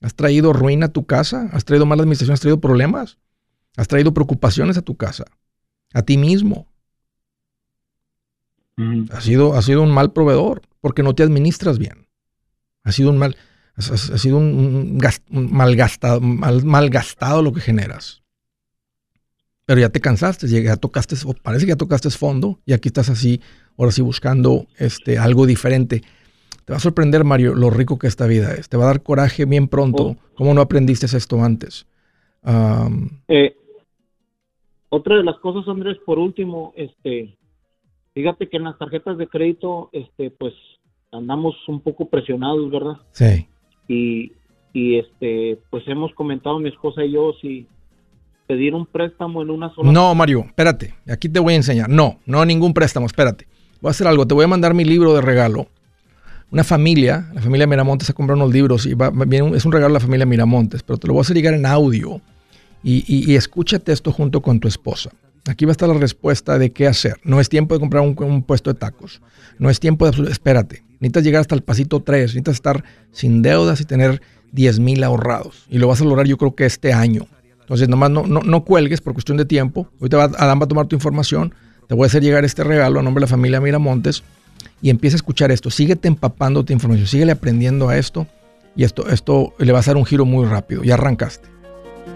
has 0.00 0.16
traído 0.16 0.52
ruina 0.52 0.86
a 0.86 0.92
tu 0.92 1.06
casa, 1.06 1.48
has 1.52 1.64
traído 1.64 1.86
mala 1.86 2.02
administración, 2.02 2.34
has 2.34 2.40
traído 2.40 2.60
problemas. 2.60 3.18
Has 3.76 3.88
traído 3.88 4.12
preocupaciones 4.12 4.76
a 4.76 4.82
tu 4.82 4.96
casa, 4.96 5.24
a 5.94 6.02
ti 6.02 6.18
mismo. 6.18 6.71
Has 9.10 9.24
sido, 9.24 9.54
has 9.54 9.64
sido 9.64 9.82
un 9.82 9.90
mal 9.90 10.12
proveedor 10.12 10.62
porque 10.80 11.02
no 11.02 11.14
te 11.14 11.22
administras 11.22 11.78
bien. 11.78 12.06
Has 12.84 12.94
sido 12.94 13.10
un 13.10 13.18
mal, 13.18 13.36
has, 13.76 13.86
sido 14.20 14.38
un, 14.38 14.44
un 14.54 14.98
gas- 14.98 15.22
un 15.30 15.52
mal, 15.52 15.76
gastado, 15.76 16.20
mal, 16.20 16.64
mal 16.64 16.90
gastado 16.90 17.42
lo 17.42 17.52
que 17.52 17.60
generas. 17.60 18.22
Pero 19.64 19.80
ya 19.80 19.90
te 19.90 20.00
cansaste, 20.00 20.48
ya 20.48 20.76
tocaste, 20.76 21.14
o 21.24 21.34
parece 21.34 21.66
que 21.66 21.70
ya 21.70 21.76
tocaste 21.76 22.10
fondo 22.10 22.58
y 22.66 22.72
aquí 22.72 22.88
estás 22.88 23.08
así, 23.08 23.40
ahora 23.78 23.92
sí 23.92 24.02
buscando 24.02 24.66
este, 24.76 25.18
algo 25.18 25.46
diferente. 25.46 26.02
Te 26.64 26.72
va 26.72 26.78
a 26.78 26.80
sorprender, 26.80 27.24
Mario, 27.24 27.54
lo 27.54 27.70
rico 27.70 27.98
que 27.98 28.06
esta 28.06 28.26
vida 28.26 28.54
es. 28.54 28.68
Te 28.68 28.76
va 28.76 28.84
a 28.84 28.88
dar 28.88 29.02
coraje 29.02 29.44
bien 29.44 29.68
pronto. 29.68 30.02
Oh. 30.02 30.16
¿Cómo 30.34 30.54
no 30.54 30.60
aprendiste 30.60 31.06
esto 31.06 31.42
antes? 31.42 31.86
Eh, 33.28 33.54
otra 34.88 35.16
de 35.16 35.24
las 35.24 35.38
cosas, 35.38 35.68
Andrés, 35.68 35.98
por 36.04 36.18
último, 36.18 36.72
este, 36.76 37.36
fíjate 38.14 38.48
que 38.48 38.56
en 38.56 38.64
las 38.64 38.78
tarjetas 38.78 39.18
de 39.18 39.26
crédito, 39.26 39.88
este, 39.92 40.30
pues 40.30 40.54
andamos 41.10 41.54
un 41.68 41.80
poco 41.80 42.08
presionados, 42.08 42.70
¿verdad? 42.70 42.96
sí. 43.12 43.46
Y, 43.88 44.32
y 44.72 44.96
este, 44.98 45.58
pues 45.70 45.82
hemos 45.88 46.14
comentado 46.14 46.58
mi 46.58 46.68
esposa 46.70 47.04
y 47.04 47.12
yo 47.12 47.32
si 47.42 47.66
pedir 48.46 48.74
un 48.74 48.86
préstamo 48.86 49.42
en 49.42 49.50
una 49.50 49.74
sola. 49.74 49.92
No, 49.92 50.14
Mario, 50.14 50.44
espérate. 50.46 50.94
Aquí 51.10 51.28
te 51.28 51.40
voy 51.40 51.52
a 51.54 51.56
enseñar. 51.56 51.88
No, 51.90 52.18
no 52.26 52.44
ningún 52.44 52.72
préstamo, 52.72 53.06
espérate. 53.06 53.46
Voy 53.80 53.88
a 53.88 53.90
hacer 53.90 54.06
algo. 54.06 54.26
Te 54.26 54.34
voy 54.34 54.44
a 54.44 54.48
mandar 54.48 54.72
mi 54.72 54.84
libro 54.84 55.12
de 55.14 55.20
regalo. 55.20 55.66
Una 56.50 56.64
familia, 56.64 57.28
la 57.34 57.40
familia 57.42 57.66
Miramontes 57.66 58.08
ha 58.10 58.12
comprado 58.14 58.40
unos 58.42 58.52
libros 58.54 58.86
y 58.86 58.94
va, 58.94 59.10
viene 59.10 59.56
es 59.56 59.64
un 59.64 59.72
regalo 59.72 59.90
a 59.92 59.94
la 59.94 60.00
familia 60.00 60.26
Miramontes, 60.26 60.82
pero 60.82 60.98
te 60.98 61.06
lo 61.06 61.14
voy 61.14 61.20
a 61.20 61.22
hacer 61.22 61.36
llegar 61.36 61.54
en 61.54 61.66
audio 61.66 62.20
y, 62.82 63.04
y- 63.06 63.30
y 63.32 63.36
escúchate 63.36 63.90
esto 63.92 64.12
junto 64.12 64.40
con 64.42 64.60
tu 64.60 64.68
esposa. 64.68 65.10
Aquí 65.46 65.64
va 65.64 65.70
a 65.70 65.72
estar 65.72 65.88
la 65.88 65.98
respuesta 65.98 66.58
de 66.58 66.70
qué 66.70 66.86
hacer. 66.86 67.16
No 67.24 67.40
es 67.40 67.48
tiempo 67.48 67.74
de 67.74 67.80
comprar 67.80 68.02
un, 68.02 68.42
puesto 68.42 68.72
de 68.72 68.78
tacos. 68.78 69.20
No 69.58 69.70
es 69.70 69.80
tiempo 69.80 70.08
de... 70.08 70.30
Espérate. 70.30 70.84
Necesitas 71.00 71.24
llegar 71.24 71.40
hasta 71.40 71.54
el 71.56 71.62
pasito 71.62 72.00
3. 72.00 72.22
Necesitas 72.22 72.54
estar 72.54 72.84
sin 73.10 73.42
deudas 73.42 73.80
y 73.80 73.84
tener 73.84 74.22
10 74.52 74.78
mil 74.78 75.02
ahorrados. 75.02 75.66
Y 75.68 75.78
lo 75.78 75.88
vas 75.88 76.00
a 76.00 76.04
lograr 76.04 76.26
yo 76.26 76.38
creo 76.38 76.54
que 76.54 76.64
este 76.64 76.92
año. 76.92 77.26
Entonces, 77.60 77.88
nomás 77.88 78.10
no, 78.10 78.24
no, 78.26 78.40
no 78.40 78.64
cuelgues 78.64 79.00
por 79.00 79.14
cuestión 79.14 79.36
de 79.36 79.44
tiempo. 79.44 79.88
Ahorita 80.00 80.16
va, 80.16 80.24
Adán 80.24 80.60
va 80.60 80.64
a 80.64 80.68
tomar 80.68 80.86
tu 80.86 80.94
información. 80.94 81.54
Te 81.88 81.94
voy 81.94 82.04
a 82.04 82.06
hacer 82.06 82.22
llegar 82.22 82.44
este 82.44 82.62
regalo 82.62 83.00
a 83.00 83.02
nombre 83.02 83.20
de 83.20 83.26
la 83.26 83.30
familia 83.30 83.60
Miramontes. 83.60 84.22
Y 84.80 84.90
empieza 84.90 85.16
a 85.16 85.18
escuchar 85.18 85.50
esto. 85.50 85.70
Síguete 85.70 86.06
empapando 86.06 86.64
tu 86.64 86.72
información. 86.72 87.08
Síguele 87.08 87.32
aprendiendo 87.32 87.88
a 87.88 87.98
esto. 87.98 88.28
Y 88.76 88.84
esto, 88.84 89.08
esto 89.08 89.54
le 89.58 89.72
vas 89.72 89.88
a 89.88 89.90
dar 89.90 89.96
un 89.96 90.06
giro 90.06 90.24
muy 90.24 90.46
rápido. 90.46 90.84
Ya 90.84 90.94
arrancaste. 90.94 91.51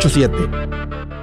887 0.00 1.19